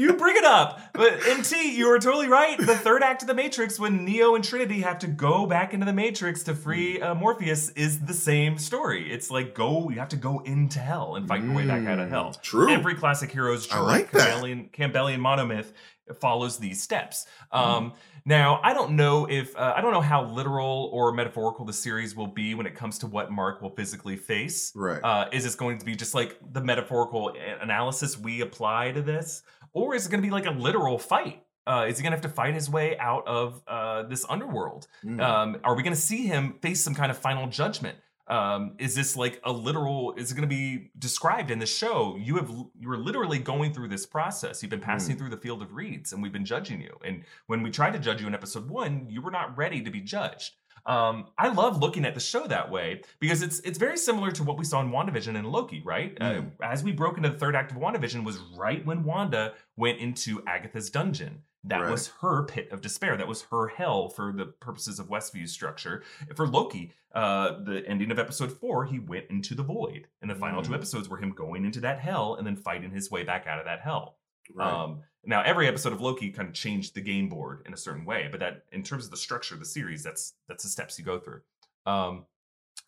you 0.00 0.14
bring 0.14 0.36
it 0.36 0.44
up, 0.44 0.80
but 0.94 1.26
MT, 1.26 1.76
you 1.76 1.86
are 1.88 1.98
totally 1.98 2.26
right. 2.26 2.56
The 2.58 2.74
third 2.74 3.02
act 3.02 3.22
of 3.22 3.28
the 3.28 3.34
Matrix, 3.34 3.78
when 3.78 4.04
Neo 4.04 4.34
and 4.34 4.42
Trinity 4.42 4.80
have 4.80 4.98
to 5.00 5.06
go 5.06 5.46
back 5.46 5.74
into 5.74 5.84
the 5.84 5.92
Matrix 5.92 6.42
to 6.44 6.54
free 6.54 7.00
uh, 7.00 7.14
Morpheus, 7.14 7.68
is 7.70 8.00
the 8.00 8.14
same 8.14 8.56
story. 8.56 9.12
It's 9.12 9.30
like 9.30 9.54
go, 9.54 9.90
you 9.90 9.98
have 9.98 10.08
to 10.08 10.16
go 10.16 10.40
into 10.40 10.78
hell 10.78 11.16
and 11.16 11.28
fight 11.28 11.44
your 11.44 11.54
way 11.54 11.66
back 11.66 11.86
out 11.86 11.98
of 11.98 12.08
hell. 12.08 12.30
Mm, 12.30 12.40
true. 12.40 12.72
Every 12.72 12.94
classic 12.94 13.30
hero's 13.30 13.66
journey, 13.66 13.82
like. 13.82 14.10
Campbellian, 14.10 14.70
Campbellian 14.72 15.18
monomyth 15.18 15.72
follows 16.18 16.58
these 16.58 16.82
steps. 16.82 17.26
Mm. 17.52 17.58
Um, 17.58 17.92
now, 18.24 18.60
I 18.62 18.74
don't 18.74 18.92
know 18.92 19.26
if 19.28 19.56
uh, 19.56 19.74
I 19.76 19.80
don't 19.80 19.92
know 19.92 20.00
how 20.00 20.24
literal 20.24 20.90
or 20.92 21.12
metaphorical 21.12 21.64
the 21.64 21.72
series 21.72 22.14
will 22.14 22.26
be 22.26 22.54
when 22.54 22.66
it 22.66 22.74
comes 22.74 22.98
to 22.98 23.06
what 23.06 23.30
Mark 23.30 23.62
will 23.62 23.70
physically 23.70 24.16
face. 24.16 24.72
Right. 24.74 25.00
Uh, 25.02 25.28
is 25.32 25.44
this 25.44 25.54
going 25.54 25.78
to 25.78 25.86
be 25.86 25.94
just 25.94 26.14
like 26.14 26.36
the 26.52 26.60
metaphorical 26.60 27.34
analysis 27.60 28.18
we 28.18 28.42
apply 28.42 28.92
to 28.92 29.02
this, 29.02 29.42
or 29.72 29.94
is 29.94 30.06
it 30.06 30.10
going 30.10 30.22
to 30.22 30.26
be 30.26 30.32
like 30.32 30.46
a 30.46 30.50
literal 30.50 30.98
fight? 30.98 31.42
Uh, 31.66 31.86
is 31.88 31.98
he 31.98 32.02
going 32.02 32.10
to 32.10 32.16
have 32.16 32.22
to 32.22 32.28
fight 32.28 32.54
his 32.54 32.68
way 32.68 32.98
out 32.98 33.26
of 33.26 33.62
uh, 33.68 34.02
this 34.04 34.24
underworld? 34.28 34.88
Mm. 35.04 35.20
Um, 35.20 35.60
are 35.62 35.76
we 35.76 35.82
going 35.82 35.94
to 35.94 36.00
see 36.00 36.26
him 36.26 36.54
face 36.60 36.82
some 36.82 36.94
kind 36.94 37.10
of 37.10 37.18
final 37.18 37.46
judgment? 37.46 37.96
Um, 38.26 38.76
is 38.78 38.94
this 38.94 39.16
like 39.16 39.40
a 39.42 39.52
literal? 39.52 40.14
Is 40.16 40.30
it 40.30 40.34
going 40.36 40.48
to 40.48 40.54
be 40.54 40.90
described 40.96 41.50
in 41.50 41.58
the 41.58 41.66
show? 41.66 42.16
You 42.18 42.36
have 42.36 42.50
you're 42.78 42.96
literally 42.96 43.40
going 43.40 43.74
through 43.74 43.88
this 43.88 44.06
process. 44.06 44.62
You've 44.62 44.70
been 44.70 44.80
passing 44.80 45.16
through 45.16 45.30
the 45.30 45.36
field 45.36 45.62
of 45.62 45.74
reeds, 45.74 46.12
and 46.12 46.22
we've 46.22 46.32
been 46.32 46.44
judging 46.44 46.80
you. 46.80 46.96
And 47.04 47.24
when 47.48 47.62
we 47.62 47.70
tried 47.70 47.92
to 47.94 47.98
judge 47.98 48.20
you 48.20 48.28
in 48.28 48.34
episode 48.34 48.68
one, 48.68 49.06
you 49.10 49.20
were 49.20 49.32
not 49.32 49.56
ready 49.58 49.82
to 49.82 49.90
be 49.90 50.00
judged. 50.00 50.54
Um, 50.86 51.26
I 51.38 51.48
love 51.48 51.78
looking 51.80 52.04
at 52.04 52.14
the 52.14 52.20
show 52.20 52.46
that 52.46 52.70
way 52.70 53.02
because 53.20 53.42
it's 53.42 53.60
it's 53.60 53.78
very 53.78 53.96
similar 53.98 54.30
to 54.32 54.42
what 54.42 54.58
we 54.58 54.64
saw 54.64 54.80
in 54.80 54.90
WandaVision 54.90 55.36
and 55.36 55.46
Loki, 55.46 55.82
right? 55.84 56.16
Uh, 56.20 56.30
Mm. 56.30 56.50
as 56.62 56.82
we 56.82 56.92
broke 56.92 57.16
into 57.16 57.28
the 57.28 57.38
third 57.38 57.54
act 57.54 57.72
of 57.72 57.78
WandaVision 57.78 58.24
was 58.24 58.38
right 58.56 58.84
when 58.86 59.04
Wanda 59.04 59.54
went 59.76 59.98
into 59.98 60.42
Agatha's 60.46 60.90
dungeon. 60.90 61.42
That 61.64 61.82
Right. 61.82 61.90
was 61.90 62.08
her 62.22 62.44
pit 62.44 62.70
of 62.72 62.80
despair. 62.80 63.18
That 63.18 63.28
was 63.28 63.42
her 63.50 63.68
hell 63.68 64.08
for 64.08 64.32
the 64.32 64.46
purposes 64.46 64.98
of 64.98 65.08
Westview's 65.10 65.52
structure. 65.52 66.02
For 66.34 66.46
Loki, 66.46 66.92
uh, 67.14 67.62
the 67.62 67.82
ending 67.86 68.10
of 68.10 68.18
episode 68.18 68.50
four, 68.50 68.86
he 68.86 68.98
went 68.98 69.26
into 69.28 69.54
the 69.54 69.62
void. 69.62 70.06
And 70.22 70.30
the 70.30 70.34
final 70.34 70.62
two 70.62 70.70
Mm. 70.72 70.76
episodes 70.76 71.10
were 71.10 71.18
him 71.18 71.32
going 71.32 71.66
into 71.66 71.80
that 71.80 71.98
hell 72.00 72.34
and 72.36 72.46
then 72.46 72.56
fighting 72.56 72.92
his 72.92 73.10
way 73.10 73.24
back 73.24 73.46
out 73.46 73.58
of 73.58 73.66
that 73.66 73.80
hell. 73.80 74.16
Right. 74.54 74.72
Um, 74.72 75.00
now, 75.24 75.42
every 75.42 75.68
episode 75.68 75.92
of 75.92 76.00
Loki 76.00 76.30
kind 76.30 76.48
of 76.48 76.54
changed 76.54 76.94
the 76.94 77.00
game 77.02 77.28
board 77.28 77.62
in 77.66 77.74
a 77.74 77.76
certain 77.76 78.04
way, 78.04 78.28
but 78.30 78.40
that, 78.40 78.64
in 78.72 78.82
terms 78.82 79.04
of 79.04 79.10
the 79.10 79.16
structure 79.16 79.54
of 79.54 79.60
the 79.60 79.66
series, 79.66 80.02
that's 80.02 80.34
that's 80.48 80.62
the 80.64 80.70
steps 80.70 80.98
you 80.98 81.04
go 81.04 81.18
through. 81.18 81.40
Um, 81.86 82.24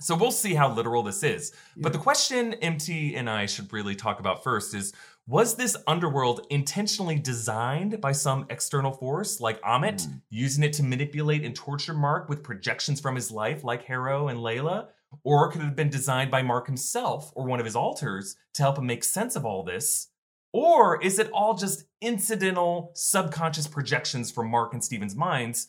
so 0.01 0.17
we'll 0.17 0.31
see 0.33 0.55
how 0.55 0.73
literal 0.73 1.03
this 1.03 1.23
is. 1.23 1.53
But 1.77 1.93
the 1.93 1.99
question 1.99 2.55
MT 2.55 3.15
and 3.15 3.29
I 3.31 3.47
should 3.47 3.73
really 3.73 3.95
talk 3.95 4.19
about 4.19 4.43
first 4.43 4.75
is: 4.75 4.93
Was 5.29 5.57
this 5.57 5.77
underworld 5.87 6.47
intentionally 6.51 7.17
designed 7.19 8.01
by 8.01 8.13
some 8.13 8.47
external 8.51 8.93
force, 8.93 9.39
like 9.41 9.61
Ammit, 9.63 10.07
Mm. 10.07 10.23
using 10.31 10.65
it 10.65 10.73
to 10.75 10.83
manipulate 10.83 11.45
and 11.45 11.55
torture 11.55 11.95
Mark 11.95 12.29
with 12.29 12.43
projections 12.43 13.01
from 13.01 13.15
his 13.15 13.31
life, 13.31 13.63
like 13.63 13.85
Harrow 13.85 14.29
and 14.29 14.39
Layla? 14.41 14.89
Or 15.25 15.51
could 15.53 15.61
it 15.61 15.65
have 15.65 15.77
been 15.77 15.91
designed 15.91 16.31
by 16.31 16.41
Mark 16.43 16.67
himself 16.67 17.31
or 17.37 17.45
one 17.45 17.61
of 17.61 17.67
his 17.67 17.77
alters 17.77 18.37
to 18.55 18.63
help 18.63 18.79
him 18.79 18.87
make 18.87 19.05
sense 19.05 19.37
of 19.37 19.45
all 19.45 19.63
this? 19.63 20.09
Or 20.53 21.03
is 21.03 21.19
it 21.19 21.31
all 21.33 21.55
just 21.55 21.85
incidental, 22.01 22.93
subconscious 22.95 23.67
projections 23.67 24.31
from 24.31 24.51
Mark 24.51 24.75
and 24.75 24.85
Steven's 24.85 25.17
minds, 25.17 25.69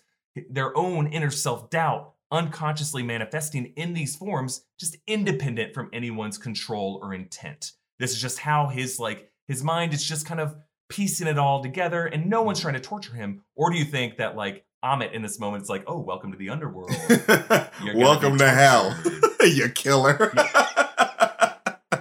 their 0.50 0.76
own 0.78 1.08
inner 1.08 1.32
self 1.32 1.70
doubt, 1.70 2.14
unconsciously 2.32 3.04
manifesting 3.04 3.68
in 3.78 3.94
these 3.94 4.16
forms, 4.16 4.66
just 4.80 4.98
independent 5.08 5.74
from 5.74 5.90
anyone's 5.94 6.38
control 6.38 7.00
or 7.02 7.14
intent. 7.14 7.72
This 8.00 8.12
is 8.12 8.22
just 8.22 8.40
how 8.40 8.68
his 8.68 9.00
like 9.00 9.32
his 9.48 9.64
mind 9.64 9.94
is 9.94 10.04
just 10.04 10.26
kind 10.26 10.40
of 10.40 10.56
piecing 10.90 11.28
it 11.28 11.38
all 11.38 11.62
together, 11.62 12.06
and 12.06 12.26
no 12.26 12.42
one's 12.42 12.60
trying 12.60 12.74
to 12.74 12.80
torture 12.80 13.14
him. 13.14 13.42
Or 13.56 13.70
do 13.70 13.78
you 13.78 13.86
think 13.86 14.18
that 14.18 14.36
like 14.36 14.66
Ammit 14.84 15.14
in 15.14 15.22
this 15.22 15.40
moment 15.40 15.64
is 15.64 15.70
like, 15.70 15.84
oh, 15.88 16.00
welcome 16.00 16.32
to 16.32 16.38
the 16.38 16.50
underworld? 16.50 16.92
You're 17.84 17.96
Welcome 17.96 18.38
to 18.40 18.50
hell, 18.50 19.00
you 19.42 19.70
killer. 19.70 20.34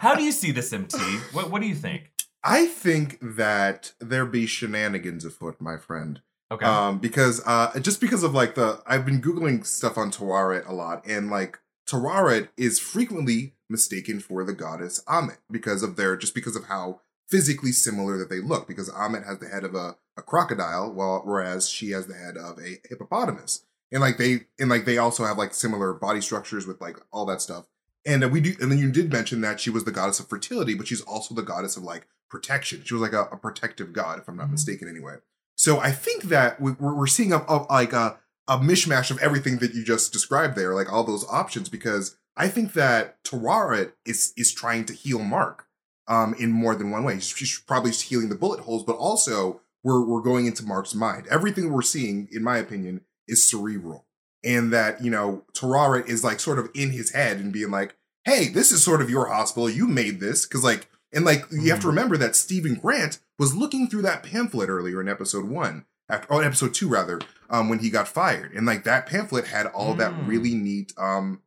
How 0.00 0.16
do 0.16 0.24
you 0.24 0.32
see 0.32 0.50
this, 0.50 0.72
MT? 0.72 0.98
What 1.32 1.50
What 1.50 1.62
do 1.62 1.68
you 1.68 1.76
think? 1.76 2.10
I 2.44 2.66
think 2.66 3.18
that 3.20 3.92
there 4.00 4.26
be 4.26 4.46
shenanigans 4.46 5.24
afoot, 5.24 5.60
my 5.60 5.76
friend. 5.76 6.20
Okay. 6.50 6.66
Um, 6.66 6.98
because 6.98 7.40
uh, 7.46 7.78
just 7.80 8.00
because 8.00 8.22
of 8.22 8.34
like 8.34 8.56
the 8.56 8.82
I've 8.86 9.06
been 9.06 9.22
googling 9.22 9.64
stuff 9.64 9.96
on 9.96 10.10
Taweret 10.10 10.68
a 10.68 10.74
lot, 10.74 11.06
and 11.06 11.30
like 11.30 11.58
Taweret 11.88 12.48
is 12.56 12.78
frequently 12.78 13.54
mistaken 13.70 14.20
for 14.20 14.44
the 14.44 14.52
goddess 14.52 15.02
Ammit 15.08 15.38
because 15.50 15.82
of 15.82 15.96
their 15.96 16.16
just 16.16 16.34
because 16.34 16.54
of 16.54 16.64
how 16.64 17.00
physically 17.28 17.72
similar 17.72 18.18
that 18.18 18.28
they 18.28 18.40
look. 18.40 18.68
Because 18.68 18.90
Ammit 18.90 19.26
has 19.26 19.38
the 19.38 19.48
head 19.48 19.64
of 19.64 19.74
a, 19.74 19.96
a 20.18 20.22
crocodile, 20.22 20.92
while 20.92 21.22
whereas 21.24 21.70
she 21.70 21.92
has 21.92 22.06
the 22.06 22.14
head 22.14 22.36
of 22.36 22.58
a 22.58 22.80
hippopotamus, 22.86 23.64
and 23.90 24.02
like 24.02 24.18
they 24.18 24.40
and 24.58 24.68
like 24.68 24.84
they 24.84 24.98
also 24.98 25.24
have 25.24 25.38
like 25.38 25.54
similar 25.54 25.94
body 25.94 26.20
structures 26.20 26.66
with 26.66 26.82
like 26.82 26.98
all 27.12 27.24
that 27.24 27.40
stuff. 27.40 27.64
And 28.04 28.24
uh, 28.24 28.28
we 28.28 28.40
do, 28.40 28.54
and 28.60 28.70
then 28.70 28.78
you 28.78 28.90
did 28.90 29.12
mention 29.12 29.40
that 29.42 29.60
she 29.60 29.70
was 29.70 29.84
the 29.84 29.92
goddess 29.92 30.18
of 30.20 30.28
fertility, 30.28 30.74
but 30.74 30.88
she's 30.88 31.00
also 31.02 31.34
the 31.34 31.42
goddess 31.42 31.76
of 31.76 31.84
like 31.84 32.06
protection. 32.28 32.82
She 32.84 32.94
was 32.94 33.00
like 33.02 33.12
a, 33.12 33.28
a 33.32 33.36
protective 33.36 33.92
god, 33.92 34.18
if 34.18 34.28
I'm 34.28 34.36
not 34.36 34.48
Mhm. 34.48 34.52
mistaken, 34.52 34.88
anyway. 34.88 35.16
So 35.54 35.78
I 35.78 35.92
think 35.92 36.24
that 36.24 36.60
we- 36.60 36.72
we're, 36.72 36.94
we're 36.94 37.06
seeing 37.06 37.32
a, 37.32 37.44
a 37.48 37.66
like 37.70 37.92
a 37.92 38.18
a 38.48 38.58
mishmash 38.58 39.10
of 39.12 39.18
everything 39.22 39.58
that 39.58 39.72
you 39.74 39.84
just 39.84 40.12
described 40.12 40.56
there, 40.56 40.74
like 40.74 40.92
all 40.92 41.04
those 41.04 41.24
options, 41.28 41.68
because 41.68 42.16
I 42.36 42.48
think 42.48 42.72
that 42.72 43.22
Taweret 43.22 43.92
is 44.04 44.32
is 44.36 44.52
trying 44.52 44.84
to 44.86 44.92
heal 44.94 45.20
Mark 45.20 45.66
um, 46.08 46.34
in 46.34 46.50
more 46.50 46.74
than 46.74 46.90
one 46.90 47.04
way. 47.04 47.20
She's 47.20 47.60
probably 47.60 47.92
healing 47.92 48.30
the 48.30 48.34
bullet 48.34 48.60
holes, 48.60 48.82
but 48.82 48.96
also 48.96 49.60
we're 49.84 50.04
we're 50.04 50.22
going 50.22 50.46
into 50.46 50.64
Mark's 50.64 50.94
mind. 50.94 51.26
Everything 51.30 51.70
we're 51.72 51.82
seeing, 51.82 52.28
in 52.32 52.42
my 52.42 52.56
opinion, 52.58 53.02
is 53.28 53.48
cerebral, 53.48 54.06
and 54.44 54.72
that 54.72 55.02
you 55.04 55.10
know 55.10 55.44
Taweret 55.54 56.08
is 56.08 56.24
like 56.24 56.40
sort 56.40 56.58
of 56.58 56.68
in 56.74 56.90
his 56.90 57.12
head 57.12 57.38
and 57.38 57.52
being 57.52 57.70
like, 57.70 57.96
"Hey, 58.24 58.48
this 58.48 58.72
is 58.72 58.82
sort 58.84 59.00
of 59.02 59.10
your 59.10 59.26
hospital. 59.26 59.68
You 59.70 59.86
made 59.86 60.20
this," 60.20 60.46
because 60.46 60.64
like 60.64 60.88
and 61.12 61.24
like 61.24 61.44
you 61.50 61.70
have 61.70 61.80
to 61.80 61.86
Mhm. 61.86 61.90
remember 61.90 62.16
that 62.16 62.36
Steven 62.36 62.74
Grant 62.74 63.18
was 63.38 63.54
looking 63.54 63.88
through 63.88 64.02
that 64.02 64.22
pamphlet 64.22 64.68
earlier 64.68 65.00
in 65.00 65.08
episode 65.08 65.44
one, 65.44 65.84
after, 66.08 66.26
oh, 66.32 66.38
episode 66.38 66.72
two 66.74 66.88
rather, 66.88 67.20
um, 67.50 67.68
when 67.68 67.80
he 67.80 67.90
got 67.90 68.08
fired, 68.08 68.52
and 68.52 68.64
like 68.66 68.84
that 68.84 69.06
pamphlet 69.06 69.46
had 69.48 69.66
all 69.66 69.94
that 69.94 70.12
Mm. 70.12 70.26
really 70.28 70.54
neat 70.54 70.92
um 70.96 71.40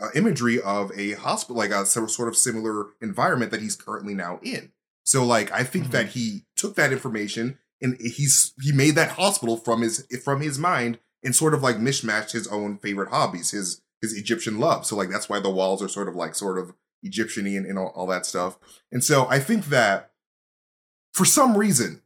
uh, 0.00 0.08
imagery 0.16 0.60
of 0.60 0.90
a 0.98 1.12
hospital, 1.12 1.54
like 1.56 1.70
a 1.70 1.86
sort 1.86 2.26
of 2.28 2.36
similar 2.36 2.86
environment 3.00 3.52
that 3.52 3.60
he's 3.62 3.76
currently 3.76 4.14
now 4.14 4.40
in. 4.42 4.72
So 5.04 5.24
like 5.24 5.52
I 5.52 5.62
think 5.62 5.86
Mhm. 5.86 5.90
that 5.92 6.06
he 6.08 6.44
took 6.56 6.74
that 6.74 6.92
information 6.92 7.58
and 7.80 7.96
he's 8.00 8.52
he 8.60 8.72
made 8.72 8.96
that 8.96 9.10
hospital 9.12 9.56
from 9.56 9.82
his 9.82 10.04
from 10.24 10.40
his 10.40 10.58
mind 10.58 10.98
and 11.22 11.34
sort 11.34 11.54
of 11.54 11.62
like 11.62 11.76
mishmashed 11.76 12.32
his 12.32 12.48
own 12.48 12.78
favorite 12.78 13.10
hobbies, 13.10 13.50
his 13.50 13.82
his 14.00 14.16
Egyptian 14.16 14.58
love. 14.58 14.84
So 14.84 14.96
like 14.96 15.10
that's 15.10 15.28
why 15.28 15.40
the 15.40 15.50
walls 15.50 15.82
are 15.82 15.88
sort 15.88 16.08
of 16.08 16.16
like 16.16 16.34
sort 16.34 16.58
of 16.58 16.74
Egyptian-y 17.02 17.52
and, 17.52 17.66
and 17.66 17.78
all, 17.78 17.92
all 17.94 18.06
that 18.08 18.26
stuff. 18.26 18.58
And 18.90 19.02
so 19.02 19.26
I 19.28 19.38
think 19.38 19.66
that 19.66 20.10
for 21.12 21.24
some 21.24 21.56
reason, 21.56 22.02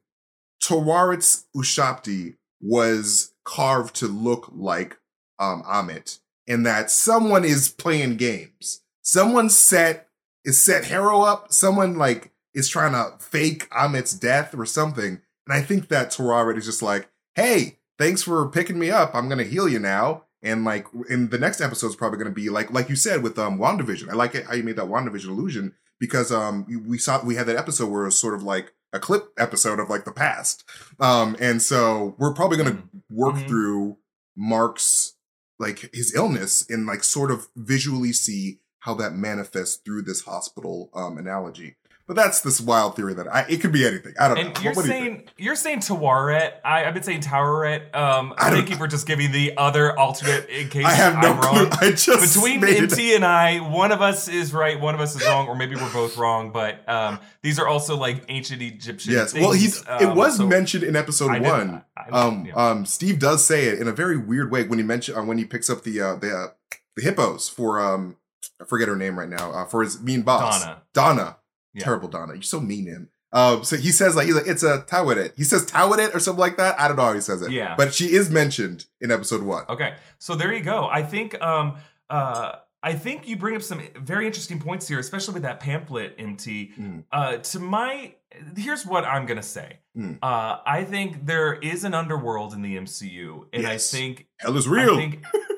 Taweret's 0.62 1.46
Ushabti 1.56 2.36
was 2.60 3.32
carved 3.44 3.94
to 3.96 4.06
look 4.06 4.50
like 4.54 4.98
um 5.38 5.62
Ammit, 5.62 6.18
and 6.46 6.66
that 6.66 6.90
someone 6.90 7.44
is 7.44 7.68
playing 7.68 8.16
games. 8.16 8.82
Someone 9.02 9.48
set 9.48 10.08
is 10.44 10.62
set 10.62 10.84
Harrow 10.84 11.22
up. 11.22 11.52
Someone 11.52 11.96
like 11.96 12.32
is 12.54 12.68
trying 12.68 12.92
to 12.92 13.22
fake 13.22 13.68
Ammit's 13.70 14.14
death 14.14 14.54
or 14.58 14.64
something. 14.64 15.20
And 15.46 15.56
I 15.56 15.60
think 15.60 15.88
that 15.88 16.10
Taweret 16.10 16.56
is 16.56 16.64
just 16.64 16.82
like, 16.82 17.08
hey, 17.34 17.78
thanks 17.98 18.22
for 18.22 18.48
picking 18.48 18.78
me 18.78 18.90
up. 18.90 19.14
I'm 19.14 19.28
gonna 19.28 19.44
heal 19.44 19.68
you 19.68 19.78
now. 19.78 20.24
And 20.42 20.64
like 20.64 20.86
in 21.08 21.30
the 21.30 21.38
next 21.38 21.60
episode 21.60 21.88
is 21.88 21.96
probably 21.96 22.18
gonna 22.18 22.30
be 22.30 22.48
like 22.50 22.70
like 22.72 22.88
you 22.88 22.96
said 22.96 23.22
with 23.22 23.38
um 23.38 23.58
WandaVision. 23.58 24.10
I 24.10 24.14
like 24.14 24.34
it 24.34 24.46
how 24.46 24.54
you 24.54 24.62
made 24.62 24.76
that 24.76 24.86
WandaVision 24.86 25.28
illusion 25.28 25.74
because 25.98 26.30
um 26.30 26.66
we 26.86 26.98
saw 26.98 27.24
we 27.24 27.34
had 27.36 27.46
that 27.46 27.56
episode 27.56 27.90
where 27.90 28.02
it 28.02 28.06
was 28.06 28.20
sort 28.20 28.34
of 28.34 28.42
like 28.42 28.72
a 28.92 28.98
clip 29.00 29.28
episode 29.38 29.80
of 29.80 29.88
like 29.90 30.04
the 30.04 30.12
past. 30.12 30.62
Um 31.00 31.36
and 31.40 31.60
so 31.62 32.14
we're 32.18 32.34
probably 32.34 32.58
gonna 32.58 32.82
work 33.10 33.34
Mhm. 33.36 33.48
through 33.48 33.96
Mark's 34.36 35.14
like 35.58 35.90
his 35.94 36.14
illness 36.14 36.66
and 36.68 36.86
like 36.86 37.02
sort 37.02 37.30
of 37.30 37.48
visually 37.56 38.12
see 38.12 38.60
how 38.80 38.94
that 38.94 39.14
manifests 39.14 39.76
through 39.84 40.02
this 40.02 40.20
hospital 40.26 40.90
um 40.94 41.16
analogy. 41.18 41.76
But 42.08 42.14
that's 42.14 42.40
this 42.40 42.60
wild 42.60 42.94
theory 42.94 43.14
that 43.14 43.26
I 43.26 43.46
it 43.48 43.60
could 43.60 43.72
be 43.72 43.84
anything. 43.84 44.14
I 44.20 44.28
don't 44.28 44.38
And 44.38 44.54
know. 44.54 44.60
you're 44.60 44.70
What- 44.74 44.76
what 44.76 44.86
do 44.86 44.92
you 44.92 44.98
saying 45.04 45.24
you're 45.38 45.56
saying 45.56 45.80
Taweret. 45.80 46.52
I, 46.64 46.84
I've 46.84 46.94
been 46.94 47.02
saying 47.02 47.22
Towerette. 47.22 47.92
Um, 47.96 48.32
I 48.38 48.50
thank 48.50 48.70
you 48.70 48.76
for 48.76 48.86
just 48.86 49.08
giving 49.08 49.32
the 49.32 49.56
other 49.56 49.98
alternate 49.98 50.48
in 50.48 50.68
case 50.70 50.84
I 50.84 50.92
have 50.92 51.14
no 51.20 51.32
am 51.32 51.40
clue. 51.40 51.64
wrong. 51.64 51.72
I 51.80 51.90
just 51.90 52.34
Between 52.36 52.62
it- 52.62 52.78
MT 52.78 53.16
and 53.16 53.24
I, 53.24 53.58
one 53.58 53.90
of 53.90 54.02
us 54.02 54.28
is 54.28 54.52
right, 54.54 54.78
one 54.80 54.94
of 54.94 55.00
us 55.00 55.16
is 55.16 55.26
wrong, 55.26 55.48
or 55.48 55.56
maybe 55.56 55.74
we're 55.74 55.92
both 55.92 56.16
wrong. 56.16 56.52
But 56.52 56.88
um, 56.88 57.18
these 57.42 57.58
are 57.58 57.66
also 57.66 57.96
like 57.96 58.22
ancient 58.28 58.62
Egyptian. 58.62 59.12
Yes. 59.12 59.32
Things. 59.32 59.42
Well, 59.44 59.52
he's 59.52 59.80
it 59.80 59.88
um, 60.04 60.16
was 60.16 60.36
so 60.36 60.46
mentioned 60.46 60.84
in 60.84 60.94
episode 60.94 61.30
I 61.32 61.40
one. 61.40 61.82
I- 61.96 62.02
I- 62.08 62.10
um, 62.26 62.46
yeah. 62.46 62.54
um, 62.54 62.86
Steve 62.86 63.18
does 63.18 63.44
say 63.44 63.64
it 63.64 63.80
in 63.80 63.88
a 63.88 63.92
very 63.92 64.16
weird 64.16 64.52
way 64.52 64.62
when 64.62 64.78
he 64.78 64.84
mentioned 64.84 65.18
uh, 65.18 65.22
when 65.24 65.38
he 65.38 65.44
picks 65.44 65.68
up 65.68 65.82
the 65.82 66.00
uh, 66.00 66.14
the 66.14 66.30
uh, 66.32 66.46
the 66.94 67.02
hippos 67.02 67.48
for 67.48 67.80
um 67.80 68.16
I 68.60 68.64
forget 68.64 68.86
her 68.86 68.94
name 68.96 69.18
right 69.18 69.28
now 69.28 69.50
uh, 69.50 69.64
for 69.64 69.82
his 69.82 70.00
mean 70.00 70.22
boss 70.22 70.62
Donna. 70.62 70.82
Donna. 70.92 71.36
Yeah. 71.76 71.84
Terrible 71.84 72.08
Donna. 72.08 72.34
You're 72.34 72.42
so 72.42 72.60
mean 72.60 72.86
to 72.86 72.90
him. 72.92 73.08
Um, 73.32 73.64
so 73.64 73.76
he 73.76 73.90
says 73.90 74.16
like 74.16 74.26
he's 74.26 74.34
like 74.36 74.46
it's 74.46 74.62
a 74.62 74.82
Tawadet. 74.88 75.32
He 75.36 75.44
says 75.44 75.66
Tawadet 75.66 76.14
or 76.14 76.20
something 76.20 76.40
like 76.40 76.56
that. 76.56 76.80
I 76.80 76.88
don't 76.88 76.96
know 76.96 77.04
how 77.04 77.12
he 77.12 77.20
says 77.20 77.42
it. 77.42 77.50
Yeah. 77.50 77.74
But 77.76 77.92
she 77.92 78.06
is 78.06 78.30
mentioned 78.30 78.86
in 79.00 79.10
episode 79.10 79.42
one. 79.42 79.64
Okay, 79.68 79.94
so 80.18 80.34
there 80.34 80.52
you 80.52 80.62
go. 80.62 80.88
I 80.90 81.02
think 81.02 81.40
um 81.42 81.76
uh 82.08 82.52
I 82.82 82.92
think 82.92 83.26
you 83.26 83.36
bring 83.36 83.56
up 83.56 83.62
some 83.62 83.82
very 83.96 84.26
interesting 84.26 84.60
points 84.60 84.86
here, 84.86 85.00
especially 85.00 85.34
with 85.34 85.42
that 85.42 85.58
pamphlet, 85.58 86.14
MT. 86.18 86.72
Mm. 86.78 87.04
Uh, 87.10 87.38
to 87.38 87.58
my, 87.58 88.14
here's 88.56 88.86
what 88.86 89.04
I'm 89.04 89.26
gonna 89.26 89.42
say. 89.42 89.78
Mm. 89.96 90.18
Uh, 90.22 90.58
I 90.64 90.84
think 90.84 91.26
there 91.26 91.54
is 91.54 91.82
an 91.82 91.94
underworld 91.94 92.52
in 92.54 92.62
the 92.62 92.76
MCU, 92.76 93.46
and 93.52 93.64
Yes. 93.64 93.92
I 93.92 93.96
think 93.96 94.26
Hell 94.36 94.56
is 94.56 94.68
real. 94.68 94.94
I 94.94 94.96
think, 94.98 95.24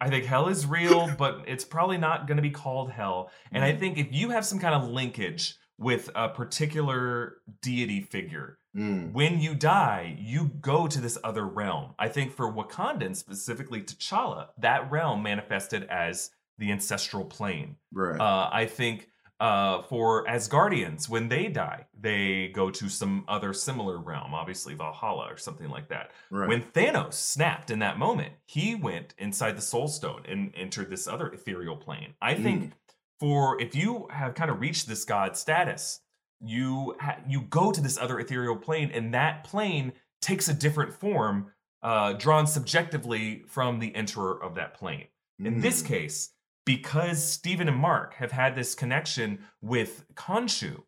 I 0.00 0.08
think 0.08 0.24
hell 0.24 0.48
is 0.48 0.64
real, 0.66 1.10
but 1.18 1.44
it's 1.46 1.64
probably 1.64 1.98
not 1.98 2.26
going 2.26 2.36
to 2.36 2.42
be 2.42 2.50
called 2.50 2.90
hell. 2.90 3.30
And 3.52 3.64
I 3.64 3.74
think 3.74 3.98
if 3.98 4.08
you 4.12 4.30
have 4.30 4.44
some 4.44 4.58
kind 4.58 4.74
of 4.74 4.88
linkage 4.88 5.56
with 5.78 6.10
a 6.14 6.28
particular 6.28 7.36
deity 7.62 8.00
figure, 8.00 8.58
Mm. 8.76 9.12
when 9.12 9.40
you 9.40 9.54
die, 9.54 10.14
you 10.20 10.50
go 10.60 10.86
to 10.86 11.00
this 11.00 11.16
other 11.24 11.44
realm. 11.46 11.94
I 11.98 12.08
think 12.08 12.32
for 12.36 12.52
Wakandan, 12.52 13.16
specifically 13.16 13.80
T'Challa, 13.82 14.48
that 14.58 14.90
realm 14.90 15.22
manifested 15.22 15.84
as 15.84 16.30
the 16.58 16.70
ancestral 16.70 17.24
plane. 17.24 17.76
Right. 17.92 18.20
Uh, 18.20 18.50
I 18.52 18.66
think 18.66 19.08
uh, 19.40 19.82
for 19.82 20.26
Asgardians, 20.26 21.08
when 21.08 21.28
they 21.28 21.46
die, 21.48 21.86
they 21.98 22.48
go 22.48 22.70
to 22.70 22.88
some 22.88 23.24
other 23.28 23.52
similar 23.52 23.98
realm, 23.98 24.34
obviously 24.34 24.74
Valhalla 24.74 25.26
or 25.32 25.36
something 25.36 25.68
like 25.68 25.88
that. 25.88 26.10
right. 26.30 26.48
When 26.48 26.62
Thanos 26.62 27.14
snapped 27.14 27.70
in 27.70 27.78
that 27.78 27.98
moment, 27.98 28.32
he 28.46 28.74
went 28.74 29.14
inside 29.18 29.56
the 29.56 29.62
Soul 29.62 29.86
Stone 29.88 30.24
and 30.28 30.52
entered 30.56 30.90
this 30.90 31.06
other 31.06 31.28
ethereal 31.28 31.76
plane. 31.76 32.14
I 32.20 32.34
think 32.34 32.64
Mm. 32.64 32.72
for 33.20 33.60
if 33.60 33.74
you 33.76 34.08
have 34.10 34.34
kind 34.34 34.50
of 34.50 34.60
reached 34.60 34.88
this 34.88 35.04
god 35.04 35.36
status, 35.36 36.00
you 36.40 36.96
ha- 37.00 37.18
you 37.28 37.42
go 37.42 37.70
to 37.72 37.80
this 37.80 37.98
other 37.98 38.18
ethereal 38.20 38.56
plane, 38.56 38.90
and 38.92 39.14
that 39.14 39.44
plane 39.44 39.92
takes 40.20 40.48
a 40.48 40.54
different 40.54 40.92
form, 40.92 41.52
uh, 41.82 42.12
drawn 42.14 42.46
subjectively 42.46 43.44
from 43.46 43.78
the 43.78 43.92
enterer 43.92 44.40
of 44.42 44.54
that 44.56 44.74
plane. 44.74 45.06
In 45.38 45.60
this 45.60 45.80
Mm. 45.82 45.86
case, 45.86 46.32
because 46.68 47.24
Steven 47.24 47.66
and 47.66 47.78
Mark 47.78 48.12
have 48.16 48.30
had 48.30 48.54
this 48.54 48.74
connection 48.74 49.38
with 49.62 50.04
Khonshu, 50.14 50.82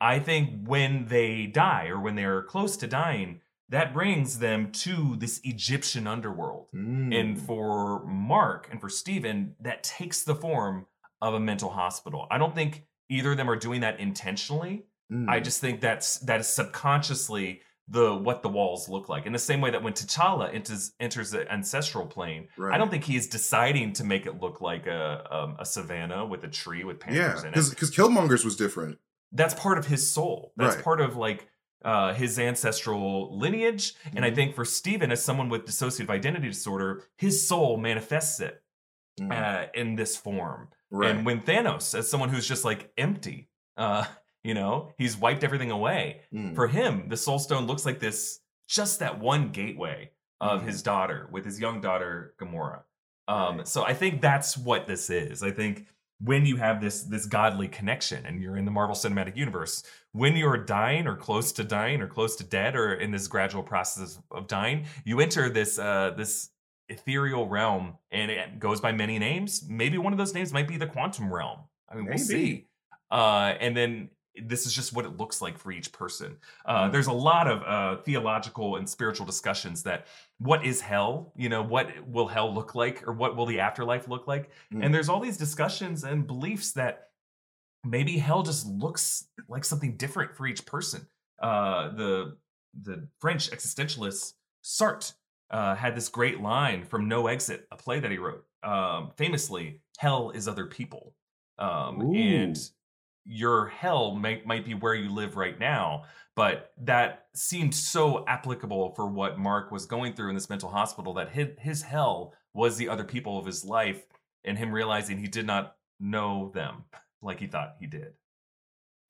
I 0.00 0.20
think 0.20 0.66
when 0.66 1.04
they 1.04 1.44
die 1.44 1.88
or 1.88 2.00
when 2.00 2.14
they're 2.14 2.42
close 2.44 2.78
to 2.78 2.86
dying, 2.86 3.42
that 3.68 3.92
brings 3.92 4.38
them 4.38 4.72
to 4.72 5.16
this 5.16 5.38
Egyptian 5.44 6.06
underworld. 6.06 6.68
Mm. 6.74 7.14
And 7.14 7.38
for 7.38 8.06
Mark 8.06 8.68
and 8.70 8.80
for 8.80 8.88
Steven, 8.88 9.54
that 9.60 9.82
takes 9.82 10.22
the 10.22 10.34
form 10.34 10.86
of 11.20 11.34
a 11.34 11.40
mental 11.40 11.68
hospital. 11.68 12.26
I 12.30 12.38
don't 12.38 12.54
think 12.54 12.86
either 13.10 13.32
of 13.32 13.36
them 13.36 13.50
are 13.50 13.56
doing 13.56 13.82
that 13.82 14.00
intentionally. 14.00 14.86
Mm. 15.12 15.28
I 15.28 15.40
just 15.40 15.60
think 15.60 15.82
that's 15.82 16.20
that 16.20 16.40
is 16.40 16.48
subconsciously 16.48 17.60
the 17.90 18.14
what 18.14 18.42
the 18.42 18.48
walls 18.48 18.88
look 18.88 19.08
like. 19.08 19.24
In 19.26 19.32
the 19.32 19.38
same 19.38 19.60
way 19.60 19.70
that 19.70 19.82
when 19.82 19.92
T'Challa 19.94 20.52
enters 20.54 20.92
enters 21.00 21.30
the 21.30 21.50
ancestral 21.50 22.06
plane, 22.06 22.48
Right. 22.56 22.74
I 22.74 22.78
don't 22.78 22.90
think 22.90 23.04
he 23.04 23.16
is 23.16 23.26
deciding 23.26 23.94
to 23.94 24.04
make 24.04 24.26
it 24.26 24.40
look 24.40 24.60
like 24.60 24.86
a 24.86 25.26
um, 25.30 25.56
a 25.58 25.64
savanna 25.64 26.24
with 26.26 26.44
a 26.44 26.48
tree 26.48 26.84
with 26.84 26.98
yeah, 27.08 27.28
panthers 27.32 27.42
in 27.42 27.48
it. 27.48 27.52
because 27.52 27.70
because 27.70 27.90
Killmonger's 27.90 28.44
was 28.44 28.56
different. 28.56 28.98
That's 29.32 29.54
part 29.54 29.78
of 29.78 29.86
his 29.86 30.10
soul. 30.10 30.52
That's 30.56 30.76
Right. 30.76 30.84
part 30.84 31.00
of 31.00 31.16
like 31.16 31.48
uh, 31.84 32.12
his 32.12 32.38
ancestral 32.40 33.38
lineage. 33.38 33.94
And 34.16 34.24
I 34.24 34.30
Mhm. 34.30 34.34
think 34.34 34.54
for 34.56 34.64
Steven, 34.64 35.12
as 35.12 35.22
someone 35.22 35.48
with 35.48 35.64
dissociative 35.64 36.10
identity 36.10 36.48
disorder, 36.48 37.04
his 37.16 37.46
soul 37.46 37.76
manifests 37.76 38.40
it 38.40 38.62
Mm. 39.20 39.32
uh, 39.32 39.66
in 39.74 39.96
this 39.96 40.16
form. 40.16 40.68
right. 40.90 41.10
And 41.10 41.24
when 41.26 41.40
Thanos, 41.40 41.96
as 41.96 42.08
someone 42.10 42.28
who's 42.30 42.46
just 42.48 42.64
like 42.64 42.92
empty, 42.98 43.48
uh, 43.76 44.04
you 44.44 44.54
know, 44.54 44.92
he's 44.98 45.16
wiped 45.16 45.44
everything 45.44 45.70
away. 45.70 46.22
Mm. 46.32 46.54
For 46.54 46.68
him, 46.68 47.08
the 47.08 47.16
Soul 47.16 47.38
Stone 47.38 47.66
looks 47.66 47.84
like 47.84 47.98
this, 48.00 48.40
just 48.68 49.00
that 49.00 49.18
one 49.18 49.50
gateway 49.50 50.10
of 50.40 50.62
Mhm. 50.62 50.66
his 50.66 50.82
daughter 50.82 51.28
with 51.32 51.44
his 51.44 51.58
young 51.60 51.80
daughter 51.80 52.34
Gamora. 52.40 52.82
Um, 53.26 53.58
Right. 53.58 53.68
So 53.68 53.84
I 53.84 53.94
think 53.94 54.20
that's 54.22 54.56
what 54.56 54.86
this 54.86 55.10
is. 55.10 55.42
I 55.42 55.50
think 55.50 55.86
when 56.20 56.44
you 56.46 56.56
have 56.56 56.80
this 56.80 57.04
this 57.04 57.26
godly 57.26 57.68
connection 57.68 58.24
and 58.26 58.40
you're 58.42 58.56
in 58.56 58.64
the 58.64 58.70
Marvel 58.70 58.96
Cinematic 58.96 59.36
Universe, 59.36 59.84
when 60.12 60.36
you're 60.36 60.56
dying 60.56 61.06
or 61.06 61.14
close 61.16 61.52
to 61.52 61.64
dying 61.64 62.00
or 62.00 62.06
close 62.08 62.36
to 62.36 62.44
dead 62.44 62.74
or 62.76 62.94
in 62.94 63.10
this 63.10 63.26
gradual 63.28 63.62
process 63.62 64.18
of 64.30 64.46
dying, 64.46 64.86
you 65.04 65.20
enter 65.20 65.48
this 65.50 65.78
uh, 65.78 66.10
this 66.16 66.50
ethereal 66.88 67.46
realm 67.48 67.98
and 68.10 68.30
it 68.30 68.58
goes 68.58 68.80
by 68.80 68.92
many 68.92 69.18
names. 69.18 69.68
Maybe 69.68 69.98
one 69.98 70.12
of 70.12 70.18
those 70.18 70.32
names 70.34 70.52
might 70.52 70.66
be 70.66 70.76
the 70.78 70.86
quantum 70.86 71.32
realm. 71.32 71.60
I 71.88 71.96
mean, 71.96 72.06
we'll 72.06 72.18
see. 72.18 72.66
Uh, 73.10 73.54
and 73.60 73.76
then 73.76 74.10
this 74.46 74.66
is 74.66 74.72
just 74.74 74.92
what 74.92 75.04
it 75.04 75.16
looks 75.16 75.40
like 75.42 75.58
for 75.58 75.72
each 75.72 75.92
person. 75.92 76.36
Uh, 76.64 76.84
Mhm. 76.88 76.92
there's 76.92 77.06
a 77.06 77.12
lot 77.12 77.46
of 77.48 77.62
uh, 77.62 78.02
theological 78.02 78.76
and 78.76 78.88
spiritual 78.88 79.26
discussions 79.26 79.82
that 79.84 80.06
what 80.38 80.64
is 80.64 80.80
hell? 80.80 81.32
You 81.36 81.48
know, 81.48 81.62
what 81.62 82.06
will 82.06 82.28
hell 82.28 82.52
look 82.52 82.74
like, 82.74 83.06
or 83.06 83.12
what 83.12 83.36
will 83.36 83.46
the 83.46 83.60
afterlife 83.60 84.08
look 84.08 84.26
like? 84.26 84.50
Mm. 84.72 84.84
And 84.84 84.94
there's 84.94 85.08
all 85.08 85.20
these 85.20 85.36
discussions 85.36 86.04
and 86.04 86.26
beliefs 86.26 86.72
that 86.72 87.10
maybe 87.84 88.18
hell 88.18 88.42
just 88.42 88.66
looks 88.66 89.28
like 89.48 89.64
something 89.64 89.96
different 89.96 90.36
for 90.36 90.46
each 90.46 90.64
person. 90.66 91.06
Uh, 91.40 91.90
the 91.90 92.36
the 92.82 93.08
French 93.20 93.50
existentialist 93.50 94.34
Sartre 94.62 95.14
uh, 95.50 95.74
had 95.74 95.96
this 95.96 96.08
great 96.08 96.40
line 96.40 96.84
from 96.84 97.08
No 97.08 97.26
Exit, 97.28 97.66
a 97.72 97.76
play 97.76 97.98
that 98.00 98.10
he 98.10 98.18
wrote, 98.18 98.44
um, 98.62 99.12
famously, 99.16 99.80
"Hell 99.98 100.30
is 100.30 100.46
other 100.46 100.66
people," 100.66 101.14
um, 101.58 102.14
and. 102.14 102.58
Your 103.28 103.66
hell 103.66 104.14
might 104.14 104.46
might 104.46 104.64
be 104.64 104.74
where 104.74 104.94
you 104.94 105.10
live 105.10 105.36
right 105.36 105.60
now. 105.60 106.04
But 106.34 106.72
that 106.82 107.26
seemed 107.34 107.74
so 107.74 108.24
applicable 108.26 108.94
for 108.94 109.06
what 109.06 109.38
Mark 109.38 109.70
was 109.70 109.86
going 109.86 110.14
through 110.14 110.30
in 110.30 110.34
this 110.34 110.48
mental 110.48 110.70
hospital 110.70 111.12
that 111.14 111.30
his, 111.30 111.48
his 111.58 111.82
hell 111.82 112.32
was 112.54 112.76
the 112.76 112.88
other 112.88 113.04
people 113.04 113.38
of 113.38 113.44
his 113.44 113.64
life, 113.64 114.04
and 114.44 114.56
him 114.56 114.72
realizing 114.72 115.18
he 115.18 115.26
did 115.26 115.46
not 115.46 115.74
know 116.00 116.50
them 116.54 116.84
like 117.20 117.40
he 117.40 117.46
thought 117.46 117.76
he 117.80 117.86
did. 117.86 118.14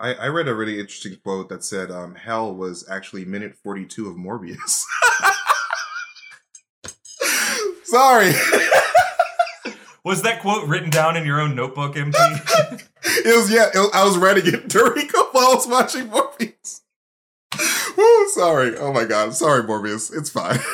I, 0.00 0.14
I 0.14 0.26
read 0.28 0.48
a 0.48 0.54
really 0.54 0.80
interesting 0.80 1.16
quote 1.22 1.48
that 1.50 1.64
said 1.64 1.90
um, 1.90 2.14
hell 2.14 2.54
was 2.54 2.88
actually 2.88 3.24
minute 3.24 3.56
42 3.62 4.08
of 4.08 4.16
Morbius. 4.16 4.82
Sorry. 7.84 8.32
Was 10.04 10.22
that 10.22 10.40
quote 10.40 10.66
written 10.66 10.90
down 10.90 11.16
in 11.16 11.26
your 11.26 11.40
own 11.40 11.54
notebook, 11.54 11.96
MT? 11.96 12.18
it 13.24 13.36
was, 13.36 13.50
yeah, 13.50 13.66
it 13.74 13.78
was- 13.78 13.90
I 13.94 14.04
was 14.04 14.16
writing 14.18 14.46
it 14.52 14.68
during 14.68 15.08
while 15.32 15.52
I 15.52 15.54
was 15.54 15.66
watching 15.66 16.08
Morbius. 16.08 16.80
Woo, 17.96 18.28
sorry. 18.30 18.76
Oh 18.76 18.92
my 18.92 19.04
god. 19.04 19.34
Sorry, 19.34 19.62
Morbius. 19.62 20.14
It's 20.16 20.30
fine. 20.30 20.58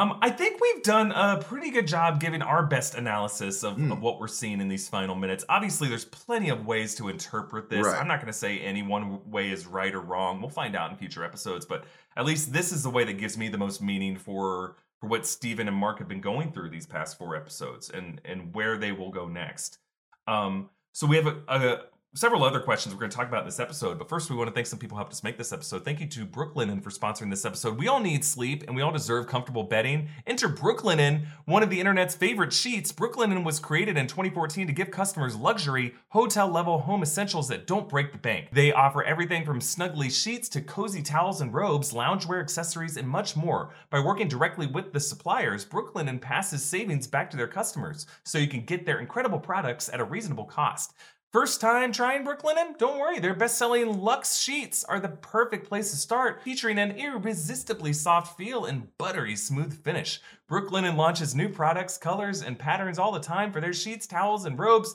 Um, 0.00 0.16
I 0.22 0.30
think 0.30 0.60
we've 0.60 0.84
done 0.84 1.10
a 1.10 1.38
pretty 1.42 1.70
good 1.72 1.88
job 1.88 2.20
giving 2.20 2.40
our 2.40 2.64
best 2.64 2.94
analysis 2.94 3.64
of, 3.64 3.74
Hmm. 3.74 3.90
of 3.90 4.00
what 4.00 4.20
we're 4.20 4.28
seeing 4.28 4.60
in 4.60 4.68
these 4.68 4.88
final 4.88 5.16
minutes. 5.16 5.44
Obviously, 5.48 5.88
there's 5.88 6.04
plenty 6.04 6.50
of 6.50 6.64
ways 6.64 6.94
to 6.94 7.08
interpret 7.08 7.68
this. 7.68 7.84
Right. 7.84 8.00
I'm 8.00 8.06
not 8.06 8.20
going 8.20 8.32
to 8.32 8.38
say 8.38 8.60
any 8.60 8.84
one 8.84 9.28
way 9.28 9.50
is 9.50 9.66
right 9.66 9.92
or 9.92 10.00
wrong. 10.00 10.40
We'll 10.40 10.50
find 10.50 10.76
out 10.76 10.92
in 10.92 10.96
future 10.96 11.24
episodes, 11.24 11.66
but 11.66 11.82
at 12.16 12.24
least 12.24 12.52
this 12.52 12.70
is 12.70 12.84
the 12.84 12.90
way 12.90 13.02
that 13.02 13.14
gives 13.14 13.36
me 13.36 13.48
the 13.48 13.58
most 13.58 13.82
meaning 13.82 14.16
for 14.16 14.76
for 15.00 15.08
what 15.08 15.26
Steven 15.26 15.66
and 15.66 15.76
Mark 15.76 15.98
have 15.98 16.06
been 16.06 16.20
going 16.20 16.52
through 16.52 16.70
these 16.70 16.86
past 16.86 17.18
four 17.18 17.34
episodes 17.34 17.90
and 17.90 18.20
and 18.24 18.54
where 18.54 18.78
they 18.78 18.92
will 18.92 19.10
go 19.10 19.26
next. 19.26 19.78
Um, 20.28 20.70
so 20.98 21.06
we 21.06 21.14
have 21.14 21.28
a, 21.28 21.36
a 21.46 21.82
several 22.14 22.42
other 22.42 22.60
questions 22.60 22.94
we're 22.94 23.00
going 23.00 23.10
to 23.10 23.16
talk 23.16 23.28
about 23.28 23.40
in 23.40 23.46
this 23.46 23.60
episode. 23.60 23.98
But 23.98 24.08
first, 24.08 24.30
we 24.30 24.36
want 24.36 24.48
to 24.48 24.54
thank 24.54 24.66
some 24.66 24.78
people 24.78 24.96
who 24.96 25.00
helped 25.00 25.12
us 25.12 25.22
make 25.22 25.36
this 25.36 25.52
episode. 25.52 25.84
Thank 25.84 26.00
you 26.00 26.06
to 26.06 26.26
Brooklinen 26.26 26.82
for 26.82 26.90
sponsoring 26.90 27.30
this 27.30 27.44
episode. 27.44 27.78
We 27.78 27.86
all 27.86 28.00
need 28.00 28.24
sleep 28.24 28.64
and 28.66 28.74
we 28.74 28.80
all 28.80 28.90
deserve 28.90 29.26
comfortable 29.26 29.62
bedding. 29.62 30.08
Enter 30.26 30.48
Brooklinen, 30.48 31.26
one 31.44 31.62
of 31.62 31.68
the 31.68 31.78
internet's 31.78 32.14
favorite 32.16 32.52
sheets. 32.52 32.92
Brooklinen 32.92 33.44
was 33.44 33.60
created 33.60 33.98
in 33.98 34.06
2014 34.06 34.66
to 34.66 34.72
give 34.72 34.90
customers 34.90 35.36
luxury, 35.36 35.94
hotel 36.08 36.48
level 36.48 36.78
home 36.78 37.02
essentials 37.02 37.48
that 37.48 37.66
don't 37.66 37.88
break 37.88 38.12
the 38.12 38.18
bank. 38.18 38.48
They 38.52 38.72
offer 38.72 39.02
everything 39.02 39.44
from 39.44 39.60
snuggly 39.60 40.10
sheets 40.10 40.48
to 40.50 40.62
cozy 40.62 41.02
towels 41.02 41.42
and 41.42 41.52
robes, 41.52 41.92
loungewear 41.92 42.40
accessories, 42.40 42.96
and 42.96 43.06
much 43.06 43.36
more. 43.36 43.70
By 43.90 44.00
working 44.00 44.28
directly 44.28 44.66
with 44.66 44.92
the 44.92 45.00
suppliers, 45.00 45.66
Brooklinen 45.66 46.20
passes 46.20 46.64
savings 46.64 47.06
back 47.06 47.30
to 47.30 47.36
their 47.36 47.46
customers 47.46 48.06
so 48.24 48.38
you 48.38 48.48
can 48.48 48.64
get 48.64 48.86
their 48.86 48.98
incredible 48.98 49.38
products 49.38 49.90
at 49.92 50.00
a 50.00 50.04
reasonable 50.04 50.44
cost. 50.44 50.94
First 51.30 51.60
time 51.60 51.92
trying 51.92 52.24
Brooklinen? 52.24 52.78
Don't 52.78 52.98
worry, 52.98 53.18
their 53.18 53.34
best 53.34 53.58
selling 53.58 54.00
Luxe 54.00 54.38
sheets 54.38 54.82
are 54.82 54.98
the 54.98 55.10
perfect 55.10 55.68
place 55.68 55.90
to 55.90 55.96
start, 55.98 56.42
featuring 56.42 56.78
an 56.78 56.92
irresistibly 56.92 57.92
soft 57.92 58.38
feel 58.38 58.64
and 58.64 58.88
buttery 58.96 59.36
smooth 59.36 59.84
finish. 59.84 60.22
Brooklinen 60.50 60.96
launches 60.96 61.34
new 61.34 61.50
products, 61.50 61.98
colors, 61.98 62.40
and 62.40 62.58
patterns 62.58 62.98
all 62.98 63.12
the 63.12 63.20
time 63.20 63.52
for 63.52 63.60
their 63.60 63.74
sheets, 63.74 64.06
towels, 64.06 64.46
and 64.46 64.58
robes. 64.58 64.94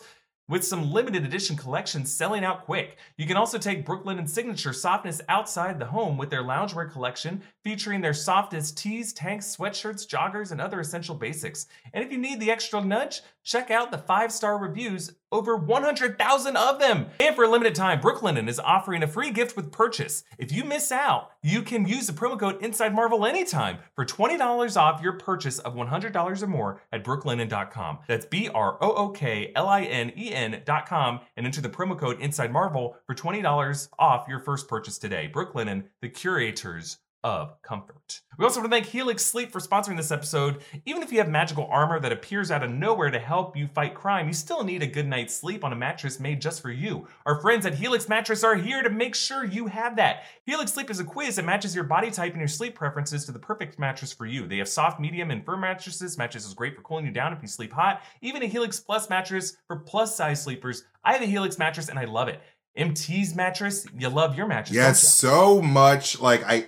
With 0.50 0.66
some 0.66 0.92
limited 0.92 1.24
edition 1.24 1.56
collections 1.56 2.14
selling 2.14 2.44
out 2.44 2.66
quick. 2.66 2.98
You 3.16 3.26
can 3.26 3.38
also 3.38 3.58
take 3.58 3.86
Brooklinen 3.86 4.28
signature 4.28 4.74
softness 4.74 5.22
outside 5.30 5.80
the 5.80 5.86
home 5.86 6.18
with 6.18 6.30
their 6.30 6.44
loungewear 6.44 6.92
collection 6.92 7.42
featuring 7.64 8.02
their 8.02 8.14
softest 8.14 8.78
tees, 8.78 9.14
tanks, 9.14 9.56
sweatshirts, 9.56 10.06
joggers, 10.06 10.52
and 10.52 10.60
other 10.60 10.82
essential 10.82 11.16
basics. 11.16 11.68
And 11.94 12.04
if 12.04 12.12
you 12.12 12.18
need 12.18 12.42
the 12.42 12.52
extra 12.52 12.84
nudge, 12.84 13.22
check 13.46 13.72
out 13.72 13.90
the 13.90 13.98
five 13.98 14.34
star 14.34 14.58
reviews, 14.58 15.14
over 15.34 15.58
100,000 15.58 16.56
of 16.56 16.80
them. 16.80 17.08
And 17.20 17.36
for 17.36 17.44
a 17.44 17.50
limited 17.50 17.76
time, 17.76 18.00
Brooklinen 18.00 18.48
is 18.48 18.60
offering 18.60 19.04
a 19.04 19.08
free 19.08 19.32
gift 19.32 19.56
with 19.56 19.72
purchase. 19.72 20.24
If 20.38 20.52
you 20.52 20.64
miss 20.64 20.92
out, 20.92 21.32
you 21.42 21.62
can 21.62 21.88
use 21.88 22.08
the 22.08 22.14
promo 22.14 22.40
code 22.40 22.64
Inside 22.64 22.94
Marvel 22.94 23.26
anytime 23.26 23.80
for 23.96 24.06
$20 24.06 24.80
off 24.80 25.02
your 25.02 25.14
purchase 25.14 25.60
of 25.60 25.76
$100 25.76 26.42
or 26.42 26.48
more 26.48 26.82
at 26.92 27.04
brooklinen.com. 27.04 28.00
That's 28.08 28.26
B 28.26 28.50
R 28.54 28.78
O 28.82 28.94
O 28.94 29.10
K 29.10 29.52
L 29.56 29.68
I 29.68 29.82
N 29.84 30.14
E 30.16 30.34
N.com 30.34 31.20
and 31.36 31.46
enter 31.46 31.62
the 31.62 31.70
promo 31.70 31.98
code 31.98 32.22
Inside 32.22 32.52
Marvel 32.52 32.96
for 33.06 33.16
$20 33.16 33.90
off 34.00 34.28
your 34.30 34.40
first 34.40 34.68
purchase 34.68 34.98
today. 34.98 35.30
Brooklinen, 35.34 35.86
the 36.02 36.10
curators 36.10 37.00
of 37.24 37.62
comfort. 37.62 38.22
We 38.38 38.46
also 38.46 38.60
want 38.60 38.72
to 38.72 38.76
thank 38.76 38.88
Helix 38.88 39.26
Sleep 39.26 39.52
for 39.52 39.60
sponsoring 39.60 39.96
this 39.96 40.12
episode. 40.12 40.64
Even 40.86 41.04
if 41.04 41.12
you 41.12 41.20
have 41.20 41.30
magical 41.30 41.68
armor 41.68 42.00
that 42.00 42.12
appears 42.12 42.52
out 42.52 42.64
of 42.64 42.72
nowhere 42.72 43.12
to 43.12 43.20
help 43.20 43.56
you 43.56 43.68
fight 43.68 43.94
crime, 43.94 44.28
you 44.28 44.34
still 44.34 44.64
need 44.64 44.82
a 44.82 44.88
good 44.88 45.08
night's 45.08 45.36
sleep 45.36 45.64
on 45.64 45.72
a 45.72 45.76
mattress 45.76 46.20
made 46.20 46.42
just 46.42 46.62
for 46.62 46.72
you. 46.72 47.08
Our 47.26 47.40
friends 47.40 47.66
at 47.66 47.76
Helix 47.76 48.10
Mattress 48.10 48.44
are 48.44 48.56
here 48.56 48.82
to 48.82 48.90
make 48.90 49.16
sure 49.16 49.46
you 49.46 49.68
have 49.68 49.96
that. 49.96 50.24
Helix 50.46 50.74
Sleep 50.74 50.90
is 50.90 51.00
a 51.00 51.04
quiz 51.06 51.36
that 51.38 51.46
matches 51.46 51.76
your 51.76 51.86
body 51.86 52.12
type 52.12 52.34
and 52.34 52.42
your 52.42 52.48
sleep 52.48 52.76
preferences 52.76 53.26
to 53.26 53.32
the 53.32 53.40
perfect 53.40 53.80
mattress 53.80 54.12
for 54.12 54.26
you. 54.26 54.48
They 54.48 54.58
have 54.58 54.68
soft, 54.68 55.00
medium, 55.00 55.32
and 55.32 55.46
firm 55.46 55.62
mattresses. 55.62 56.18
Mattress 56.18 56.46
is 56.46 56.54
great 56.54 56.76
for 56.76 56.82
cooling 56.82 57.06
you 57.06 57.12
down 57.12 57.34
if 57.34 57.42
you 57.42 57.48
sleep 57.48 57.72
hot. 57.72 58.02
Even 58.22 58.44
a 58.44 58.48
Helix 58.48 58.80
Plus 58.80 59.10
mattress 59.10 59.58
for 59.68 59.78
plus 59.78 60.16
size 60.16 60.44
sleepers. 60.44 60.84
I 61.04 61.14
have 61.14 61.22
a 61.22 61.26
Helix 61.26 61.58
mattress 61.58 61.90
and 61.90 62.00
I 62.00 62.06
love 62.06 62.28
it. 62.28 62.42
MT's 62.76 63.36
mattress, 63.36 63.86
you 63.96 64.10
love 64.10 64.36
your 64.36 64.48
mattress. 64.48 64.76
Yes, 64.76 65.02
so 65.02 65.62
much. 65.62 66.20
Like 66.20 66.44
I, 66.44 66.66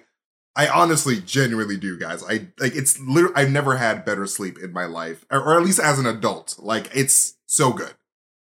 I 0.56 0.68
honestly, 0.68 1.20
genuinely 1.20 1.78
do, 1.78 1.98
guys. 2.00 2.24
I 2.24 2.48
like 2.60 2.76
it's 2.76 3.00
literally. 3.00 3.36
I've 3.36 3.52
never 3.52 3.78
had 3.78 4.06
better 4.06 4.26
sleep 4.26 4.58
in 4.58 4.72
my 4.72 4.86
life, 4.86 5.26
or, 5.30 5.42
or 5.42 5.58
at 5.58 5.66
least 5.66 5.80
as 5.80 6.00
an 6.00 6.06
adult. 6.06 6.56
Like 6.60 6.90
it's 6.96 7.36
so 7.46 7.74
good. 7.74 7.94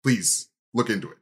Please 0.03 0.49
look 0.73 0.89
into 0.89 1.09
it. 1.09 1.17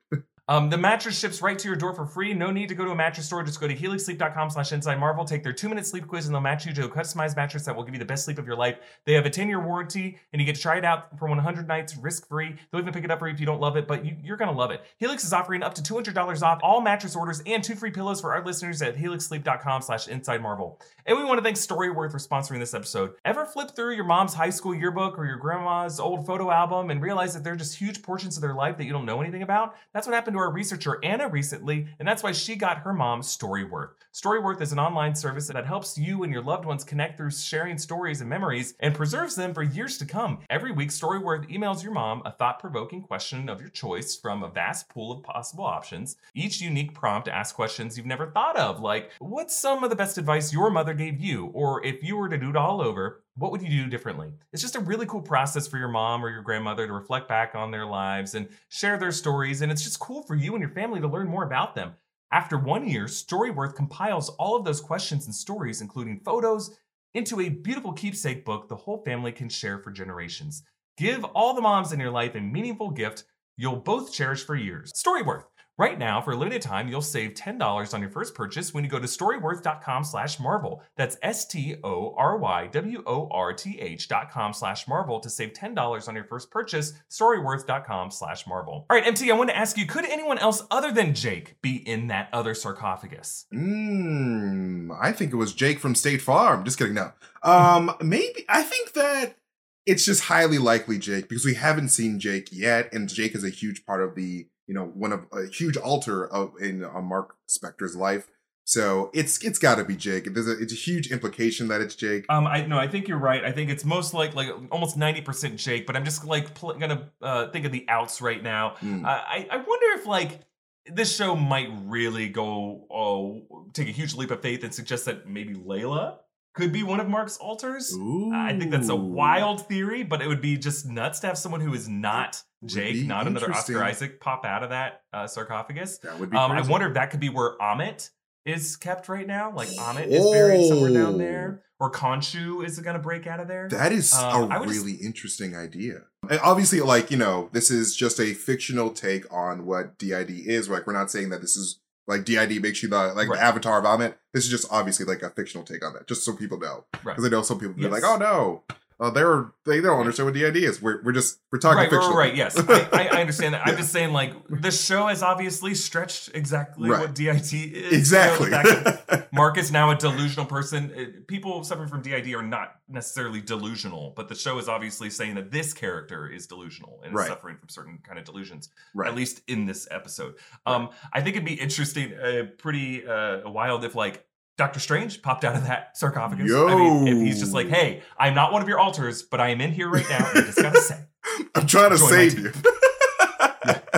Um, 0.50 0.68
the 0.68 0.80
mattress 0.80 1.20
ships 1.20 1.43
right 1.43 1.60
to 1.60 1.68
your 1.68 1.78
door 1.78 1.93
for 1.93 2.08
free. 2.08 2.34
No 2.34 2.50
need 2.50 2.70
to 2.70 2.76
go 2.76 2.84
to 2.84 2.89
a 2.89 2.95
mattress 2.95 3.28
store. 3.28 3.43
Just 3.43 3.60
go 3.60 3.68
to 3.68 3.76
helixsleep.com 3.76 4.50
slash 4.50 4.72
inside 4.72 5.00
marvel. 5.00 5.24
Take 5.24 5.43
their 5.43 5.54
two 5.54 5.70
minute 5.70 5.86
sleep 5.86 6.08
quiz 6.08 6.26
and 6.26 6.34
they'll 6.34 6.41
match 6.41 6.66
you 6.66 6.74
to 6.74 6.86
a 6.86 6.89
customized 6.89 7.36
mattress 7.36 7.66
that 7.66 7.76
will 7.76 7.84
give 7.84 7.93
you 7.93 8.00
the 8.00 8.06
best 8.06 8.26
sleep 8.26 8.39
of 8.39 8.47
your 8.47 8.56
life. 8.56 8.80
They 9.06 9.14
have 9.14 9.28
a 9.28 9.30
10 9.30 9.47
year 9.47 9.64
warranty 9.64 10.18
and 10.34 10.41
you 10.41 10.47
get 10.47 10.56
to 10.56 10.62
try 10.62 10.80
it 10.80 10.84
out 10.84 11.20
for 11.20 11.30
100 11.30 11.68
nights 11.68 11.95
risk 11.97 12.28
free. 12.28 12.56
They'll 12.72 12.82
even 12.82 12.91
pick 12.91 13.04
it 13.04 13.12
up 13.12 13.20
for 13.20 13.28
you 13.28 13.34
if 13.36 13.39
you 13.39 13.45
don't 13.45 13.62
love 13.62 13.78
it, 13.78 13.88
but 13.88 14.04
you, 14.04 14.16
you're 14.24 14.38
going 14.38 14.50
to 14.50 14.58
love 14.58 14.72
it. 14.72 14.82
Helix 14.97 15.24
is 15.24 15.34
offering 15.34 15.62
up 15.62 15.76
to 15.76 15.84
$200 15.84 16.41
off 16.41 16.60
all 16.64 16.82
mattress 16.82 17.16
orders 17.16 17.43
and 17.45 17.64
two 17.64 17.76
free 17.76 17.91
pillows 17.91 18.20
for 18.20 18.34
our 18.34 18.43
listeners 18.43 18.82
at 18.82 18.97
helixsleep.com 18.97 19.84
slash 19.84 20.08
inside 20.08 20.41
marvel. 20.41 20.82
And 21.06 21.16
we 21.16 21.26
want 21.26 21.38
to 21.38 21.43
thank 21.43 21.58
Storyworth 21.58 22.12
for 22.12 22.18
sponsoring 22.18 22.58
this 22.58 22.74
episode. 22.74 23.12
Ever 23.24 23.45
flip 23.45 23.76
through 23.76 23.93
your 23.93 24.04
mom's 24.04 24.34
high 24.34 24.50
school 24.50 24.74
yearbook 24.74 25.20
or 25.20 25.28
your 25.28 25.38
grandma's 25.38 26.00
old 26.00 26.26
photo 26.26 26.50
album 26.50 26.89
and 26.89 27.04
realize 27.04 27.36
that 27.36 27.43
they're 27.43 27.56
just 27.56 27.78
huge 27.78 28.02
portions 28.02 28.36
of 28.36 28.41
their 28.41 28.56
life 28.56 28.78
that 28.78 28.86
you 28.86 28.93
don't 28.93 29.06
know 29.06 29.22
anything 29.22 29.43
about? 29.43 29.76
That's 29.93 30.08
what 30.08 30.16
happened 30.16 30.38
to 30.38 30.39
our 30.40 30.52
researcher 30.52 31.00
Anna 31.04 31.28
recently, 31.28 31.88
and 32.00 32.08
that's 32.08 32.24
why 32.24 32.32
she 32.32 32.56
got 32.56 32.80
her 32.80 32.94
mom 32.94 33.22
Storyworth. 33.22 33.92
Storyworth 34.14 34.60
is 34.62 34.72
an 34.72 34.80
online 34.80 35.14
service 35.14 35.48
that 35.48 35.66
helps 35.66 35.98
you 35.98 36.24
and 36.24 36.34
your 36.34 36.42
loved 36.42 36.66
ones 36.66 36.84
connect 36.84 37.16
through 37.16 37.30
sharing 37.30 37.78
stories 37.78 38.22
and 38.22 38.30
memories 38.30 38.74
and 38.80 38.96
preserves 38.96 39.36
them 39.36 39.54
for 39.54 39.62
years 39.62 39.98
to 40.00 40.06
come. 40.06 40.40
Every 40.50 40.72
week, 40.72 40.90
Storyworth 40.90 41.50
emails 41.50 41.84
your 41.84 41.92
mom 41.92 42.24
a 42.26 42.32
thought 42.32 42.60
provoking 42.60 43.04
question 43.04 43.50
of 43.50 43.62
your 43.62 43.70
choice 43.70 44.16
from 44.16 44.42
a 44.42 44.50
vast 44.50 44.90
pool 44.90 45.12
of 45.12 45.24
possible 45.24 45.64
options. 45.64 46.16
Each 46.34 46.60
unique 46.60 46.96
prompt 46.96 47.28
asks 47.28 47.56
questions 47.56 47.98
you've 47.98 48.08
never 48.08 48.32
thought 48.32 48.58
of, 48.58 48.80
like, 48.80 49.12
What's 49.20 49.56
some 49.56 49.84
of 49.84 49.92
the 49.92 49.96
best 49.96 50.18
advice 50.18 50.52
your 50.52 50.72
mother 50.72 50.94
gave 50.96 51.20
you? 51.20 51.46
Or 51.54 51.86
if 51.86 52.04
you 52.04 52.18
were 52.18 52.30
to 52.30 52.38
do 52.38 52.50
it 52.50 52.56
all 52.56 52.82
over, 52.82 53.22
what 53.40 53.52
would 53.52 53.62
you 53.62 53.70
do 53.70 53.90
differently? 53.90 54.34
It's 54.52 54.62
just 54.62 54.76
a 54.76 54.82
really 54.82 55.06
cool 55.06 55.22
process 55.22 55.68
for 55.68 55.78
your 55.78 55.88
mom 55.88 56.24
or 56.24 56.30
your 56.30 56.42
grandmother 56.42 56.86
to 56.86 56.94
reflect 56.94 57.28
back 57.28 57.56
on 57.56 57.72
their 57.72 57.86
lives 57.86 58.36
and 58.36 58.48
share 58.68 58.98
their 58.98 59.12
stories. 59.12 59.62
And 59.62 59.72
it's 59.72 59.84
just 59.84 60.00
cool 60.00 60.24
for 60.24 60.36
you 60.36 60.54
and 60.54 60.62
your 60.62 60.72
family 60.72 61.00
to 61.00 61.08
learn 61.08 61.28
more 61.28 61.44
about 61.44 61.76
them. 61.76 61.94
After 62.32 62.58
one 62.58 62.88
year, 62.88 63.06
Storyworth 63.06 63.76
compiles 63.76 64.30
all 64.30 64.56
of 64.56 64.64
those 64.64 64.82
questions 64.82 65.26
and 65.26 65.34
stories, 65.34 65.82
including 65.82 66.20
photos, 66.20 66.78
into 67.16 67.42
a 67.42 67.50
beautiful 67.50 67.94
keepsake 67.94 68.46
book 68.46 68.68
the 68.68 68.76
whole 68.76 69.04
family 69.04 69.32
can 69.32 69.50
share 69.50 69.80
for 69.80 69.90
generations. 69.90 70.62
Give 70.98 71.24
all 71.24 71.56
the 71.56 71.62
moms 71.62 71.92
in 71.92 72.00
your 72.00 72.12
life 72.12 72.36
a 72.36 72.42
meaningful 72.42 72.92
gift 72.92 73.24
you'll 73.58 73.78
both 73.78 74.14
cherish 74.14 74.44
for 74.44 74.56
years. 74.56 74.92
Storyworth. 74.94 75.46
Right 75.80 75.97
now, 75.97 76.19
for 76.19 76.34
a 76.34 76.36
limited 76.36 76.61
time, 76.61 76.89
you'll 76.89 77.01
save 77.01 77.36
$10 77.36 77.93
on 77.93 78.01
your 78.01 78.09
first 78.09 78.36
purchase 78.36 78.73
when 78.73 78.84
you 78.84 78.89
go 78.89 78.99
to 78.99 79.07
storyworth.com 79.07 80.03
slash 80.03 80.38
Marvel. 80.38 80.84
That's 80.97 81.15
S-T-O-R-Y-W-O-R-T-H 81.21 84.07
dot 84.09 84.30
com 84.30 84.51
slash 84.51 84.89
Marvel 84.89 85.21
to 85.21 85.30
save 85.30 85.53
$10 85.53 86.09
on 86.09 86.15
your 86.15 86.25
first 86.25 86.51
purchase, 86.51 86.91
storyworth.com 87.09 88.11
slash 88.11 88.45
Marvel. 88.45 88.86
All 88.89 88.97
right, 88.97 89.07
MT, 89.07 89.32
I 89.32 89.36
want 89.36 89.51
to 89.51 89.57
ask 89.57 89.77
you, 89.77 89.88
could 89.88 90.03
anyone 90.03 90.38
else 90.38 90.63
other 90.69 90.91
than 90.91 91.13
Jake 91.13 91.61
be 91.61 91.77
in 91.77 92.07
that 92.07 92.27
other 92.34 92.53
sarcophagus? 92.53 93.45
Mmm, 93.53 94.89
I 95.01 95.13
think 95.13 95.32
it 95.32 95.38
was 95.38 95.53
Jake 95.53 95.80
from 95.80 95.95
State 95.95 96.21
Farm. 96.21 96.65
Just 96.65 96.77
kidding, 96.77 96.95
no. 96.95 97.13
Um, 97.41 97.95
maybe, 98.01 98.43
I 98.49 98.63
think 98.63 98.91
that 98.95 99.38
it's 99.86 100.03
just 100.03 100.25
highly 100.25 100.57
likely 100.57 100.99
Jake 100.99 101.30
because 101.30 101.45
we 101.45 101.53
haven't 101.53 101.88
seen 101.88 102.19
Jake 102.19 102.49
yet, 102.51 102.93
and 102.93 103.07
Jake 103.07 103.34
is 103.34 103.45
a 103.45 103.49
huge 103.49 103.86
part 103.86 104.03
of 104.03 104.15
the, 104.15 104.47
you 104.70 104.76
know, 104.76 104.86
one 104.86 105.11
of 105.11 105.26
a 105.34 105.47
huge 105.47 105.78
alter 105.78 106.28
of 106.28 106.53
in 106.61 106.86
uh, 106.86 107.01
Mark 107.01 107.36
Spector's 107.49 107.95
life. 107.95 108.28
So 108.65 109.09
it's 109.15 109.43
it's 109.43 109.57
got 109.57 109.76
to 109.76 109.84
be 109.84 109.95
Jake. 109.95 110.32
There's 110.32 110.47
a 110.47 110.51
it's 110.61 110.72
a 110.72 110.76
huge 110.76 111.09
implication 111.11 111.70
that 111.70 111.82
it's 111.82 111.95
Jake. 111.95 112.26
Um, 112.30 112.45
I 112.45 112.67
no, 112.67 112.78
I 112.78 112.88
think 112.88 113.07
you're 113.07 113.17
right. 113.17 113.43
I 113.43 113.51
think 113.51 113.72
it's 113.72 113.84
most 113.84 114.13
like 114.13 114.36
like 114.36 114.49
almost 114.70 114.95
ninety 114.95 115.22
percent 115.22 115.55
Jake, 115.55 115.88
but 115.88 115.95
I'm 115.95 116.05
just 116.05 116.24
like 116.24 116.53
pl- 116.53 116.76
gonna 116.76 117.09
uh, 117.20 117.47
think 117.47 117.65
of 117.65 117.72
the 117.72 117.84
outs 117.89 118.22
right 118.22 118.43
now. 118.43 118.76
Mm. 118.82 119.03
Uh, 119.03 119.07
I 119.07 119.47
I 119.49 119.57
wonder 119.57 119.99
if 119.99 120.05
like 120.05 120.41
this 120.86 121.15
show 121.15 121.36
might 121.36 121.70
really 121.86 122.30
go 122.30 122.86
oh 122.91 123.72
take 123.74 123.88
a 123.88 123.91
huge 123.91 124.13
leap 124.13 124.30
of 124.30 124.39
faith 124.43 124.63
and 124.63 124.72
suggest 124.72 125.05
that 125.05 125.28
maybe 125.28 125.55
Layla 125.55 126.17
could 126.53 126.72
be 126.72 126.84
one 126.84 126.99
of 126.99 127.09
Mark's 127.09 127.38
alters. 127.38 127.91
I 128.34 128.55
think 128.55 128.70
that's 128.70 128.89
a 128.89 128.95
wild 128.95 129.67
theory, 129.67 130.03
but 130.03 130.22
it 130.22 130.28
would 130.28 130.41
be 130.41 130.57
just 130.57 130.86
nuts 130.86 131.22
to 131.22 131.28
have 131.28 131.39
someone 131.39 131.61
who 131.61 131.74
is 131.74 131.89
not 131.89 132.43
Jake, 132.66 133.05
not 133.07 133.28
another. 133.28 133.51
Oscar 133.51 133.84
Isaac, 133.84 134.20
pop 134.20 134.45
out 134.45 134.64
of 134.64 134.70
that 134.72 135.03
uh, 135.14 135.28
sarcophagus. 135.28 135.97
That 135.99 136.20
would 136.20 136.30
be. 136.30 136.38
Um, 136.38 136.51
I 136.51 136.62
wonder 136.62 136.88
if 136.88 136.93
that 136.95 137.12
could 137.12 137.20
be 137.20 137.30
where 137.30 137.57
Ammit 137.60 138.10
is 138.45 138.76
kept 138.76 139.07
right 139.10 139.26
now. 139.28 139.51
Like 139.53 139.70
Ammit 139.70 140.07
is 140.07 140.30
buried 140.30 140.68
somewhere 140.68 140.91
down 140.93 141.18
there, 141.18 141.62
or 141.80 141.91
Khonshu 141.91 142.66
is 142.66 142.78
going 142.80 142.95
to 142.95 143.01
break 143.01 143.28
out 143.28 143.39
of 143.39 143.47
there. 143.47 143.70
That 143.70 143.91
is 143.91 144.14
Um, 144.14 144.51
a 144.51 144.60
would 144.60 144.70
just- 144.70 144.82
really 144.86 144.97
interesting 144.97 145.55
idea. 145.55 146.01
And 146.30 146.39
obviously, 146.41 146.82
like 146.82 147.10
you 147.12 147.18
know, 147.18 147.49
this 147.53 147.72
is 147.72 147.95
just 147.95 148.20
a 148.20 148.34
fictional 148.34 148.89
take 148.91 149.32
on 149.34 149.66
what 149.66 149.97
DID 149.97 150.30
is. 150.32 150.70
Like 150.70 150.86
we're 150.86 150.93
not 150.93 151.10
saying 151.10 151.30
that 151.30 151.39
this 151.41 151.55
is 151.55 151.80
like 152.07 152.26
DID 152.26 152.62
makes 152.62 152.84
you 152.84 152.89
the 152.89 153.14
like 153.14 153.30
Right. 153.30 153.38
the 153.39 153.41
avatar 153.41 153.80
of 153.80 153.86
Ammit. 153.86 154.16
This 154.34 154.43
is 154.43 154.49
just 154.51 154.68
obviously 154.70 155.05
like 155.05 155.22
a 155.22 155.30
fictional 155.30 155.64
take 155.66 155.84
on 155.86 155.93
that, 155.93 156.07
just 156.07 156.26
so 156.26 156.36
people 156.36 156.60
know. 156.60 156.84
Right. 157.03 157.16
Because 157.16 157.24
I 157.26 157.30
know 157.30 157.41
some 157.41 157.57
people 157.57 157.74
be 157.76 157.84
Yes. 157.84 157.91
like, 157.91 158.03
"Oh 158.03 158.18
no, 158.18 158.64
uh, 159.00 159.10
they're 159.10 159.52
they 159.66 159.82
don't 159.82 160.00
understand 160.00 160.26
what 160.26 160.34
DID 160.34 160.58
is." 160.58 160.82
We're 160.82 161.02
we're 161.04 161.12
just 161.12 161.39
we're 161.52 161.60
talking 161.60 161.78
right, 161.78 161.84
right, 161.84 161.91
fictional. 161.91 162.18
right, 162.18 162.36
yes, 162.36 162.58
I, 162.93 163.10
I, 163.14 163.20
understand 163.22 163.54
that. 163.54 163.62
I'm 163.66 163.74
Yeah. 163.74 163.80
just 163.80 163.91
saying, 163.91 164.12
like 164.14 164.34
the 164.50 164.72
show 164.72 165.08
has 165.08 165.24
obviously 165.24 165.74
stretched 165.76 166.32
exactly 166.34 166.89
Right. 166.89 167.00
what 167.02 167.16
DID 167.16 167.54
is. 167.54 167.93
exactly. 167.93 168.45
You 168.47 168.52
know, 168.52 168.64
the 168.64 168.74
fact 168.91 169.08
that 169.08 169.34
Mark 169.34 169.58
is 169.58 169.72
now 169.72 169.91
a 169.91 169.95
delusional 169.95 170.45
person. 170.45 170.91
Uh, 170.95 171.20
People 171.28 171.64
suffering 171.64 171.88
from 171.89 172.02
DID 172.02 172.34
are 172.34 172.41
not 172.43 172.76
necessarily 172.88 173.39
delusional, 173.41 174.14
but 174.16 174.28
the 174.30 174.36
show 174.36 174.58
is 174.58 174.68
obviously 174.68 175.10
saying 175.10 175.36
that 175.36 175.52
this 175.52 175.74
character 175.74 176.28
is 176.28 176.47
delusional 176.47 177.02
and 177.06 177.14
Right. 177.14 177.24
is 177.24 177.30
suffering 177.30 177.58
from 177.58 177.70
certain 177.70 178.00
kind 178.04 178.18
of 178.20 178.26
delusions. 178.26 178.70
right. 178.95 179.08
at 179.08 179.16
least 179.16 179.41
in 179.47 179.66
this 179.66 179.88
episode. 179.91 180.36
Um, 180.66 180.89
I 181.14 181.22
think 181.22 181.36
it'd 181.36 181.45
be 181.45 181.54
interesting, 181.54 182.14
uh, 182.16 182.47
pretty 182.58 183.08
uh, 183.08 183.47
wild 183.50 183.84
if 183.86 183.95
like 183.95 184.26
Doctor 184.60 184.82
Strange 184.82 185.22
popped 185.22 185.45
out 185.45 185.55
of 185.55 185.66
that 185.68 185.97
sarcophagus. 185.97 186.51
I 186.53 186.76
mean, 186.76 187.07
if 187.07 187.18
he's 187.18 187.39
just 187.39 187.53
like, 187.53 187.70
"Hey, 187.70 188.01
I'm 188.18 188.36
not 188.36 188.51
one 188.51 188.62
of 188.62 188.68
your 188.68 188.78
alters, 188.78 189.24
but 189.24 189.39
I 189.39 189.51
am 189.51 189.62
in 189.62 189.72
here 189.72 189.89
right 189.89 190.05
now. 190.10 190.30
I 190.36 190.41
just 190.41 190.57
gotta 190.57 190.82
say." 190.82 190.99
I'm 191.55 191.66
trying 191.66 191.91
to 191.91 191.97
save 191.97 192.38
you. 192.38 192.51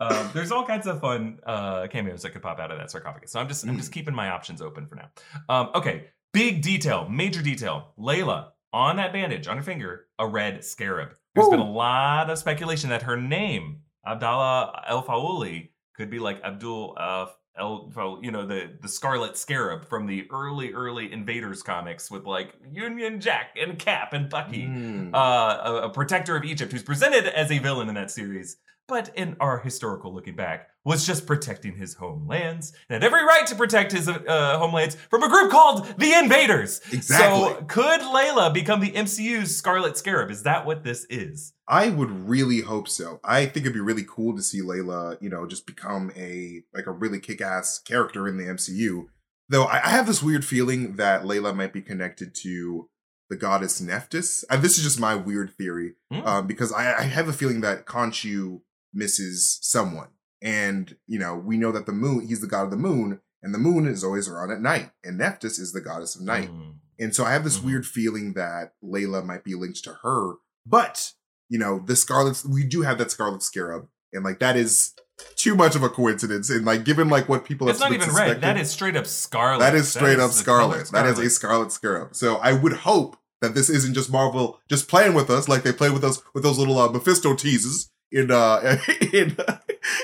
Um, 0.00 0.30
there's 0.34 0.50
all 0.50 0.66
kinds 0.66 0.88
of 0.88 1.00
fun 1.00 1.38
uh, 1.46 1.86
cameos 1.86 2.22
that 2.22 2.30
could 2.30 2.42
pop 2.42 2.58
out 2.58 2.72
of 2.72 2.78
that 2.78 2.90
sarcophagus. 2.90 3.30
So 3.30 3.38
I'm 3.38 3.46
just 3.46 3.64
I'm 3.64 3.76
just 3.76 3.92
keeping 3.92 4.12
my 4.12 4.30
options 4.30 4.60
open 4.60 4.88
for 4.88 4.96
now. 4.96 5.10
Um, 5.48 5.70
okay, 5.76 6.06
big 6.32 6.60
detail, 6.60 7.08
major 7.08 7.40
detail. 7.40 7.92
Layla 7.96 8.48
on 8.72 8.96
that 8.96 9.12
bandage 9.12 9.46
on 9.46 9.58
her 9.58 9.62
finger, 9.62 10.06
a 10.18 10.26
red 10.26 10.64
scarab. 10.64 11.14
There's 11.36 11.48
been 11.48 11.60
a 11.60 11.70
lot 11.70 12.30
of 12.30 12.38
speculation 12.38 12.90
that 12.90 13.02
her 13.02 13.16
name, 13.16 13.82
Abdallah 14.04 14.82
El 14.88 15.04
Faouly, 15.04 15.68
could 15.94 16.10
be 16.10 16.18
like 16.18 16.42
Abdul 16.42 16.96
uh, 16.98 17.26
El, 17.58 17.90
Faul- 17.94 18.20
you 18.24 18.30
know, 18.30 18.46
the 18.46 18.70
the 18.80 18.88
Scarlet 18.88 19.36
Scarab 19.36 19.86
from 19.88 20.06
the 20.06 20.26
early 20.30 20.72
early 20.72 21.12
Invaders 21.12 21.62
comics 21.62 22.10
with 22.10 22.24
like 22.24 22.54
Union 22.72 23.20
Jack 23.20 23.56
and 23.60 23.78
Cap 23.78 24.14
and 24.14 24.30
Bucky 24.30 24.62
Mm. 24.66 25.14
uh, 25.14 25.18
a, 25.64 25.74
a 25.84 25.90
protector 25.90 26.34
of 26.34 26.44
Egypt 26.44 26.72
who's 26.72 26.82
presented 26.82 27.26
as 27.26 27.50
a 27.50 27.58
villain 27.58 27.88
in 27.90 27.94
that 27.96 28.10
series, 28.10 28.56
but 28.88 29.10
in 29.16 29.36
our 29.40 29.58
historical 29.58 30.14
looking 30.14 30.36
back, 30.36 30.68
was 30.84 31.06
just 31.06 31.26
protecting 31.26 31.76
his 31.76 31.94
homelands 31.94 32.72
and 32.88 33.02
had 33.02 33.04
every 33.04 33.24
right 33.24 33.46
to 33.46 33.54
protect 33.54 33.92
his 33.92 34.08
uh, 34.08 34.58
homelands 34.58 34.96
from 35.08 35.22
a 35.22 35.28
group 35.28 35.50
called 35.50 35.86
the 35.98 36.12
Invaders. 36.12 36.80
Exactly. 36.92 37.50
So, 37.54 37.64
could 37.68 38.00
Layla 38.00 38.52
become 38.52 38.80
the 38.80 38.90
MCU's 38.90 39.56
Scarlet 39.56 39.96
Scarab? 39.96 40.30
Is 40.30 40.42
that 40.42 40.66
what 40.66 40.82
this 40.82 41.06
is? 41.08 41.52
I 41.68 41.88
would 41.88 42.28
really 42.28 42.60
hope 42.62 42.88
so. 42.88 43.20
I 43.24 43.46
think 43.46 43.64
it'd 43.64 43.72
be 43.74 43.80
really 43.80 44.04
cool 44.06 44.34
to 44.36 44.42
see 44.42 44.60
Layla, 44.60 45.22
you 45.22 45.30
know, 45.30 45.46
just 45.46 45.66
become 45.66 46.10
a 46.16 46.62
like 46.74 46.86
a 46.86 46.92
really 46.92 47.20
kick-ass 47.20 47.78
character 47.78 48.26
in 48.26 48.36
the 48.36 48.44
MCU. 48.44 49.04
Though 49.48 49.64
I, 49.64 49.76
I 49.84 49.88
have 49.90 50.06
this 50.06 50.22
weird 50.22 50.44
feeling 50.44 50.96
that 50.96 51.22
Layla 51.22 51.54
might 51.54 51.72
be 51.72 51.82
connected 51.82 52.34
to 52.42 52.88
the 53.30 53.36
goddess 53.36 53.80
Nephthys. 53.80 54.44
And 54.50 54.62
this 54.62 54.76
is 54.76 54.84
just 54.84 55.00
my 55.00 55.14
weird 55.14 55.54
theory, 55.56 55.94
Hmm. 56.10 56.26
um, 56.26 56.46
because 56.48 56.72
I, 56.72 56.98
I 56.98 57.02
have 57.02 57.28
a 57.28 57.32
feeling 57.32 57.60
that 57.62 57.86
Khonshu 57.86 58.60
misses 58.94 59.58
someone, 59.62 60.08
and 60.40 60.96
you 61.06 61.18
know, 61.18 61.34
we 61.36 61.56
know 61.56 61.72
that 61.72 61.86
the 61.86 61.92
moon, 61.92 62.26
he's 62.26 62.40
the 62.40 62.46
god 62.46 62.64
of 62.64 62.70
the 62.70 62.76
moon, 62.76 63.20
and 63.42 63.54
the 63.54 63.58
moon 63.58 63.86
is 63.86 64.04
always 64.04 64.28
around 64.28 64.50
at 64.50 64.60
night, 64.60 64.90
and 65.04 65.18
Nephthys 65.18 65.58
is 65.58 65.72
the 65.72 65.80
goddess 65.80 66.14
of 66.16 66.22
night. 66.22 66.50
Mm. 66.50 66.74
And 66.98 67.14
so 67.14 67.24
I 67.24 67.32
have 67.32 67.42
this 67.44 67.58
Mhm. 67.58 67.64
weird 67.64 67.86
feeling 67.86 68.34
that 68.34 68.74
Layla 68.84 69.24
might 69.24 69.42
be 69.44 69.54
linked 69.54 69.82
to 69.84 69.94
her. 70.02 70.34
But, 70.64 71.12
you 71.48 71.58
know, 71.58 71.82
the 71.84 71.96
Scarlet, 71.96 72.44
we 72.44 72.62
do 72.64 72.82
have 72.82 72.98
that 72.98 73.10
Scarlet 73.10 73.42
Scarab. 73.42 73.88
And 74.12 74.22
like, 74.22 74.38
that 74.38 74.56
is 74.56 74.92
too 75.34 75.56
much 75.56 75.74
of 75.74 75.82
a 75.82 75.88
coincidence. 75.88 76.48
And 76.50 76.64
like, 76.64 76.84
given 76.84 77.08
like 77.08 77.28
what 77.28 77.44
people 77.44 77.68
It's 77.68 77.80
have 77.80 77.90
not 77.90 78.00
even 78.00 78.14
red. 78.14 78.40
That 78.42 78.56
is 78.56 78.70
straight 78.70 78.94
up 78.94 79.06
Scarlet. 79.08 79.58
that 79.60 79.74
is 79.74 79.88
straight 79.88 80.20
up 80.20 80.30
the 80.30 80.44
color 80.44 80.84
Scarlet. 80.84 80.90
That 80.92 81.06
is 81.06 81.18
a 81.18 81.30
Scarlet 81.30 81.72
Scarab. 81.72 82.14
So 82.14 82.36
I 82.36 82.52
would 82.52 82.72
hope 82.74 83.16
that 83.40 83.54
this 83.54 83.68
isn't 83.68 83.94
just 83.94 84.12
Marvel 84.12 84.60
just 84.68 84.86
playing 84.86 85.14
with 85.14 85.28
us 85.30 85.48
like 85.48 85.64
they 85.64 85.72
play 85.72 85.90
with 85.90 86.04
us 86.04 86.22
with 86.34 86.44
those 86.44 86.58
little 86.58 86.78
uh, 86.78 86.88
Mephisto 86.88 87.34
teases 87.34 87.90
in 88.12 88.30
uh 88.30 88.76
in 89.12 89.36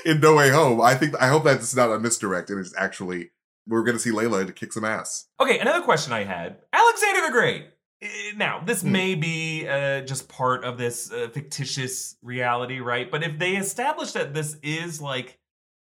in 0.05 0.19
No 0.19 0.35
Way 0.35 0.49
Home. 0.49 0.81
I 0.81 0.95
think 0.95 1.15
I 1.21 1.27
hope 1.27 1.43
that 1.45 1.57
it's 1.57 1.75
not 1.75 1.91
a 1.91 1.99
misdirect 1.99 2.49
and 2.49 2.59
it's 2.59 2.73
actually 2.77 3.29
we're 3.67 3.83
gonna 3.83 3.99
see 3.99 4.11
Layla 4.11 4.45
to 4.47 4.51
kick 4.53 4.73
some 4.73 4.83
ass. 4.85 5.27
Okay, 5.39 5.59
another 5.59 5.81
question 5.83 6.11
I 6.11 6.23
had 6.23 6.57
Alexander 6.73 7.21
the 7.27 7.31
Great. 7.31 7.67
Eh, 8.01 8.31
Now, 8.35 8.61
this 8.65 8.81
Hmm. 8.81 8.91
may 8.93 9.15
be 9.15 9.67
uh, 9.67 10.01
just 10.01 10.27
part 10.29 10.63
of 10.63 10.77
this 10.77 11.11
uh, 11.11 11.27
fictitious 11.33 12.15
reality, 12.21 12.79
right? 12.79 13.09
But 13.11 13.23
if 13.23 13.37
they 13.37 13.55
establish 13.57 14.13
that 14.13 14.33
this 14.33 14.55
is 14.63 14.99
like 15.01 15.37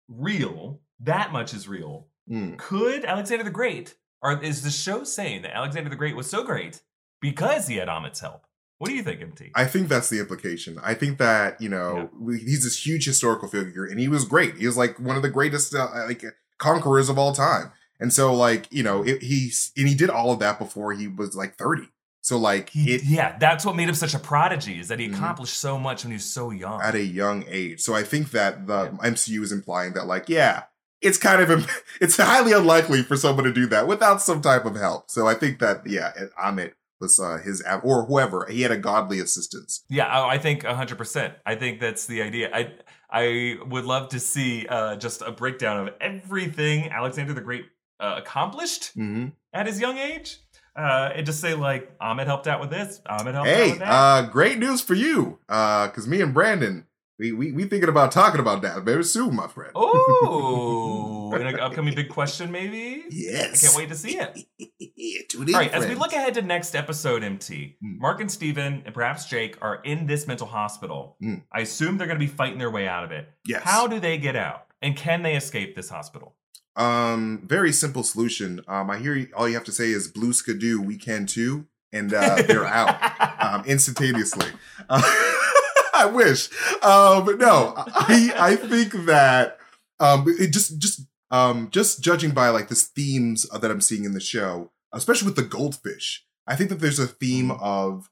real, 0.09 0.81
that 0.99 1.31
much 1.31 1.53
is 1.53 1.67
real, 1.67 2.07
Hmm. 2.27 2.55
could 2.57 3.05
Alexander 3.05 3.43
the 3.43 3.49
Great, 3.51 3.95
or 4.21 4.41
is 4.43 4.61
the 4.63 4.69
show 4.71 5.03
saying 5.03 5.41
that 5.43 5.55
Alexander 5.55 5.89
the 5.89 5.95
Great 5.95 6.15
was 6.15 6.29
so 6.29 6.43
great 6.43 6.81
because 7.21 7.67
he 7.67 7.77
had 7.77 7.89
Ammit's 7.89 8.19
help? 8.19 8.45
What 8.81 8.89
do 8.89 8.95
you 8.95 9.03
think, 9.03 9.21
MT? 9.21 9.51
I 9.53 9.65
think 9.65 9.89
that's 9.89 10.09
the 10.09 10.19
implication. 10.19 10.79
I 10.83 10.95
think 10.95 11.19
that 11.19 11.61
you 11.61 11.69
know 11.69 12.09
we- 12.19 12.39
he's 12.39 12.63
this 12.63 12.83
huge 12.83 13.05
historical 13.05 13.47
figure, 13.47 13.85
and 13.85 13.99
he 13.99 14.07
was 14.07 14.25
great. 14.25 14.57
He 14.57 14.65
was 14.65 14.75
like 14.75 14.99
one 14.99 15.15
of 15.15 15.21
the 15.21 15.29
greatest 15.29 15.75
uh, 15.75 15.87
like 16.07 16.23
conquerors 16.57 17.07
of 17.07 17.19
all 17.19 17.31
time. 17.33 17.71
And 17.99 18.11
so, 18.11 18.33
like 18.33 18.65
you 18.71 18.81
know, 18.81 19.03
it, 19.03 19.21
he's 19.21 19.71
and 19.77 19.87
he 19.87 19.93
did 19.93 20.09
all 20.09 20.31
of 20.31 20.39
that 20.39 20.57
before 20.57 20.93
he 20.93 21.07
was 21.07 21.35
like 21.35 21.57
thirty. 21.57 21.87
So, 22.21 22.37
like 22.39 22.69
He- 22.69 22.95
it 22.95 23.03
yeah, 23.03 23.37
that's 23.37 23.63
what 23.65 23.75
made 23.75 23.87
him 23.87 23.93
such 23.95 24.15
a 24.15 24.19
prodigy, 24.19 24.79
is 24.79 24.87
that 24.87 24.99
he 24.99 25.07
Mhm. 25.09 25.13
accomplished 25.15 25.59
so 25.59 25.77
much 25.77 26.03
when 26.03 26.09
he 26.11 26.15
was 26.15 26.25
so 26.25 26.49
young. 26.49 26.81
at 26.81 26.95
a 26.95 27.03
young 27.03 27.45
age. 27.47 27.81
So 27.81 27.93
I 27.93 28.01
think 28.01 28.31
that 28.31 28.65
the 28.65 28.97
MCU 29.03 29.43
is 29.43 29.51
implying 29.51 29.93
that, 29.93 30.07
like, 30.07 30.27
yeah, 30.29 30.63
it's 31.01 31.19
kind 31.19 31.41
of 31.43 31.69
it's 32.01 32.17
highly 32.17 32.51
unlikely 32.51 33.03
for 33.03 33.15
someone 33.15 33.45
to 33.45 33.53
do 33.53 33.67
that 33.67 33.87
without 33.87 34.21
some 34.23 34.41
type 34.41 34.65
of 34.65 34.75
help. 34.75 35.11
So 35.11 35.27
I 35.27 35.35
think 35.35 35.59
that 35.59 35.85
yeah, 35.85 36.11
Ammit 36.43 36.73
was 37.01 37.19
uh, 37.19 37.39
his 37.43 37.61
or 37.83 38.05
whoever 38.05 38.45
he 38.49 38.61
had 38.61 38.71
a 38.71 38.77
godly 38.77 39.19
assistance. 39.19 39.83
Yeah, 39.89 40.05
I 40.05 40.35
I 40.35 40.37
think 40.37 40.63
hundred 40.63 40.97
percent. 40.97 41.33
I 41.45 41.55
think 41.55 41.79
that's 41.81 42.05
the 42.05 42.21
idea. 42.21 42.49
I 42.53 42.73
I 43.09 43.57
would 43.67 43.83
love 43.85 44.09
to 44.09 44.19
see 44.19 44.65
uh, 44.69 44.95
just 44.95 45.21
a 45.21 45.31
breakdown 45.31 45.87
of 45.87 45.93
everything 45.99 46.89
Alexander 46.89 47.33
the 47.33 47.41
Great 47.41 47.65
uh, 47.99 48.15
accomplished 48.19 48.95
Mm-hmm. 48.97 49.27
at 49.53 49.67
his 49.67 49.79
young 49.81 49.97
age. 49.97 50.37
uh, 50.75 51.09
and 51.15 51.25
just 51.25 51.41
say 51.41 51.53
like 51.53 51.97
Ammit 51.99 52.27
helped 52.27 52.47
out 52.47 52.61
with 52.61 52.69
this. 52.69 53.01
Ammit 53.05 53.33
helped 53.33 53.47
out 53.49 53.55
Hey, 53.57 53.69
with 53.71 53.79
that. 53.79 53.89
uh, 53.91 54.21
great 54.29 54.57
news 54.57 54.79
for 54.81 54.93
you. 54.93 55.39
Uh, 55.49 55.89
cause 55.89 56.07
me 56.07 56.21
and 56.21 56.33
Brandon, 56.33 56.85
we 57.19 57.33
we, 57.33 57.51
we 57.51 57.65
thinking 57.65 57.89
about 57.89 58.11
talking 58.13 58.39
about 58.39 58.61
that 58.61 58.83
very 58.83 59.03
soon, 59.03 59.35
my 59.35 59.47
friend. 59.47 59.71
oh, 59.75 61.17
an 61.39 61.59
upcoming 61.59 61.95
big 61.95 62.09
question, 62.09 62.51
maybe. 62.51 63.05
Yes. 63.09 63.63
I 63.63 63.67
can't 63.67 63.77
wait 63.77 63.89
to 63.89 63.95
see 63.95 64.17
it. 64.17 65.29
Tune 65.29 65.47
in, 65.47 65.55
All 65.55 65.61
right, 65.61 65.71
as 65.71 65.87
we 65.87 65.95
look 65.95 66.11
ahead 66.11 66.33
to 66.33 66.41
next 66.41 66.75
episode, 66.75 67.23
MT, 67.23 67.77
Hmm. 67.81 67.99
Mark 67.99 68.19
and 68.19 68.29
Steven 68.29 68.83
and 68.85 68.93
perhaps 68.93 69.25
Jake 69.25 69.57
are 69.61 69.75
in 69.83 70.07
this 70.07 70.27
mental 70.27 70.47
hospital. 70.47 71.15
Hmm. 71.21 71.35
I 71.53 71.61
assume 71.61 71.97
they're 71.97 72.07
going 72.07 72.19
to 72.19 72.25
be 72.25 72.31
fighting 72.31 72.59
their 72.59 72.71
way 72.71 72.87
out 72.87 73.03
of 73.05 73.11
it. 73.11 73.29
Yes. 73.47 73.61
How 73.63 73.87
do 73.87 73.99
they 73.99 74.17
get 74.17 74.35
out? 74.35 74.65
And 74.81 74.97
can 74.97 75.21
they 75.21 75.35
escape 75.35 75.75
this 75.75 75.89
hospital? 75.89 76.35
Um, 76.75 77.43
very 77.45 77.71
simple 77.71 78.03
solution. 78.03 78.61
Um, 78.67 78.89
I 78.89 78.97
hear 78.97 79.15
you, 79.15 79.27
all 79.35 79.47
you 79.47 79.53
have 79.55 79.63
to 79.65 79.71
say 79.71 79.91
is 79.91 80.07
"Blue 80.07 80.31
Skidoo, 80.33 80.81
we 80.81 80.97
can 80.97 81.25
too," 81.25 81.67
and 81.91 82.13
uh, 82.13 82.41
they're 82.47 82.65
out 82.65 82.97
um, 83.43 83.65
instantaneously. 83.65 84.47
Uh, 84.89 85.01
I 85.93 86.09
wish, 86.11 86.49
um, 86.81 87.25
but 87.25 87.37
no, 87.37 87.73
I 87.75 88.33
I 88.37 88.55
think 88.55 88.93
that 89.05 89.57
um, 89.99 90.25
it 90.39 90.51
just 90.53 90.79
just 90.79 91.01
um, 91.31 91.69
just 91.71 92.03
judging 92.03 92.31
by 92.31 92.49
like 92.49 92.67
the 92.67 92.75
themes 92.75 93.47
that 93.49 93.71
I'm 93.71 93.81
seeing 93.81 94.03
in 94.03 94.13
the 94.13 94.19
show, 94.19 94.71
especially 94.93 95.27
with 95.27 95.37
the 95.37 95.43
goldfish, 95.43 96.25
I 96.45 96.55
think 96.55 96.69
that 96.69 96.79
there's 96.79 96.99
a 96.99 97.07
theme 97.07 97.51
of 97.51 98.09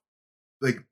like 0.61 0.85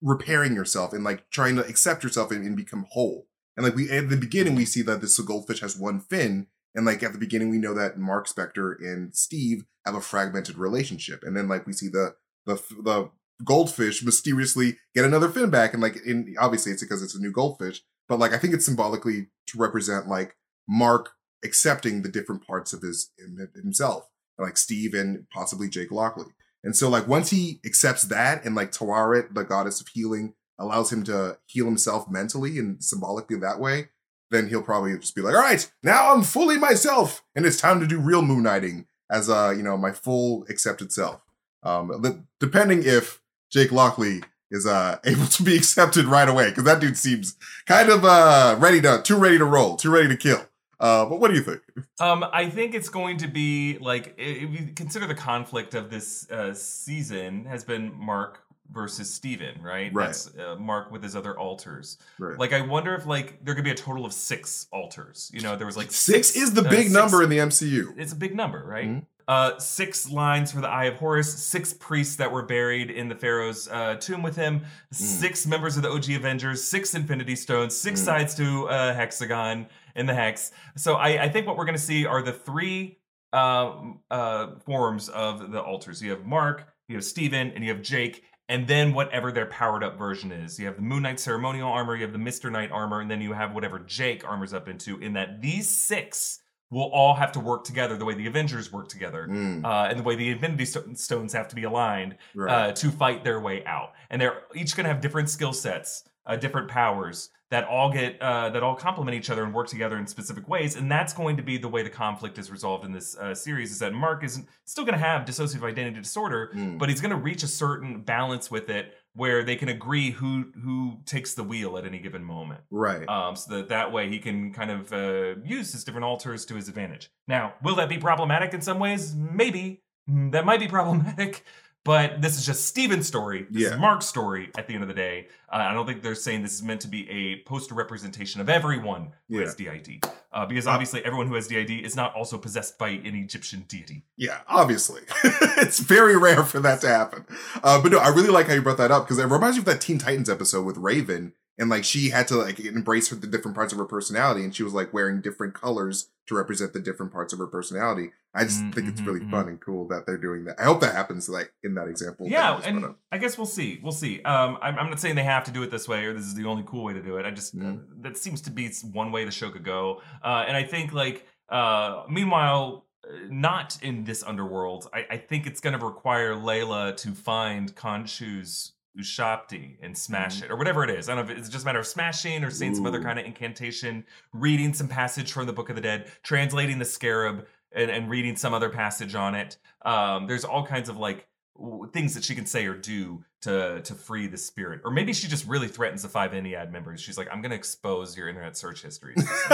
repairing 0.00 0.54
yourself 0.54 0.92
and 0.92 1.02
like 1.02 1.28
trying 1.30 1.56
to 1.56 1.66
accept 1.66 2.04
yourself 2.04 2.30
and, 2.30 2.46
and 2.46 2.56
become 2.56 2.86
whole. 2.90 3.26
And 3.56 3.64
like 3.64 3.74
we 3.74 3.90
at 3.90 4.08
the 4.08 4.16
beginning, 4.16 4.54
we 4.54 4.64
see 4.64 4.82
that 4.82 5.00
this 5.00 5.18
goldfish 5.18 5.60
has 5.60 5.76
one 5.76 6.00
fin, 6.00 6.46
and 6.74 6.86
like 6.86 7.02
at 7.02 7.12
the 7.12 7.18
beginning, 7.18 7.50
we 7.50 7.58
know 7.58 7.74
that 7.74 7.98
Mark 7.98 8.28
Spector 8.28 8.74
and 8.80 9.14
Steve 9.14 9.64
have 9.84 9.94
a 9.94 10.00
fragmented 10.00 10.56
relationship, 10.56 11.22
and 11.22 11.36
then 11.36 11.48
like 11.48 11.66
we 11.66 11.72
see 11.72 11.88
the 11.88 12.14
the 12.46 12.54
the 12.82 13.10
goldfish 13.44 14.04
mysteriously 14.04 14.76
get 14.94 15.04
another 15.04 15.28
fin 15.28 15.50
back, 15.50 15.72
and 15.72 15.82
like 15.82 15.96
in 16.04 16.34
obviously 16.38 16.72
it's 16.72 16.82
because 16.82 17.02
it's 17.02 17.14
a 17.14 17.20
new 17.20 17.32
goldfish, 17.32 17.82
but 18.08 18.18
like 18.18 18.32
I 18.32 18.38
think 18.38 18.54
it's 18.54 18.66
symbolically 18.66 19.28
to 19.48 19.58
represent 19.58 20.08
like 20.08 20.36
Mark 20.68 21.10
accepting 21.44 22.02
the 22.02 22.08
different 22.08 22.46
parts 22.46 22.72
of 22.72 22.82
his 22.82 23.10
himself, 23.54 24.08
like 24.38 24.56
Steve 24.56 24.94
and 24.94 25.28
possibly 25.30 25.68
Jake 25.68 25.90
Lockley. 25.90 26.26
And 26.62 26.74
so 26.74 26.88
like 26.88 27.06
once 27.06 27.30
he 27.30 27.60
accepts 27.64 28.04
that, 28.04 28.44
and 28.44 28.54
like 28.54 28.72
Taweret, 28.72 29.34
the 29.34 29.44
goddess 29.44 29.80
of 29.80 29.88
healing, 29.88 30.34
allows 30.58 30.92
him 30.92 31.04
to 31.04 31.38
heal 31.46 31.66
himself 31.66 32.10
mentally 32.10 32.58
and 32.58 32.82
symbolically 32.82 33.36
that 33.38 33.60
way, 33.60 33.88
then 34.30 34.48
he'll 34.48 34.62
probably 34.62 34.96
just 34.98 35.14
be 35.14 35.20
like, 35.20 35.34
all 35.34 35.40
right, 35.40 35.70
now 35.82 36.12
I'm 36.12 36.22
fully 36.22 36.56
myself, 36.56 37.22
and 37.34 37.44
it's 37.44 37.60
time 37.60 37.80
to 37.80 37.86
do 37.86 37.98
real 37.98 38.22
moon 38.22 38.42
knighting 38.42 38.86
as 39.10 39.28
uh, 39.28 39.52
you 39.56 39.62
know, 39.62 39.76
my 39.76 39.92
full 39.92 40.44
accepted 40.48 40.92
self. 40.92 41.20
Um, 41.62 42.26
depending 42.40 42.82
if 42.84 43.20
Jake 43.50 43.72
Lockley 43.72 44.22
is 44.50 44.66
uh 44.66 44.98
able 45.04 45.26
to 45.26 45.42
be 45.42 45.56
accepted 45.56 46.06
right 46.06 46.28
away, 46.28 46.50
because 46.50 46.64
that 46.64 46.80
dude 46.80 46.96
seems 46.96 47.36
kind 47.66 47.88
of 47.88 48.04
uh 48.04 48.56
ready 48.58 48.80
to 48.80 49.00
too 49.02 49.16
ready 49.16 49.38
to 49.38 49.44
roll, 49.44 49.76
too 49.76 49.90
ready 49.90 50.08
to 50.08 50.16
kill. 50.16 50.46
Uh, 50.80 51.04
but 51.06 51.20
what 51.20 51.28
do 51.30 51.34
you 51.36 51.42
think? 51.42 51.60
Um, 52.00 52.24
I 52.32 52.50
think 52.50 52.74
it's 52.74 52.88
going 52.88 53.18
to 53.18 53.28
be 53.28 53.78
like 53.80 54.14
if 54.18 54.50
you 54.50 54.72
consider 54.74 55.06
the 55.06 55.14
conflict 55.14 55.74
of 55.74 55.90
this 55.90 56.28
uh, 56.30 56.52
season 56.52 57.44
has 57.44 57.62
been 57.64 57.94
Mark 57.96 58.40
versus 58.72 59.12
Steven, 59.12 59.62
right? 59.62 59.92
Right. 59.94 60.06
That's 60.06 60.36
uh, 60.36 60.56
Mark 60.58 60.90
with 60.90 61.02
his 61.02 61.14
other 61.14 61.38
alters. 61.38 61.98
Right. 62.18 62.36
Like, 62.38 62.52
I 62.52 62.62
wonder 62.62 62.94
if 62.94 63.06
like 63.06 63.44
there 63.44 63.54
could 63.54 63.62
be 63.64 63.70
a 63.70 63.74
total 63.76 64.04
of 64.04 64.12
six 64.12 64.66
alters. 64.72 65.30
You 65.32 65.40
know, 65.42 65.54
there 65.54 65.66
was 65.66 65.76
like 65.76 65.92
Six 65.92 66.34
is 66.34 66.52
the 66.54 66.62
uh, 66.66 66.70
big 66.70 66.82
six- 66.88 66.92
number 66.92 67.22
in 67.22 67.28
the 67.30 67.38
MCU. 67.38 67.94
It's 67.96 68.12
a 68.12 68.16
big 68.16 68.34
number, 68.34 68.64
right? 68.64 68.88
Mhm. 68.88 69.06
Uh, 69.26 69.58
six 69.58 70.10
lines 70.10 70.52
for 70.52 70.60
the 70.60 70.68
Eye 70.68 70.84
of 70.84 70.96
Horus, 70.96 71.32
six 71.42 71.72
priests 71.72 72.16
that 72.16 72.30
were 72.30 72.42
buried 72.42 72.90
in 72.90 73.08
the 73.08 73.14
Pharaoh's 73.14 73.68
uh, 73.68 73.94
tomb 73.96 74.22
with 74.22 74.36
him, 74.36 74.64
six 74.92 75.46
members 75.46 75.76
of 75.78 75.82
the 75.82 75.90
OG 75.90 76.10
Avengers, 76.10 76.62
six 76.62 76.94
Infinity 76.94 77.34
Stones, 77.36 77.74
six 77.76 78.00
Mm. 78.02 78.04
sides 78.04 78.34
to 78.34 78.66
a 78.68 78.92
hexagon 78.92 79.66
in 79.96 80.04
the 80.06 80.14
hex. 80.14 80.52
So 80.76 80.94
I, 80.96 81.22
I 81.24 81.28
think 81.30 81.46
what 81.46 81.56
we're 81.56 81.64
going 81.64 81.76
to 81.76 81.82
see 81.82 82.04
are 82.04 82.20
the 82.20 82.32
three 82.32 82.98
uh, 83.32 83.72
uh, 84.10 84.58
forms 84.66 85.08
of 85.08 85.50
the 85.50 85.60
alters. 85.60 86.02
You 86.02 86.10
have 86.10 86.26
Mark, 86.26 86.68
you 86.88 86.96
have 86.96 87.04
Steven, 87.04 87.50
and 87.52 87.64
you 87.64 87.72
have 87.72 87.82
Jake. 87.82 88.24
And 88.50 88.66
then 88.68 88.92
whatever 88.92 89.32
their 89.32 89.46
powered 89.46 89.82
up 89.82 89.96
version 89.96 90.30
is. 90.30 90.58
You 90.58 90.66
have 90.66 90.76
the 90.76 90.82
Moon 90.82 91.02
Knight 91.04 91.18
ceremonial 91.18 91.70
armor, 91.70 91.96
you 91.96 92.02
have 92.02 92.12
the 92.12 92.18
Mr. 92.18 92.52
Knight 92.52 92.70
armor, 92.70 93.00
and 93.00 93.10
then 93.10 93.22
you 93.22 93.32
have 93.32 93.54
whatever 93.54 93.78
Jake 93.78 94.22
armors 94.28 94.52
up 94.52 94.68
into. 94.68 94.98
In 94.98 95.14
that 95.14 95.40
these 95.40 95.66
six 95.66 96.40
will 96.74 96.90
all 96.92 97.14
have 97.14 97.32
to 97.32 97.40
work 97.40 97.64
together 97.64 97.96
the 97.96 98.04
way 98.04 98.14
the 98.14 98.26
Avengers 98.26 98.72
work 98.72 98.88
together, 98.88 99.26
Mm, 99.30 99.64
uh, 99.64 99.88
and 99.88 99.98
the 100.00 100.02
way 100.02 100.14
the 100.16 100.28
Infinity 100.30 100.66
Stones 101.06 101.32
have 101.32 101.48
to 101.48 101.54
be 101.54 101.64
aligned 101.64 102.16
right. 102.34 102.52
uh, 102.70 102.72
to 102.72 102.90
fight 102.90 103.24
their 103.24 103.40
way 103.40 103.64
out. 103.64 103.92
And 104.10 104.20
they're 104.20 104.42
each 104.54 104.74
going 104.76 104.84
to 104.84 104.92
have 104.92 105.00
different 105.00 105.30
skill 105.30 105.52
sets, 105.52 106.04
uh, 106.26 106.36
different 106.36 106.68
powers 106.68 107.30
that 107.50 107.64
all 107.68 107.92
get 107.92 108.20
uh, 108.20 108.48
that 108.50 108.62
all 108.64 108.74
complement 108.74 109.16
each 109.16 109.30
other 109.30 109.44
and 109.44 109.54
work 109.54 109.68
together 109.68 109.96
in 109.98 110.06
specific 110.06 110.48
ways. 110.48 110.74
And 110.76 110.90
that's 110.90 111.12
going 111.12 111.36
to 111.36 111.42
be 111.42 111.56
the 111.58 111.68
way 111.68 111.82
the 111.82 111.90
conflict 111.90 112.38
is 112.38 112.50
resolved 112.50 112.84
in 112.84 112.92
this 112.92 113.16
uh, 113.16 113.34
series. 113.34 113.70
Is 113.70 113.78
that 113.78 113.92
Mark 113.92 114.24
is 114.24 114.42
still 114.64 114.84
going 114.84 114.98
to 114.98 115.04
have 115.04 115.24
dissociative 115.24 115.62
identity 115.62 116.00
disorder, 116.00 116.50
Mm. 116.54 116.78
but 116.78 116.88
he's 116.88 117.00
going 117.00 117.10
to 117.18 117.22
reach 117.30 117.42
a 117.44 117.46
certain 117.48 118.00
balance 118.00 118.50
with 118.50 118.68
it 118.70 118.94
where 119.14 119.44
they 119.44 119.56
can 119.56 119.68
agree 119.68 120.10
who 120.10 120.52
who 120.62 120.98
takes 121.06 121.34
the 121.34 121.42
wheel 121.42 121.76
at 121.78 121.84
any 121.84 121.98
given 121.98 122.24
moment 122.24 122.60
right. 122.70 123.08
um, 123.08 123.36
so 123.36 123.56
that 123.56 123.68
that 123.68 123.92
way 123.92 124.08
he 124.08 124.18
can 124.18 124.52
kind 124.52 124.70
of 124.70 124.92
uh, 124.92 125.34
use 125.44 125.72
his 125.72 125.84
different 125.84 126.04
alters 126.04 126.44
to 126.46 126.54
his 126.54 126.68
advantage. 126.68 127.10
Now, 127.28 127.54
will 127.62 127.76
that 127.76 127.88
be 127.88 127.98
problematic 127.98 128.54
in 128.54 128.60
some 128.60 128.78
ways? 128.78 129.14
Maybe 129.14 129.84
Mm, 130.10 130.32
that 130.32 130.44
might 130.44 130.60
be 130.60 130.68
problematic, 130.68 131.44
but 131.84 132.20
this 132.22 132.36
is 132.38 132.44
just 132.46 132.66
Steven's 132.66 133.06
story. 133.06 133.46
This 133.50 133.62
Yeah. 133.64 133.74
is 133.74 133.78
Mark's 133.78 134.06
story. 134.06 134.50
At 134.56 134.66
the 134.66 134.74
end 134.74 134.82
of 134.82 134.88
the 134.88 134.94
day, 134.94 135.28
uh, 135.52 135.56
I 135.56 135.72
don't 135.74 135.86
think 135.86 136.02
they're 136.02 136.14
saying 136.14 136.42
this 136.42 136.54
is 136.54 136.62
meant 136.62 136.80
to 136.82 136.88
be 136.88 137.08
a 137.10 137.42
poster 137.48 137.74
representation 137.74 138.40
of 138.40 138.48
everyone 138.48 139.08
who 139.28 139.38
Yeah. 139.38 139.44
has 139.44 139.54
DID, 139.54 140.00
uh, 140.32 140.46
because 140.46 140.66
Uh, 140.66 140.70
obviously 140.70 141.04
everyone 141.04 141.26
who 141.28 141.34
has 141.34 141.46
DID 141.46 141.80
is 141.84 141.94
not 141.94 142.14
also 142.14 142.38
possessed 142.38 142.78
by 142.78 142.88
an 142.88 143.14
Egyptian 143.14 143.64
deity. 143.68 144.04
Yeah, 144.16 144.38
obviously. 144.48 145.02
it's 145.24 145.78
very 145.80 146.16
rare 146.16 146.42
for 146.44 146.60
that 146.60 146.80
to 146.80 146.88
happen. 146.88 147.26
Uh, 147.62 147.80
but 147.80 147.92
no, 147.92 147.98
I 147.98 148.08
really 148.08 148.28
like 148.28 148.48
how 148.48 148.54
you 148.54 148.62
brought 148.62 148.78
that 148.78 148.90
up 148.90 149.04
because 149.04 149.18
it 149.18 149.26
reminds 149.26 149.56
me 149.56 149.60
of 149.60 149.66
that 149.66 149.80
Teen 149.80 149.98
Titans 149.98 150.30
episode 150.30 150.64
with 150.64 150.76
Raven. 150.78 151.32
And 151.58 151.70
like 151.70 151.84
she 151.84 152.10
had 152.10 152.26
to 152.28 152.36
like 152.36 152.58
embrace 152.60 153.10
her, 153.10 153.16
the 153.16 153.26
different 153.28 153.54
parts 153.54 153.72
of 153.72 153.78
her 153.78 153.84
personality, 153.84 154.42
and 154.42 154.54
she 154.54 154.64
was 154.64 154.72
like 154.74 154.92
wearing 154.92 155.20
different 155.20 155.54
colors 155.54 156.10
to 156.26 156.34
represent 156.34 156.72
the 156.72 156.80
different 156.80 157.12
parts 157.12 157.32
of 157.32 157.38
her 157.38 157.46
personality. 157.46 158.10
I 158.34 158.42
just 158.44 158.60
Mm, 158.62 158.74
think 158.74 158.88
it's 158.88 159.00
mhm, 159.00 159.06
really 159.06 159.20
mhm. 159.20 159.30
fun 159.30 159.48
and 159.48 159.60
cool 159.60 159.86
that 159.88 160.04
they're 160.06 160.18
doing 160.18 160.44
that. 160.46 160.58
I 160.58 160.64
hope 160.64 160.80
that 160.80 160.94
happens 160.94 161.28
like 161.28 161.52
in 161.62 161.74
that 161.74 161.86
example. 161.86 162.26
Yeah, 162.28 162.56
just 162.56 162.66
and. 162.66 162.94
I 163.12 163.18
guess 163.18 163.38
we'll 163.38 163.46
see. 163.46 163.78
We'll 163.82 163.92
see. 163.92 164.20
Um, 164.22 164.58
I'm, 164.60 164.76
I'm 164.78 164.90
not 164.90 164.98
saying 164.98 165.14
they 165.14 165.22
have 165.22 165.44
to 165.44 165.52
do 165.52 165.62
it 165.62 165.70
this 165.70 165.86
way 165.86 166.04
or 166.06 166.12
this 166.12 166.24
is 166.24 166.34
the 166.34 166.44
only 166.46 166.64
cool 166.66 166.82
way 166.82 166.92
to 166.94 167.02
do 167.02 167.18
it. 167.18 167.26
I 167.26 167.30
just 167.30 167.54
uh, 167.54 167.58
Mhm. 167.58 168.02
that 168.02 168.16
seems 168.16 168.40
to 168.42 168.50
be 168.50 168.68
one 168.92 169.12
way 169.12 169.24
the 169.24 169.30
show 169.30 169.50
could 169.50 169.64
go. 169.64 170.02
Uh, 170.24 170.44
and 170.48 170.56
I 170.56 170.64
think 170.64 170.92
like 170.92 171.24
uh, 171.50 172.02
meanwhile, 172.10 172.86
uh, 173.06 173.12
not 173.28 173.78
in 173.82 174.02
this 174.04 174.22
underworld. 174.24 174.88
I, 174.92 175.06
I 175.10 175.16
think 175.18 175.46
it's 175.46 175.60
going 175.60 175.78
to 175.78 175.84
require 175.84 176.34
Layla 176.34 176.96
to 176.96 177.12
find 177.12 177.72
Khonshu's 177.76 178.72
Ushabti 178.98 179.76
and 179.82 179.96
smash 179.96 180.42
it 180.42 180.50
or 180.50 180.56
whatever 180.56 180.84
it 180.84 180.90
is. 180.90 181.08
I 181.08 181.14
don't 181.14 181.26
know 181.26 181.32
if 181.32 181.38
it's 181.38 181.48
just 181.48 181.64
a 181.64 181.66
matter 181.66 181.80
of 181.80 181.86
smashing 181.86 182.44
or 182.44 182.50
saying 182.50 182.74
some 182.76 182.86
other 182.86 183.02
kind 183.02 183.18
of 183.18 183.24
incantation, 183.26 184.04
reading 184.32 184.72
some 184.72 184.88
passage 184.88 185.32
from 185.32 185.46
the 185.46 185.52
Book 185.52 185.68
of 185.68 185.76
the 185.76 185.82
Dead, 185.82 186.10
translating 186.22 186.78
the 186.78 186.84
scarab 186.84 187.46
and, 187.72 187.90
and 187.90 188.08
reading 188.08 188.36
some 188.36 188.54
other 188.54 188.70
passage 188.70 189.14
on 189.14 189.34
it. 189.34 189.56
Um, 189.84 190.26
there's 190.26 190.44
all 190.44 190.64
kinds 190.64 190.88
of 190.88 190.96
like 190.96 191.26
w- 191.58 191.90
things 191.92 192.14
that 192.14 192.22
she 192.24 192.34
can 192.36 192.46
say 192.46 192.66
or 192.66 192.74
do 192.74 193.24
to 193.42 193.82
to 193.82 193.94
free 193.94 194.26
the 194.26 194.38
spirit, 194.38 194.80
or 194.84 194.90
maybe 194.90 195.12
she 195.12 195.28
just 195.28 195.46
really 195.46 195.68
threatens 195.68 196.00
the 196.02 196.08
five 196.08 196.30
Ennead 196.30 196.72
members. 196.72 196.98
She's 197.00 197.18
like, 197.18 197.28
"I'm 197.30 197.42
going 197.42 197.50
to 197.50 197.56
expose 197.56 198.16
your 198.16 198.28
internet 198.28 198.56
search 198.56 198.82
history." 198.82 199.14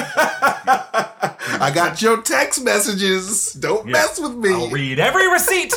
I 1.62 1.70
got 1.74 2.01
your 2.01 2.22
text 2.22 2.62
messages. 2.62 3.53
Don't 3.55 3.86
Yeah. 3.86 3.93
mess 3.95 4.20
with 4.20 4.34
me. 4.36 4.53
I'll 4.53 4.70
read 4.70 4.99
every 5.01 5.28
receipt. 5.30 5.72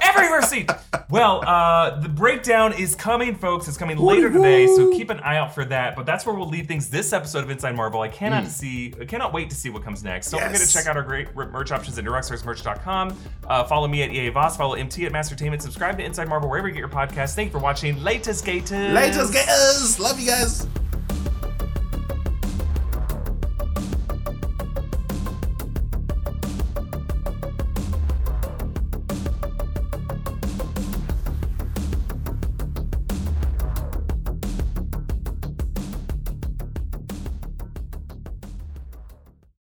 Every 0.00 0.32
receipt. 0.34 0.70
Well, 1.08 1.42
uh, 1.44 1.98
the 1.98 2.08
breakdown 2.08 2.72
is 2.72 2.94
coming, 2.94 3.34
folks. 3.34 3.66
It's 3.66 3.76
coming 3.76 3.98
later 3.98 4.30
today, 4.30 4.66
so 4.68 4.92
keep 4.92 5.10
an 5.10 5.18
eye 5.20 5.36
out 5.36 5.54
for 5.54 5.64
that. 5.64 5.96
But 5.96 6.06
that's 6.06 6.24
where 6.24 6.34
we'll 6.34 6.48
leave 6.48 6.68
things 6.68 6.88
this 6.88 7.12
episode 7.12 7.42
of 7.42 7.50
Inside 7.50 7.74
Marvel. 7.74 8.00
I 8.00 8.08
cannot 8.08 8.46
see, 8.46 8.94
I 9.00 9.04
cannot 9.04 9.32
wait 9.32 9.50
to 9.50 9.56
see 9.56 9.70
what 9.70 9.82
comes 9.82 10.04
next. 10.04 10.30
Don't 10.30 10.40
forget 10.42 10.60
to 10.60 10.72
check 10.72 10.86
out 10.86 10.96
our 10.96 11.02
great 11.02 11.34
merch 11.34 11.72
options 11.72 11.98
at 11.98 12.04
NewRockstarsMerch.com. 12.04 13.16
Uh, 13.46 13.64
follow 13.64 13.88
me 13.88 14.02
at 14.04 14.12
EA 14.12 14.28
Voss. 14.28 14.56
Follow 14.56 14.74
MT 14.74 15.06
at 15.06 15.12
Mastertainment. 15.12 15.62
Subscribe 15.62 15.98
to 15.98 16.04
Inside 16.04 16.28
Marvel 16.28 16.48
wherever 16.48 16.68
you 16.68 16.74
get 16.74 16.80
your 16.80 16.88
podcasts. 16.88 17.34
Thank 17.34 17.48
you 17.48 17.52
for 17.52 17.62
watching. 17.62 18.02
Latest 18.02 18.44
Gators. 18.44 18.70
Latest 18.70 19.34
guys. 19.34 19.98
Love 19.98 20.20
you 20.20 20.28
guys. 20.28 20.66